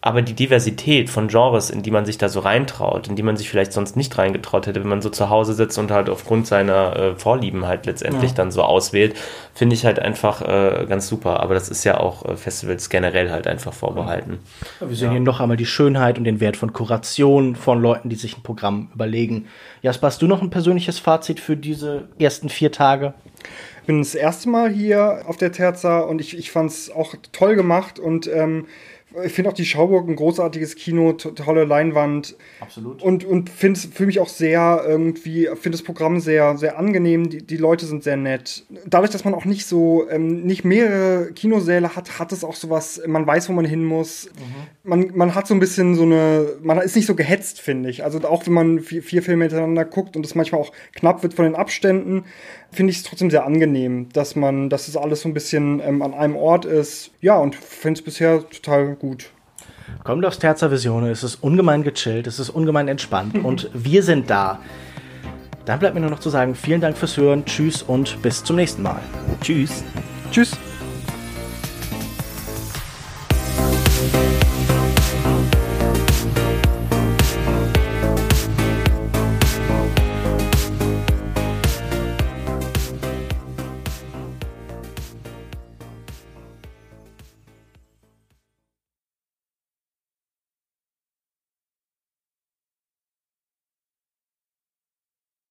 [0.01, 3.35] aber die Diversität von Genres, in die man sich da so reintraut, in die man
[3.35, 6.47] sich vielleicht sonst nicht reingetraut hätte, wenn man so zu Hause sitzt und halt aufgrund
[6.47, 8.37] seiner äh, Vorlieben halt letztendlich ja.
[8.37, 9.15] dann so auswählt,
[9.53, 11.41] finde ich halt einfach äh, ganz super.
[11.41, 14.39] Aber das ist ja auch äh, Festivals generell halt einfach vorbehalten.
[14.79, 15.11] Ja, wir sehen ja.
[15.11, 18.43] hier noch einmal die Schönheit und den Wert von Kuration von Leuten, die sich ein
[18.43, 19.47] Programm überlegen.
[19.81, 23.13] Jasper, hast du noch ein persönliches Fazit für diese ersten vier Tage?
[23.81, 27.15] Ich bin das erste Mal hier auf der Terza und ich, ich fand es auch
[27.33, 28.67] toll gemacht und ähm,
[29.23, 32.35] ich finde auch die Schauburg ein großartiges Kino, tolle Leinwand.
[32.59, 33.01] Absolut.
[33.01, 37.29] Und, und finde für mich auch sehr irgendwie, finde das Programm sehr, sehr angenehm.
[37.29, 38.65] Die, die Leute sind sehr nett.
[38.85, 43.01] Dadurch, dass man auch nicht so, ähm, nicht mehrere Kinosäle hat, hat es auch sowas,
[43.05, 44.29] man weiß, wo man hin muss.
[44.35, 44.89] Mhm.
[44.89, 48.03] Man, man hat so ein bisschen so eine, man ist nicht so gehetzt, finde ich.
[48.03, 51.33] Also auch wenn man vier, vier Filme hintereinander guckt und es manchmal auch knapp wird
[51.33, 52.25] von den Abständen,
[52.71, 56.01] finde ich es trotzdem sehr angenehm, dass man, dass es alles so ein bisschen ähm,
[56.01, 57.11] an einem Ort ist.
[57.21, 59.31] Ja, und finde es bisher total gut.
[60.03, 64.29] Kommt aufs Terza Visione, es ist ungemein gechillt, es ist ungemein entspannt und wir sind
[64.29, 64.59] da.
[65.65, 68.55] Dann bleibt mir nur noch zu sagen, vielen Dank fürs Hören, tschüss und bis zum
[68.55, 68.99] nächsten Mal.
[69.41, 69.83] Tschüss.
[70.31, 70.57] Tschüss.